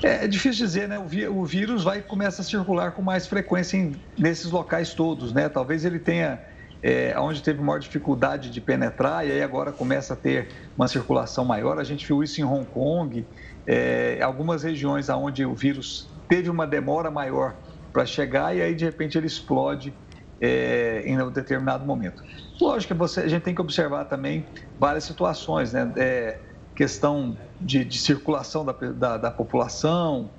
É, 0.03 0.25
é 0.25 0.27
difícil 0.27 0.65
dizer, 0.65 0.87
né? 0.87 0.97
O, 0.97 1.45
vírus 1.45 1.83
vai 1.83 2.01
começar 2.01 2.41
a 2.41 2.45
circular 2.45 2.91
com 2.91 3.01
mais 3.01 3.27
frequência 3.27 3.77
em, 3.77 3.95
nesses 4.17 4.51
locais 4.51 4.93
todos, 4.93 5.33
né? 5.33 5.47
Talvez 5.47 5.85
ele 5.85 5.99
tenha, 5.99 6.41
é, 6.81 7.13
onde 7.19 7.41
teve 7.41 7.61
maior 7.61 7.79
dificuldade 7.79 8.49
de 8.49 8.61
penetrar, 8.61 9.27
e 9.27 9.31
aí 9.31 9.41
agora 9.41 9.71
começa 9.71 10.13
a 10.13 10.17
ter 10.17 10.49
uma 10.77 10.87
circulação 10.87 11.43
maior. 11.43 11.79
A 11.79 11.83
gente 11.83 12.05
viu 12.07 12.23
isso 12.23 12.39
em 12.39 12.43
Hong 12.43 12.65
Kong, 12.65 13.25
é, 13.67 14.19
algumas 14.21 14.63
regiões 14.63 15.09
onde 15.09 15.45
o 15.45 15.53
vírus 15.53 16.09
teve 16.27 16.49
uma 16.49 16.65
demora 16.65 17.11
maior 17.11 17.55
para 17.91 18.05
chegar, 18.05 18.55
e 18.55 18.61
aí 18.61 18.75
de 18.75 18.85
repente 18.85 19.17
ele 19.17 19.27
explode 19.27 19.93
é, 20.41 21.03
em 21.05 21.21
um 21.21 21.31
determinado 21.31 21.85
momento. 21.85 22.21
Lógico 22.61 22.93
que 22.93 22.99
você, 22.99 23.21
a 23.21 23.27
gente 23.27 23.43
tem 23.43 23.55
que 23.55 23.61
observar 23.61 24.05
também 24.05 24.45
várias 24.77 25.03
situações, 25.03 25.73
né? 25.73 25.91
É, 25.97 26.39
questão 26.75 27.37
de, 27.59 27.83
de 27.83 27.97
circulação 27.97 28.63
da, 28.63 28.71
da, 28.71 29.17
da 29.17 29.31
população. 29.31 30.31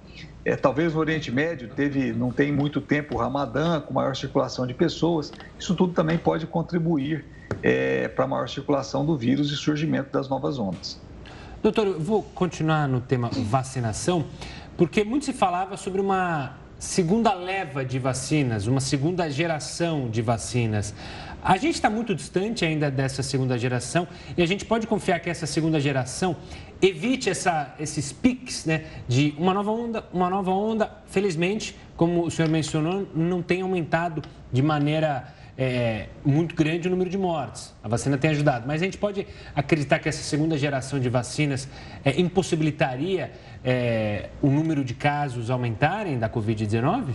É, 0.45 0.57
talvez 0.57 0.95
no 0.95 1.01
Oriente 1.01 1.30
Médio 1.30 1.68
teve, 1.68 2.12
não 2.12 2.32
tem 2.32 2.51
muito 2.51 2.80
tempo 2.80 3.14
o 3.14 3.18
Ramadã, 3.18 3.80
com 3.80 3.93
maior 3.93 4.16
circulação 4.16 4.66
de 4.66 4.72
pessoas. 4.72 5.32
Isso 5.59 5.74
tudo 5.74 5.93
também 5.93 6.16
pode 6.16 6.47
contribuir 6.47 7.24
é, 7.62 8.09
para 8.09 8.24
a 8.24 8.28
maior 8.28 8.49
circulação 8.49 9.05
do 9.05 9.16
vírus 9.16 9.51
e 9.51 9.57
surgimento 9.57 10.11
das 10.11 10.28
novas 10.28 10.59
ondas. 10.59 11.01
Doutor, 11.62 11.86
eu 11.86 12.01
vou 12.01 12.22
continuar 12.22 12.88
no 12.88 13.03
tema 13.03 13.28
vacinação, 13.30 14.24
porque 14.78 15.05
muito 15.05 15.26
se 15.26 15.32
falava 15.34 15.76
sobre 15.76 16.01
uma 16.01 16.57
segunda 16.78 17.34
leva 17.34 17.84
de 17.84 17.99
vacinas, 17.99 18.66
uma 18.66 18.80
segunda 18.80 19.28
geração 19.28 20.09
de 20.09 20.22
vacinas. 20.22 20.95
A 21.43 21.59
gente 21.59 21.74
está 21.74 21.91
muito 21.91 22.14
distante 22.14 22.64
ainda 22.64 22.91
dessa 22.91 23.22
segunda 23.22 23.59
geração 23.59 24.09
e 24.36 24.43
a 24.43 24.47
gente 24.47 24.64
pode 24.64 24.86
confiar 24.86 25.20
que 25.20 25.28
essa 25.28 25.47
segunda 25.47 25.78
geração 25.78 26.36
evite 26.83 27.28
essa, 27.28 27.74
esses 27.78 28.12
piques 28.12 28.64
né, 28.64 28.85
de 29.07 29.35
uma 29.39 29.53
nova 29.53 29.70
onda, 29.70 30.05
uma 30.12 30.31
nova 30.31 30.51
onda. 30.51 30.91
Felizmente, 31.07 31.76
como 31.97 32.24
o 32.24 32.31
senhor 32.31 32.49
mencionou, 32.49 33.07
não 33.14 33.43
tem 33.43 33.62
aumentado 33.62 34.22
de 34.53 34.62
maneira 34.62 35.35
é, 35.59 36.07
muito 36.24 36.55
grande 36.55 36.89
o 36.89 36.91
número 36.91 37.11
de 37.11 37.18
mortes. 37.18 37.74
A 37.85 37.89
vacina 37.89 38.16
tem 38.16 38.31
ajudado, 38.31 38.66
mas 38.66 38.81
a 38.81 38.85
gente 38.85 38.97
pode 38.97 39.26
acreditar 39.55 39.99
que 39.99 40.09
essa 40.09 40.22
segunda 40.22 40.57
geração 40.57 40.99
de 40.99 41.11
vacinas 41.11 41.68
é, 42.03 42.18
impossibilitaria 42.18 43.31
é, 43.62 44.31
o 44.41 44.49
número 44.49 44.83
de 44.83 44.95
casos 44.95 45.51
aumentarem 45.51 46.18
da 46.18 46.31
Covid-19? 46.31 47.09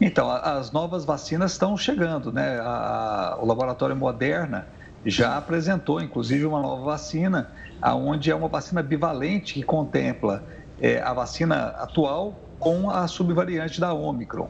Então, 0.00 0.30
as 0.30 0.72
novas 0.72 1.04
vacinas 1.04 1.52
estão 1.52 1.76
chegando, 1.76 2.32
né? 2.32 2.58
A, 2.60 3.38
o 3.40 3.46
laboratório 3.46 3.94
Moderna 3.94 4.66
já 5.04 5.36
apresentou, 5.36 6.00
inclusive, 6.00 6.44
uma 6.44 6.60
nova 6.60 6.82
vacina, 6.82 7.50
onde 7.82 8.30
é 8.30 8.34
uma 8.34 8.48
vacina 8.48 8.82
bivalente 8.82 9.54
que 9.54 9.62
contempla 9.62 10.44
é, 10.80 11.00
a 11.00 11.12
vacina 11.12 11.68
atual 11.78 12.38
com 12.58 12.90
a 12.90 13.06
subvariante 13.08 13.80
da 13.80 13.92
Omicron. 13.94 14.48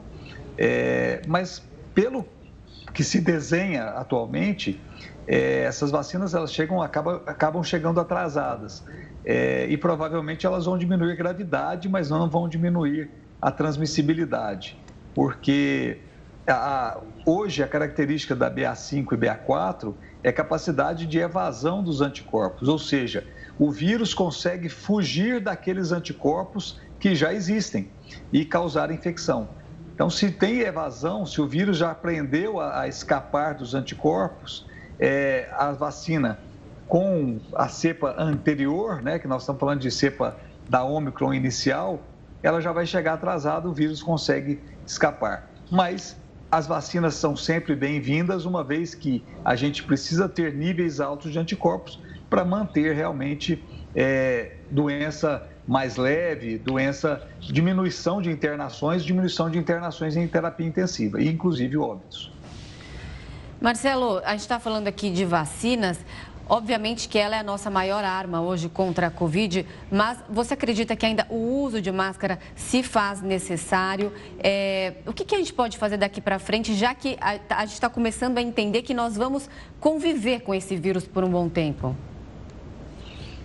É, 0.57 1.21
mas, 1.27 1.63
pelo 1.93 2.25
que 2.93 3.03
se 3.03 3.21
desenha 3.21 3.85
atualmente, 3.85 4.79
é, 5.27 5.63
essas 5.63 5.91
vacinas 5.91 6.33
elas 6.33 6.51
chegam, 6.53 6.81
acabam, 6.81 7.21
acabam 7.25 7.63
chegando 7.63 7.99
atrasadas. 7.99 8.83
É, 9.23 9.65
e 9.67 9.77
provavelmente 9.77 10.45
elas 10.45 10.65
vão 10.65 10.77
diminuir 10.77 11.11
a 11.11 11.15
gravidade, 11.15 11.87
mas 11.87 12.09
não 12.09 12.29
vão 12.29 12.49
diminuir 12.49 13.09
a 13.41 13.51
transmissibilidade 13.51 14.77
porque 15.13 15.99
a, 16.47 16.99
hoje 17.25 17.63
a 17.63 17.67
característica 17.67 18.35
da 18.35 18.49
BA5 18.49 19.13
e 19.13 19.17
BA4 19.17 19.93
é 20.23 20.29
a 20.29 20.33
capacidade 20.33 21.05
de 21.05 21.19
evasão 21.19 21.83
dos 21.83 22.01
anticorpos, 22.01 22.67
ou 22.67 22.77
seja, 22.77 23.25
o 23.57 23.71
vírus 23.71 24.13
consegue 24.13 24.69
fugir 24.69 25.39
daqueles 25.39 25.91
anticorpos 25.91 26.79
que 26.99 27.15
já 27.15 27.33
existem 27.33 27.89
e 28.31 28.45
causar 28.45 28.91
infecção. 28.91 29.49
Então, 29.93 30.09
se 30.09 30.31
tem 30.31 30.61
evasão, 30.61 31.25
se 31.25 31.41
o 31.41 31.47
vírus 31.47 31.77
já 31.77 31.91
aprendeu 31.91 32.59
a, 32.59 32.87
escapar 32.87 33.55
dos 33.55 33.75
anticorpos, 33.75 34.65
é, 34.99 35.49
a 35.53 35.71
vacina 35.71 36.39
com 36.87 37.39
a 37.55 37.67
cepa 37.67 38.15
anterior, 38.17 39.01
né, 39.01 39.19
que 39.19 39.27
nós 39.27 39.43
estamos 39.43 39.59
falando 39.59 39.79
de 39.79 39.91
cepa 39.91 40.35
da 40.69 40.83
Omicron 40.83 41.33
inicial, 41.33 41.99
ela 42.43 42.59
já 42.59 42.71
vai 42.71 42.85
chegar 42.85 43.13
atrasada, 43.13 43.67
o 43.67 43.73
vírus 43.73 44.01
consegue 44.01 44.59
escapar. 44.85 45.49
Mas 45.69 46.17
as 46.51 46.67
vacinas 46.67 47.15
são 47.15 47.35
sempre 47.35 47.75
bem-vindas, 47.75 48.45
uma 48.45 48.61
vez 48.61 48.93
que 48.93 49.23
a 49.43 49.55
gente 49.55 49.83
precisa 49.83 50.27
ter 50.27 50.53
níveis 50.53 50.99
altos 50.99 51.31
de 51.31 51.39
anticorpos 51.39 51.97
para 52.29 52.43
manter 52.43 52.93
realmente 52.93 53.63
é, 53.95 54.57
doença 54.69 55.47
mais 55.65 55.95
leve, 55.95 56.57
doença, 56.57 57.25
diminuição 57.39 58.21
de 58.21 58.29
internações, 58.29 59.03
diminuição 59.03 59.49
de 59.49 59.57
internações 59.57 60.17
em 60.17 60.27
terapia 60.27 60.67
intensiva, 60.67 61.21
e 61.21 61.29
inclusive 61.29 61.77
óbitos. 61.77 62.33
Marcelo, 63.61 64.17
a 64.25 64.31
gente 64.31 64.41
está 64.41 64.59
falando 64.59 64.87
aqui 64.87 65.11
de 65.11 65.23
vacinas. 65.23 66.03
Obviamente 66.51 67.07
que 67.07 67.17
ela 67.17 67.37
é 67.37 67.39
a 67.39 67.43
nossa 67.43 67.69
maior 67.69 68.03
arma 68.03 68.41
hoje 68.41 68.67
contra 68.67 69.07
a 69.07 69.09
Covid, 69.09 69.65
mas 69.89 70.17
você 70.29 70.53
acredita 70.53 70.97
que 70.97 71.05
ainda 71.05 71.25
o 71.29 71.37
uso 71.63 71.81
de 71.81 71.89
máscara 71.93 72.39
se 72.57 72.83
faz 72.83 73.21
necessário? 73.21 74.11
É, 74.37 74.95
o 75.07 75.13
que, 75.13 75.23
que, 75.23 75.33
a 75.33 75.37
gente 75.37 75.53
pode 75.53 75.77
fazer 75.77 75.95
daqui 75.95 76.19
para 76.19 76.37
frente, 76.39 76.73
já 76.73 76.93
que 76.93 77.17
a, 77.21 77.39
a 77.55 77.65
gente 77.65 77.75
está 77.75 77.87
começando 77.87 78.37
a 78.37 78.41
entender 78.41 78.81
que 78.81 78.93
nós 78.93 79.15
vamos 79.15 79.49
conviver 79.79 80.41
com 80.41 80.53
esse 80.53 80.75
vírus 80.75 81.07
por 81.07 81.23
um 81.23 81.29
bom 81.29 81.47
tempo? 81.47 81.95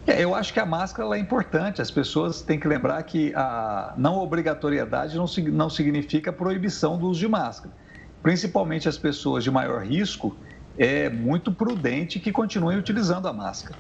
É, 0.05 0.25
eu 0.25 0.35
acho 0.35 0.53
que 0.53 0.59
a 0.59 0.67
máscara 0.67 1.17
é 1.17 1.21
importante. 1.21 1.81
As 1.81 1.93
pessoas 1.93 2.43
têm 2.43 2.59
que 2.59 2.67
lembrar 2.67 3.01
que 3.05 3.33
a 3.37 3.95
não 3.97 4.19
obrigatoriedade 4.19 5.17
não, 5.17 5.27
não 5.53 5.71
significa 5.71 6.33
proibição 6.33 6.99
do 6.99 7.07
uso 7.07 7.21
de 7.21 7.29
máscara. 7.29 7.73
Principalmente 8.21 8.89
as 8.89 8.99
pessoas 8.99 9.45
de 9.45 9.51
maior 9.53 9.85
risco, 9.85 10.37
é 10.79 11.09
muito 11.09 11.53
prudente 11.53 12.21
que 12.21 12.33
continuem 12.33 12.79
utilizando 12.79 13.29
a 13.29 13.33
máscara. 13.33 13.79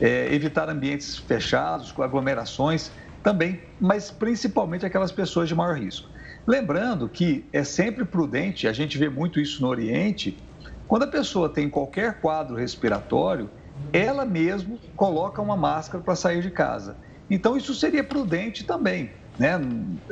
É, 0.00 0.32
evitar 0.34 0.68
ambientes 0.68 1.16
fechados, 1.16 1.92
com 1.92 2.02
aglomerações 2.02 2.92
também, 3.22 3.60
mas 3.80 4.10
principalmente 4.10 4.86
aquelas 4.86 5.10
pessoas 5.10 5.48
de 5.48 5.54
maior 5.54 5.76
risco. 5.76 6.08
Lembrando 6.46 7.08
que 7.08 7.48
é 7.52 7.64
sempre 7.64 8.04
prudente, 8.04 8.68
a 8.68 8.72
gente 8.72 8.96
vê 8.96 9.08
muito 9.08 9.40
isso 9.40 9.60
no 9.62 9.68
Oriente, 9.68 10.38
quando 10.86 11.02
a 11.02 11.08
pessoa 11.08 11.48
tem 11.48 11.68
qualquer 11.68 12.20
quadro 12.20 12.54
respiratório, 12.54 13.50
ela 13.92 14.24
mesmo 14.24 14.78
coloca 14.94 15.42
uma 15.42 15.56
máscara 15.56 16.02
para 16.02 16.14
sair 16.14 16.40
de 16.40 16.50
casa. 16.50 16.96
Então, 17.28 17.56
isso 17.56 17.74
seria 17.74 18.04
prudente 18.04 18.62
também. 18.62 19.10
Né? 19.36 19.58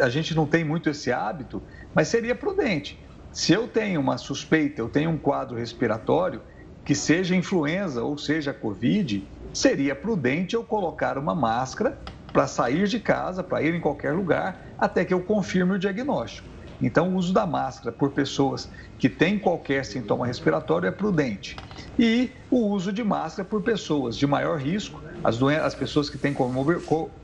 A 0.01 0.09
gente 0.09 0.35
não 0.35 0.47
tem 0.47 0.65
muito 0.65 0.91
esse 0.91 1.13
hábito, 1.13 1.63
mas 1.95 2.09
seria 2.09 2.35
prudente. 2.35 3.04
Se 3.35 3.53
eu 3.53 3.67
tenho 3.67 4.01
uma 4.01 4.17
suspeita, 4.17 4.81
eu 4.81 4.89
tenho 4.89 5.11
um 5.11 5.19
quadro 5.19 5.57
respiratório, 5.57 6.41
que 6.85 6.95
seja 6.95 7.35
influenza 7.35 8.01
ou 8.01 8.17
seja 8.17 8.55
Covid, 8.55 9.29
seria 9.53 9.93
prudente 9.93 10.55
eu 10.55 10.63
colocar 10.63 11.19
uma 11.19 11.35
máscara 11.35 11.99
para 12.33 12.47
sair 12.47 12.87
de 12.87 13.01
casa, 13.01 13.43
para 13.43 13.61
ir 13.61 13.75
em 13.75 13.81
qualquer 13.81 14.13
lugar, 14.13 14.65
até 14.79 15.05
que 15.05 15.13
eu 15.13 15.21
confirme 15.21 15.75
o 15.75 15.79
diagnóstico. 15.81 16.47
Então, 16.81 17.13
o 17.13 17.17
uso 17.17 17.33
da 17.33 17.45
máscara 17.45 17.91
por 17.91 18.13
pessoas 18.13 18.71
que 19.01 19.09
têm 19.09 19.37
qualquer 19.37 19.85
sintoma 19.85 20.29
respiratório 20.29 20.87
é 20.87 20.93
prudente. 20.93 21.57
E 21.99 22.31
o 22.49 22.69
uso 22.69 22.93
de 22.93 23.03
máscara 23.03 23.49
por 23.49 23.63
pessoas 23.63 24.17
de 24.17 24.29
maior 24.29 24.61
risco, 24.61 25.03
as, 25.25 25.43
as 25.43 25.75
pessoas 25.75 26.09
que 26.09 26.19
têm 26.19 26.33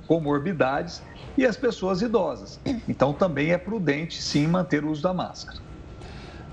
comorbidades 0.09 1.03
e 1.39 1.47
as 1.47 1.57
pessoas 1.57 2.03
idosas. 2.03 2.59
Então, 2.89 3.13
também 3.13 3.53
é 3.53 3.59
prudente, 3.59 4.21
sim, 4.21 4.49
manter 4.49 4.85
o 4.85 4.91
uso 4.91 5.03
da 5.03 5.15
máscara. 5.15 5.70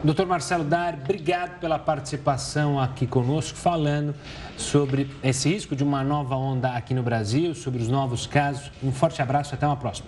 Doutor 0.04 0.28
Marcelo 0.28 0.64
Dar, 0.64 0.94
obrigado 0.94 1.60
pela 1.60 1.80
participação 1.80 2.80
aqui 2.80 3.08
conosco, 3.08 3.58
falando 3.58 4.14
sobre 4.56 5.10
esse 5.24 5.50
risco 5.50 5.76
de 5.76 5.84
uma 5.84 6.04
nova 6.04 6.36
onda 6.36 6.70
aqui 6.74 6.94
no 6.94 7.02
Brasil, 7.02 7.56
sobre 7.56 7.82
os 7.82 7.88
novos 7.88 8.28
casos. 8.28 8.72
Um 8.84 8.92
forte 8.92 9.24
abraço 9.24 9.54
e 9.54 9.56
até 9.56 9.66
uma 9.66 9.76
próxima. 9.76 10.08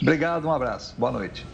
Obrigado, 0.00 0.46
um 0.46 0.52
abraço. 0.52 0.94
Boa 0.96 1.10
noite. 1.10 1.44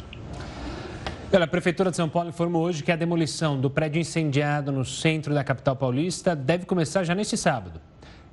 a 1.33 1.47
Prefeitura 1.47 1.91
de 1.91 1.97
São 1.97 2.07
Paulo 2.07 2.29
informou 2.29 2.63
hoje 2.63 2.83
que 2.83 2.93
a 2.93 2.97
demolição 2.97 3.59
do 3.59 3.71
prédio 3.71 3.99
incendiado 3.99 4.71
no 4.71 4.85
centro 4.85 5.33
da 5.33 5.43
capital 5.43 5.75
paulista 5.75 6.37
deve 6.37 6.67
começar 6.67 7.03
já 7.03 7.15
neste 7.15 7.39
sábado. 7.39 7.81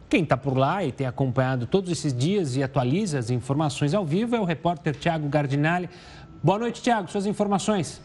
Quem 0.09 0.23
está 0.23 0.35
por 0.35 0.57
lá 0.57 0.83
e 0.83 0.91
tem 0.91 1.07
acompanhado 1.07 1.65
todos 1.65 1.89
esses 1.89 2.13
dias 2.13 2.57
e 2.57 2.63
atualiza 2.63 3.17
as 3.17 3.29
informações 3.29 3.93
ao 3.93 4.05
vivo 4.05 4.35
é 4.35 4.39
o 4.41 4.43
repórter 4.43 4.93
Tiago 4.93 5.29
Gardinali. 5.29 5.89
Boa 6.43 6.59
noite, 6.59 6.81
Tiago. 6.81 7.09
Suas 7.09 7.25
informações. 7.25 8.01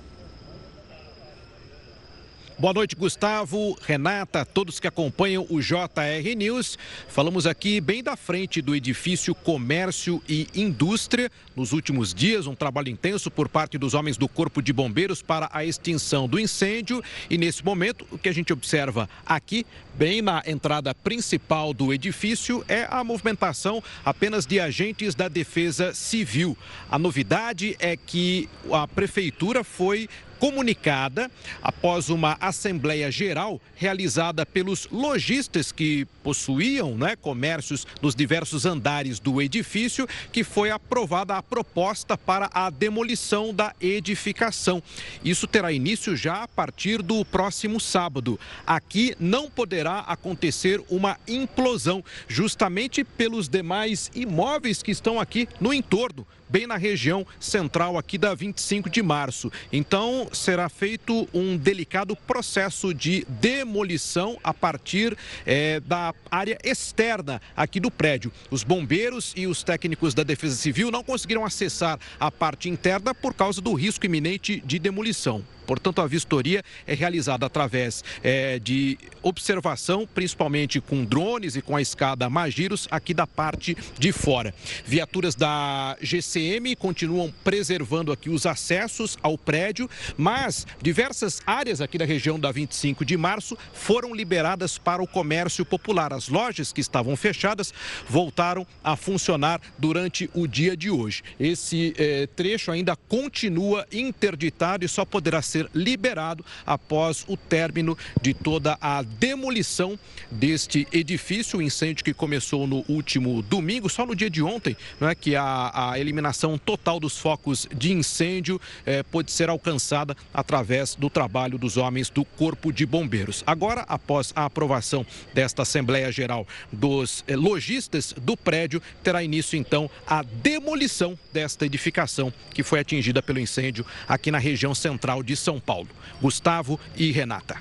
Boa 2.61 2.75
noite, 2.75 2.95
Gustavo, 2.95 3.75
Renata, 3.87 4.45
todos 4.45 4.79
que 4.79 4.87
acompanham 4.87 5.47
o 5.49 5.63
JR 5.63 6.37
News. 6.37 6.77
Falamos 7.09 7.47
aqui 7.47 7.81
bem 7.81 8.03
da 8.03 8.17
frente 8.17 8.61
do 8.61 8.77
edifício 8.77 9.35
Comércio 9.35 10.23
e 10.29 10.47
Indústria. 10.55 11.33
Nos 11.57 11.73
últimos 11.73 12.13
dias, 12.13 12.47
um 12.47 12.55
trabalho 12.55 12.91
intenso 12.91 13.31
por 13.31 13.49
parte 13.49 13.79
dos 13.79 13.95
homens 13.95 14.19
do 14.19 14.29
Corpo 14.29 14.61
de 14.61 14.75
Bombeiros 14.75 15.23
para 15.23 15.49
a 15.55 15.65
extinção 15.65 16.29
do 16.29 16.39
incêndio. 16.39 17.03
E 17.31 17.39
nesse 17.39 17.65
momento, 17.65 18.07
o 18.11 18.19
que 18.19 18.29
a 18.29 18.33
gente 18.33 18.53
observa 18.53 19.09
aqui, 19.25 19.65
bem 19.95 20.21
na 20.21 20.43
entrada 20.47 20.95
principal 20.95 21.73
do 21.73 21.95
edifício, 21.95 22.63
é 22.69 22.87
a 22.91 23.03
movimentação 23.03 23.83
apenas 24.05 24.45
de 24.45 24.61
agentes 24.61 25.15
da 25.15 25.29
Defesa 25.29 25.95
Civil. 25.95 26.59
A 26.91 26.99
novidade 26.99 27.75
é 27.79 27.97
que 27.97 28.51
a 28.71 28.87
prefeitura 28.87 29.65
foi 29.65 30.11
comunicada 30.41 31.31
após 31.63 32.09
uma 32.09 32.37
assembleia 32.41 33.13
geral 33.13 33.61
realizada 33.77 34.47
pelos 34.47 34.89
lojistas 34.91 35.71
que 35.71 36.07
possuíam 36.25 36.97
né, 36.97 37.15
comércios 37.15 37.87
nos 38.01 38.15
diversos 38.15 38.65
andares 38.65 39.21
do 39.21 39.41
edifício, 39.41 40.09
que 40.33 40.43
foi 40.43 40.71
aprovada 40.71 41.37
a 41.37 41.43
proposta 41.43 42.17
para 42.17 42.51
a 42.53 42.71
demolição 42.71 43.53
da 43.53 43.75
edificação. 43.81 44.83
Isso 45.23 45.47
terá 45.47 45.71
início 45.71 46.17
já 46.17 46.43
a 46.43 46.49
partir 46.49 47.03
do 47.03 47.23
próximo 47.25 47.79
sábado. 47.79 48.41
Aqui 48.67 49.15
não 49.21 49.51
poderá 49.51 50.01
acontecer 50.01 50.83
uma 50.89 51.19
implosão, 51.29 52.03
justamente 52.27 53.05
pelos 53.05 53.47
demais 53.47 54.11
imóveis 54.15 54.83
que 54.83 54.91
estão 54.91 55.21
aqui 55.21 55.47
no 55.61 55.73
entorno 55.75 56.27
bem 56.51 56.67
na 56.67 56.77
região 56.77 57.27
central 57.39 57.97
aqui 57.97 58.19
da 58.19 58.35
25 58.35 58.91
de 58.91 59.03
março. 59.03 59.51
Então, 59.73 60.29
será 60.33 60.69
feito 60.69 61.29
um 61.33 61.57
delicado 61.57 62.17
processo 62.17 62.93
de 62.93 63.25
demolição 63.29 64.39
a 64.43 64.53
partir 64.53 65.17
é, 65.47 65.81
da 65.81 66.13
área 66.31 66.59
externa 66.65 67.41
aqui 67.57 67.79
do 67.79 67.91
prédio. 67.91 68.33
Os 68.51 68.65
bombeiros 68.65 69.33
e 69.37 69.47
os 69.47 69.63
técnicos 69.63 70.13
da 70.13 70.23
Defesa 70.23 70.57
Civil 70.57 70.91
não 70.91 71.05
conseguiram 71.05 71.45
acessar 71.45 71.99
a 72.19 72.31
parte 72.31 72.69
interna 72.69 73.15
por 73.15 73.33
causa 73.33 73.61
do 73.61 73.73
risco 73.75 74.05
iminente 74.07 74.61
de 74.67 74.79
demolição. 74.79 75.45
Portanto, 75.71 76.01
a 76.03 76.07
vistoria 76.09 76.65
é 76.85 76.95
realizada 76.95 77.47
através 77.47 78.03
é, 78.25 78.59
de 78.59 78.99
observação, 79.23 80.05
principalmente 80.05 80.81
com 80.81 81.05
drones 81.05 81.55
e 81.55 81.63
com 81.63 81.77
a 81.77 81.81
escada 81.81 82.29
Magiros, 82.29 82.89
aqui 82.91 83.15
da 83.15 83.25
parte 83.25 83.77
de 83.97 84.11
fora. 84.11 84.53
Viaturas 84.85 85.37
da 85.37 85.97
GCM 86.01 86.75
continuam 86.75 87.33
preservando 87.45 88.11
aqui 88.11 88.29
os 88.29 88.47
acessos 88.47 89.17
ao 89.23 89.39
prédio, 89.39 89.89
mas 90.17 90.67
diversas 90.83 91.41
áreas 91.47 91.81
aqui 91.81 91.97
da 91.97 92.05
região 92.05 92.37
da 92.37 92.51
25 92.51 93.05
de 93.05 93.17
março 93.17 93.57
foram 93.73 94.13
liberadas 94.13 94.77
para 94.77 95.01
o 95.01 95.07
comércio 95.07 95.65
popular. 95.65 96.13
As 96.13 96.29
lojas 96.29 96.73
que 96.73 96.81
estavam 96.81 97.15
fechadas 97.15 97.73
voltaram 98.09 98.67
a 98.83 98.97
funcionar 98.97 99.61
durante 99.79 100.29
o 100.35 100.49
dia 100.49 100.77
de 100.77 100.91
hoje. 100.91 101.23
Esse 101.39 101.95
é, 101.97 102.27
trecho 102.27 102.73
ainda 102.73 102.97
continua 102.97 103.87
interditado 103.93 104.85
e 104.85 104.89
só 104.89 105.05
poderá 105.05 105.41
ser 105.41 105.60
ser 105.61 105.71
liberado 105.75 106.45
após 106.65 107.25
o 107.29 107.37
término 107.37 107.97
de 108.21 108.33
toda 108.33 108.79
a 108.81 109.03
demolição 109.03 109.99
deste 110.31 110.87
edifício, 110.93 111.59
o 111.59 111.63
incêndio 111.63 112.05
que 112.05 112.15
começou 112.15 112.67
no 112.67 112.85
último 112.89 113.43
domingo, 113.43 113.89
só 113.89 114.07
no 114.07 114.15
dia 114.15 114.31
de 114.31 114.43
ontem, 114.43 114.77
não 114.99 115.09
é 115.09 115.15
que 115.15 115.37
a, 115.37 115.91
a 115.93 115.99
eliminação 115.99 116.57
total 116.57 116.99
dos 116.99 117.19
focos 117.19 117.67
de 117.75 117.93
incêndio 117.93 118.61
eh, 118.87 119.03
pode 119.03 119.31
ser 119.31 119.49
alcançada 119.49 120.17
através 120.33 120.95
do 120.95 121.11
trabalho 121.11 121.59
dos 121.59 121.77
homens 121.77 122.09
do 122.09 122.25
Corpo 122.25 122.73
de 122.73 122.87
Bombeiros. 122.87 123.43
Agora, 123.47 123.85
após 123.89 124.33
a 124.35 124.45
aprovação 124.45 125.05
desta 125.35 125.63
Assembleia 125.63 126.11
Geral 126.13 126.47
dos 126.73 127.25
eh, 127.27 127.37
lojistas 127.37 128.15
do 128.17 128.37
prédio, 128.37 128.81
terá 129.03 129.23
início 129.23 129.59
então 129.59 129.91
a 130.07 130.23
demolição 130.23 131.19
desta 131.33 131.67
edificação 131.67 132.33
que 132.55 132.63
foi 132.63 132.81
atingida 132.81 133.23
pelo 133.23 133.41
incêndio 133.41 133.85
aqui 134.09 134.31
na 134.31 134.39
região 134.39 134.75
central 134.75 135.23
de 135.23 135.37
São 135.37 135.50
Paulo. 135.59 135.89
Gustavo 136.21 136.79
e 136.97 137.11
Renata. 137.11 137.57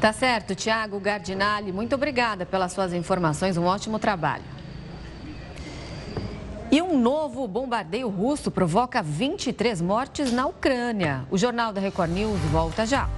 Tá 0.00 0.12
certo, 0.12 0.54
Tiago 0.54 1.00
Gardinali, 1.00 1.72
muito 1.72 1.94
obrigada 1.94 2.46
pelas 2.46 2.72
suas 2.72 2.92
informações, 2.92 3.56
um 3.56 3.64
ótimo 3.64 3.98
trabalho. 3.98 4.44
E 6.70 6.82
um 6.82 6.98
novo 6.98 7.46
bombardeio 7.46 8.08
russo 8.08 8.50
provoca 8.50 9.02
23 9.02 9.80
mortes 9.80 10.32
na 10.32 10.46
Ucrânia. 10.46 11.24
O 11.30 11.38
Jornal 11.38 11.72
da 11.72 11.80
Record 11.80 12.10
News 12.10 12.40
volta 12.50 12.84
já. 12.84 13.08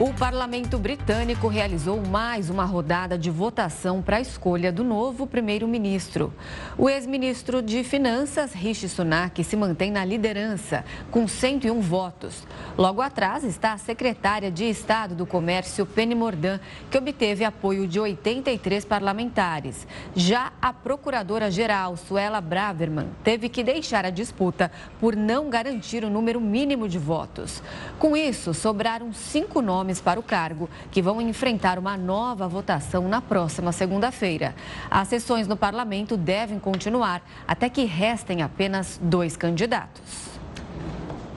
O 0.00 0.14
parlamento 0.14 0.78
britânico 0.78 1.48
realizou 1.48 2.00
mais 2.00 2.48
uma 2.48 2.64
rodada 2.64 3.18
de 3.18 3.32
votação 3.32 4.00
para 4.00 4.18
a 4.18 4.20
escolha 4.20 4.70
do 4.70 4.84
novo 4.84 5.26
primeiro-ministro. 5.26 6.32
O 6.78 6.88
ex-ministro 6.88 7.60
de 7.60 7.82
Finanças, 7.82 8.52
Rishi 8.52 8.88
Sunak, 8.88 9.42
se 9.42 9.56
mantém 9.56 9.90
na 9.90 10.04
liderança, 10.04 10.84
com 11.10 11.26
101 11.26 11.80
votos. 11.80 12.46
Logo 12.76 13.02
atrás 13.02 13.42
está 13.42 13.72
a 13.72 13.78
secretária 13.78 14.52
de 14.52 14.66
Estado 14.66 15.16
do 15.16 15.26
Comércio, 15.26 15.84
Penny 15.84 16.14
Mordaunt, 16.14 16.60
que 16.88 16.96
obteve 16.96 17.42
apoio 17.42 17.84
de 17.88 17.98
83 17.98 18.84
parlamentares. 18.84 19.84
Já 20.14 20.52
a 20.62 20.72
procuradora-geral, 20.72 21.96
Suela 21.96 22.40
Braverman, 22.40 23.08
teve 23.24 23.48
que 23.48 23.64
deixar 23.64 24.04
a 24.04 24.10
disputa 24.10 24.70
por 25.00 25.16
não 25.16 25.50
garantir 25.50 26.04
o 26.04 26.10
número 26.10 26.40
mínimo 26.40 26.88
de 26.88 27.00
votos. 27.00 27.60
Com 27.98 28.16
isso, 28.16 28.54
sobraram 28.54 29.12
cinco 29.12 29.60
nomes 29.60 29.87
nomes 29.88 30.00
para 30.00 30.20
o 30.20 30.22
cargo, 30.22 30.68
que 30.90 31.00
vão 31.00 31.20
enfrentar 31.20 31.78
uma 31.78 31.96
nova 31.96 32.46
votação 32.46 33.08
na 33.08 33.22
próxima 33.22 33.72
segunda-feira. 33.72 34.54
As 34.90 35.08
sessões 35.08 35.48
no 35.48 35.56
parlamento 35.56 36.16
devem 36.16 36.58
continuar 36.58 37.22
até 37.46 37.70
que 37.70 37.84
restem 37.84 38.42
apenas 38.42 39.00
dois 39.02 39.36
candidatos. 39.36 40.28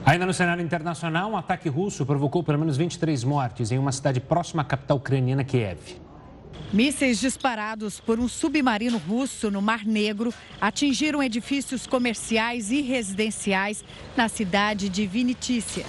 Ainda 0.04 0.26
no 0.26 0.34
cenário 0.34 0.62
internacional, 0.62 1.30
um 1.30 1.36
ataque 1.36 1.68
russo 1.68 2.04
provocou 2.04 2.42
pelo 2.42 2.58
menos 2.58 2.76
23 2.76 3.24
mortes 3.24 3.72
em 3.72 3.78
uma 3.78 3.92
cidade 3.92 4.20
próxima 4.20 4.62
à 4.62 4.64
capital 4.64 4.98
ucraniana, 4.98 5.44
Kiev. 5.44 5.96
Mísseis 6.72 7.20
disparados 7.20 8.00
por 8.00 8.18
um 8.18 8.26
submarino 8.28 8.98
russo 8.98 9.50
no 9.50 9.62
Mar 9.62 9.84
Negro 9.84 10.32
atingiram 10.60 11.22
edifícios 11.22 11.86
comerciais 11.86 12.70
e 12.70 12.80
residenciais 12.80 13.84
na 14.16 14.28
cidade 14.28 14.88
de 14.88 15.06
Vinitícia. 15.06 15.84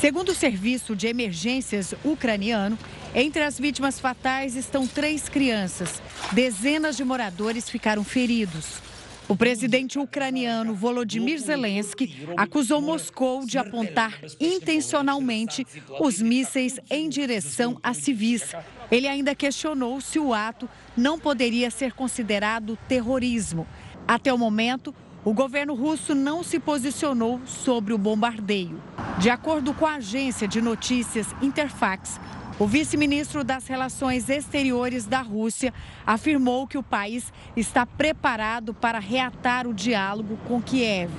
Segundo 0.00 0.28
o 0.28 0.34
Serviço 0.34 0.94
de 0.94 1.06
Emergências 1.06 1.94
ucraniano, 2.04 2.78
entre 3.14 3.42
as 3.42 3.58
vítimas 3.58 3.98
fatais 3.98 4.54
estão 4.54 4.86
três 4.86 5.26
crianças. 5.26 6.02
Dezenas 6.32 6.98
de 6.98 7.04
moradores 7.04 7.70
ficaram 7.70 8.04
feridos. 8.04 8.82
O 9.26 9.34
presidente 9.34 9.98
ucraniano 9.98 10.74
Volodymyr 10.74 11.38
Zelensky 11.38 12.28
acusou 12.36 12.82
Moscou 12.82 13.46
de 13.46 13.56
apontar 13.56 14.20
intencionalmente 14.38 15.66
os 15.98 16.20
mísseis 16.20 16.78
em 16.90 17.08
direção 17.08 17.78
a 17.82 17.94
civis. 17.94 18.54
Ele 18.90 19.08
ainda 19.08 19.34
questionou 19.34 20.00
se 20.02 20.18
o 20.18 20.34
ato 20.34 20.68
não 20.94 21.18
poderia 21.18 21.70
ser 21.70 21.92
considerado 21.94 22.78
terrorismo. 22.86 23.66
Até 24.06 24.32
o 24.32 24.38
momento, 24.38 24.94
o 25.26 25.34
governo 25.34 25.74
russo 25.74 26.14
não 26.14 26.44
se 26.44 26.60
posicionou 26.60 27.40
sobre 27.44 27.92
o 27.92 27.98
bombardeio. 27.98 28.80
De 29.18 29.28
acordo 29.28 29.74
com 29.74 29.84
a 29.84 29.96
agência 29.96 30.46
de 30.46 30.60
notícias 30.62 31.26
Interfax, 31.42 32.20
o 32.60 32.64
vice-ministro 32.64 33.42
das 33.42 33.66
Relações 33.66 34.30
Exteriores 34.30 35.04
da 35.04 35.20
Rússia 35.22 35.74
afirmou 36.06 36.64
que 36.68 36.78
o 36.78 36.82
país 36.82 37.32
está 37.56 37.84
preparado 37.84 38.72
para 38.72 39.00
reatar 39.00 39.66
o 39.66 39.74
diálogo 39.74 40.38
com 40.46 40.62
Kiev. 40.62 41.10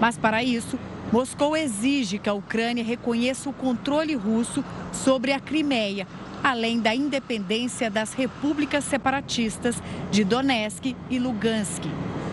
Mas, 0.00 0.16
para 0.16 0.44
isso, 0.44 0.78
Moscou 1.12 1.56
exige 1.56 2.20
que 2.20 2.28
a 2.28 2.34
Ucrânia 2.34 2.84
reconheça 2.84 3.50
o 3.50 3.52
controle 3.52 4.14
russo 4.14 4.64
sobre 4.92 5.32
a 5.32 5.40
Crimeia, 5.40 6.06
além 6.40 6.78
da 6.78 6.94
independência 6.94 7.90
das 7.90 8.12
repúblicas 8.12 8.84
separatistas 8.84 9.82
de 10.12 10.22
Donetsk 10.22 10.94
e 11.10 11.18
Lugansk. 11.18 11.82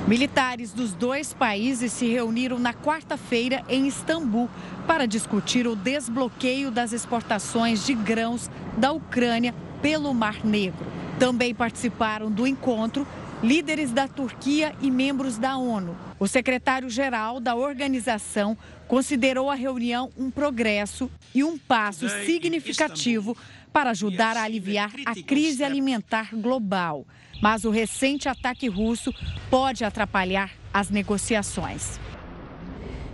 Militares 0.08 0.74
dos 0.74 0.94
dois 0.94 1.34
países 1.34 1.94
se 1.94 2.06
reuniram 2.08 2.60
na 2.60 2.74
quarta-feira 2.74 3.64
em 3.70 3.88
Istambul 3.88 4.50
para 4.86 5.06
discutir 5.06 5.66
o 5.66 5.78
desbloqueio 5.78 6.70
das 6.70 6.92
exportações 6.92 7.86
de 7.86 7.94
grãos 7.94 8.50
da 8.78 8.92
Ucrânia 8.92 9.56
pelo 9.82 10.14
Mar 10.14 10.44
Negro. 10.44 10.86
Também 11.18 11.56
participaram 11.56 12.30
do 12.30 12.46
encontro 12.46 13.08
líderes 13.42 13.92
da 13.92 14.06
Turquia 14.06 14.76
e 14.82 14.92
membros 14.92 15.38
da 15.38 15.56
ONU. 15.56 15.96
O 16.20 16.28
secretário-geral 16.28 17.40
da 17.40 17.56
organização 17.56 18.58
considerou 18.90 19.50
a 19.50 19.56
reunião 19.56 20.12
um 20.18 20.30
progresso 20.30 21.10
e 21.34 21.46
um 21.46 21.58
passo 21.58 22.10
significativo 22.26 23.38
para 23.72 23.92
ajudar 23.92 24.36
a 24.36 24.44
aliviar 24.44 24.92
a 25.06 25.16
crise 25.16 25.64
alimentar 25.64 26.30
global. 26.36 27.06
Mas 27.44 27.66
o 27.66 27.70
recente 27.72 28.30
ataque 28.30 28.70
russo 28.70 29.14
pode 29.50 29.84
atrapalhar 29.84 30.52
as 30.74 30.90
negociações. 30.90 32.00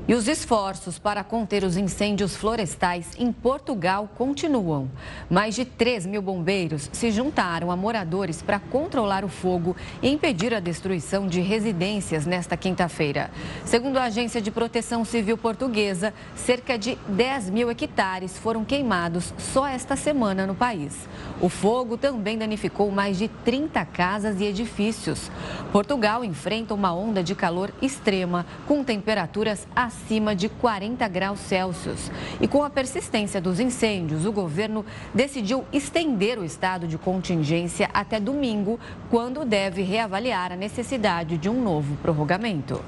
E 0.09 0.15
os 0.15 0.27
esforços 0.27 0.97
para 0.97 1.23
conter 1.23 1.63
os 1.63 1.77
incêndios 1.77 2.35
florestais 2.35 3.11
em 3.19 3.31
Portugal 3.31 4.09
continuam. 4.17 4.89
Mais 5.29 5.53
de 5.53 5.63
3 5.63 6.07
mil 6.07 6.19
bombeiros 6.19 6.89
se 6.91 7.11
juntaram 7.11 7.69
a 7.69 7.75
moradores 7.75 8.41
para 8.41 8.57
controlar 8.57 9.23
o 9.23 9.29
fogo 9.29 9.75
e 10.01 10.09
impedir 10.09 10.51
a 10.51 10.59
destruição 10.59 11.27
de 11.27 11.41
residências 11.41 12.25
nesta 12.25 12.57
quinta-feira. 12.57 13.29
Segundo 13.63 13.97
a 13.97 14.05
Agência 14.05 14.41
de 14.41 14.49
Proteção 14.49 15.05
Civil 15.05 15.37
Portuguesa, 15.37 16.11
cerca 16.35 16.75
de 16.75 16.97
10 17.07 17.51
mil 17.51 17.69
hectares 17.69 18.35
foram 18.35 18.65
queimados 18.65 19.31
só 19.37 19.67
esta 19.67 19.95
semana 19.95 20.47
no 20.47 20.55
país. 20.55 21.07
O 21.39 21.49
fogo 21.49 21.97
também 21.97 22.35
danificou 22.35 22.89
mais 22.89 23.15
de 23.15 23.27
30 23.27 23.85
casas 23.85 24.41
e 24.41 24.45
edifícios. 24.45 25.29
Portugal 25.71 26.25
enfrenta 26.25 26.73
uma 26.73 26.91
onda 26.91 27.21
de 27.21 27.35
calor 27.35 27.71
extrema, 27.79 28.43
com 28.67 28.83
temperaturas 28.83 29.67
acima 29.75 29.98
acima 29.99 30.35
de 30.35 30.47
40 30.47 31.07
graus 31.07 31.39
Celsius. 31.39 32.11
E 32.39 32.47
com 32.47 32.63
a 32.63 32.69
persistência 32.69 33.41
dos 33.41 33.59
incêndios, 33.59 34.25
o 34.25 34.31
governo 34.31 34.85
decidiu 35.13 35.65
estender 35.73 36.39
o 36.39 36.45
estado 36.45 36.87
de 36.87 36.97
contingência 36.97 37.89
até 37.93 38.19
domingo, 38.19 38.79
quando 39.09 39.43
deve 39.43 39.81
reavaliar 39.81 40.51
a 40.51 40.55
necessidade 40.55 41.37
de 41.37 41.49
um 41.49 41.61
novo 41.61 41.95
prorrogamento. 41.97 42.81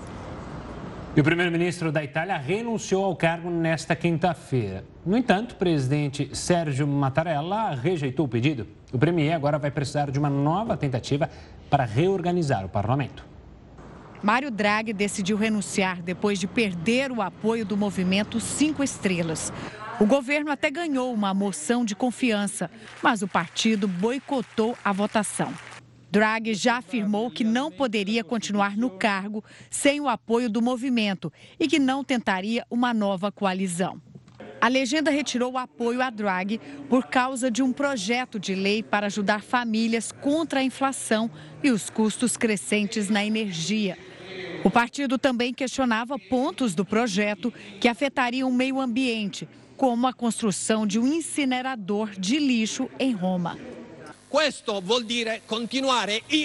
E 1.15 1.19
o 1.19 1.23
primeiro-ministro 1.23 1.91
da 1.91 2.01
Itália 2.01 2.37
renunciou 2.37 3.03
ao 3.03 3.15
cargo 3.15 3.49
nesta 3.49 3.95
quinta-feira. 3.97 4.85
No 5.05 5.17
entanto, 5.17 5.51
o 5.51 5.55
presidente 5.55 6.29
Sérgio 6.33 6.87
Mattarella 6.87 7.71
rejeitou 7.71 8.25
o 8.25 8.29
pedido. 8.29 8.65
O 8.93 8.97
premier 8.97 9.33
agora 9.33 9.59
vai 9.59 9.69
precisar 9.69 10.09
de 10.09 10.17
uma 10.17 10.29
nova 10.29 10.77
tentativa 10.77 11.29
para 11.69 11.83
reorganizar 11.83 12.65
o 12.65 12.69
parlamento. 12.69 13.30
Mário 14.23 14.51
Draghi 14.51 14.93
decidiu 14.93 15.35
renunciar 15.35 16.01
depois 16.01 16.39
de 16.39 16.45
perder 16.45 17.11
o 17.11 17.23
apoio 17.23 17.65
do 17.65 17.75
movimento 17.75 18.39
Cinco 18.39 18.83
Estrelas. 18.83 19.51
O 19.99 20.05
governo 20.05 20.51
até 20.51 20.69
ganhou 20.69 21.11
uma 21.11 21.33
moção 21.33 21.83
de 21.83 21.95
confiança, 21.95 22.69
mas 23.01 23.23
o 23.23 23.27
partido 23.27 23.87
boicotou 23.87 24.77
a 24.83 24.91
votação. 24.91 25.51
Draghi 26.11 26.53
já 26.53 26.77
afirmou 26.77 27.31
que 27.31 27.43
não 27.43 27.71
poderia 27.71 28.23
continuar 28.23 28.77
no 28.77 28.91
cargo 28.91 29.43
sem 29.71 29.99
o 29.99 30.07
apoio 30.07 30.49
do 30.49 30.61
movimento 30.61 31.33
e 31.59 31.67
que 31.67 31.79
não 31.79 32.03
tentaria 32.03 32.65
uma 32.69 32.93
nova 32.93 33.31
coalizão. 33.31 33.99
A 34.59 34.67
legenda 34.67 35.09
retirou 35.09 35.53
o 35.53 35.57
apoio 35.57 36.03
a 36.03 36.11
Draghi 36.11 36.59
por 36.87 37.07
causa 37.07 37.49
de 37.49 37.63
um 37.63 37.73
projeto 37.73 38.39
de 38.39 38.53
lei 38.53 38.83
para 38.83 39.07
ajudar 39.07 39.41
famílias 39.41 40.11
contra 40.11 40.59
a 40.59 40.63
inflação 40.63 41.31
e 41.63 41.71
os 41.71 41.89
custos 41.89 42.37
crescentes 42.37 43.09
na 43.09 43.25
energia. 43.25 43.97
O 44.63 44.69
partido 44.69 45.17
também 45.17 45.53
questionava 45.53 46.19
pontos 46.19 46.75
do 46.75 46.85
projeto 46.85 47.53
que 47.79 47.87
afetariam 47.87 48.49
o 48.49 48.53
meio 48.53 48.79
ambiente, 48.79 49.47
como 49.75 50.05
a 50.07 50.13
construção 50.13 50.85
de 50.85 50.99
um 50.99 51.07
incinerador 51.07 52.11
de 52.11 52.37
lixo 52.37 52.89
em 52.99 53.13
Roma. 53.13 53.57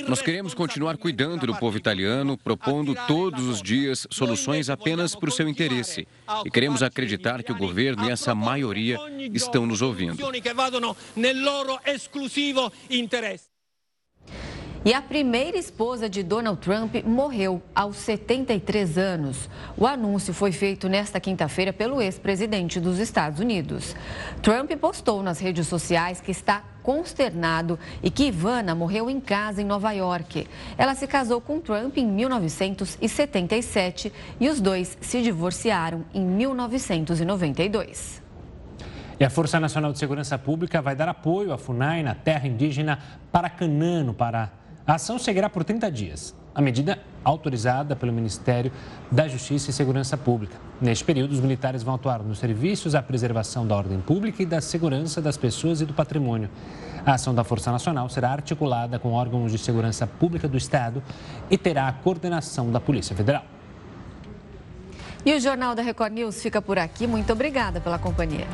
Nós 0.09 0.20
queremos 0.20 0.55
continuar 0.55 0.97
cuidando 0.97 1.47
do 1.47 1.55
povo 1.55 1.76
italiano, 1.76 2.36
propondo 2.36 2.97
todos 3.07 3.47
os 3.47 3.62
dias 3.62 4.09
soluções 4.11 4.68
apenas 4.68 5.14
por 5.14 5.30
seu 5.30 5.49
interesse. 5.49 6.09
E 6.44 6.51
queremos 6.51 6.82
acreditar 6.82 7.44
que 7.44 7.53
o 7.53 7.57
governo 7.57 8.09
e 8.09 8.11
essa 8.11 8.34
maioria 8.34 8.99
estão 9.32 9.64
nos 9.66 9.82
ouvindo. 9.82 10.18
E 14.87 14.95
a 14.95 15.03
primeira 15.03 15.59
esposa 15.59 16.09
de 16.09 16.22
Donald 16.22 16.61
Trump 16.61 16.95
morreu 17.05 17.61
aos 17.74 17.97
73 17.97 18.97
anos. 18.97 19.51
O 19.76 19.84
anúncio 19.84 20.32
foi 20.32 20.53
feito 20.53 20.89
nesta 20.89 21.18
quinta-feira 21.18 21.72
pelo 21.72 22.01
ex-presidente 22.01 22.78
dos 22.78 23.01
Estados 23.01 23.41
Unidos. 23.41 23.97
Trump 24.41 24.70
postou 24.80 25.24
nas 25.24 25.41
redes 25.41 25.66
sociais 25.66 26.20
que 26.20 26.30
está 26.30 26.62
consternado 26.84 27.76
e 28.01 28.12
que 28.12 28.28
Ivana 28.28 28.76
morreu 28.76 29.11
em 29.11 29.18
casa 29.18 29.61
em 29.61 29.64
Nova 29.64 29.91
York. 29.91 30.47
Ela 30.78 30.95
se 30.95 31.09
casou 31.09 31.41
com 31.41 31.61
Trump 31.61 31.97
em 31.97 32.07
1977 32.07 34.12
e 34.39 34.49
os 34.49 34.61
dois 34.61 34.97
se 35.01 35.20
divorciaram 35.20 36.05
em 36.14 36.24
1992. 36.24 38.22
E 39.18 39.24
a 39.24 39.30
Força 39.30 39.59
Nacional 39.59 39.93
de 39.93 39.99
Segurança 39.99 40.39
Pública 40.39 40.80
vai 40.80 40.95
dar 40.95 41.09
apoio 41.09 41.53
à 41.53 41.59
FUNAI 41.59 42.05
na 42.05 42.14
terra 42.14 42.47
indígena 42.47 43.01
Paracanano 43.32 44.14
para 44.14 44.64
a 44.87 44.95
ação 44.95 45.18
seguirá 45.18 45.51
por 45.51 45.64
30 45.64 45.91
dias. 45.91 46.34
A 46.55 46.62
medida 46.62 46.99
autorizada 47.24 47.97
pelo 47.97 48.12
Ministério 48.12 48.70
da 49.11 49.26
Justiça 49.26 49.70
e 49.70 49.72
Segurança 49.72 50.16
Pública. 50.16 50.57
Neste 50.80 51.05
período, 51.05 51.32
os 51.32 51.41
militares 51.41 51.82
vão 51.82 51.97
atuar 51.97 52.22
nos 52.22 52.39
serviços 52.39 52.95
à 52.95 53.03
preservação 53.03 53.66
da 53.66 53.74
ordem 53.74 54.01
pública 54.01 54.43
e 54.43 54.47
da 54.47 54.61
segurança 54.61 55.20
das 55.20 55.37
pessoas 55.37 55.80
e 55.80 55.84
do 55.84 55.93
patrimônio. 55.93 56.49
A 57.05 57.14
ação 57.14 57.34
da 57.34 57.43
Força 57.43 57.72
Nacional 57.72 58.09
será 58.09 58.30
articulada 58.30 58.99
com 58.99 59.12
órgãos 59.12 59.51
de 59.51 59.59
segurança 59.59 60.07
pública 60.07 60.47
do 60.47 60.57
Estado 60.57 61.03
e 61.51 61.59
terá 61.59 61.89
a 61.89 61.93
coordenação 61.93 62.70
da 62.70 62.80
Polícia 62.80 63.14
Federal. 63.14 63.45
E 65.24 65.34
o 65.34 65.41
Jornal 65.41 65.74
da 65.74 65.82
Record 65.82 66.12
News 66.12 66.41
fica 66.41 66.62
por 66.62 66.78
aqui. 66.78 67.09
Muito 67.09 67.32
obrigada 67.32 67.80
pela 67.80 67.99
companhia. 67.99 68.47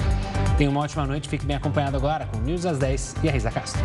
Tenha 0.56 0.70
uma 0.70 0.80
ótima 0.80 1.06
noite. 1.06 1.28
Fique 1.28 1.44
bem 1.44 1.56
acompanhado 1.56 1.98
agora 1.98 2.26
com 2.26 2.38
News 2.38 2.64
às 2.64 2.78
10 2.78 3.16
e 3.22 3.28
a 3.28 3.32
Risa 3.32 3.50
Castro. 3.50 3.82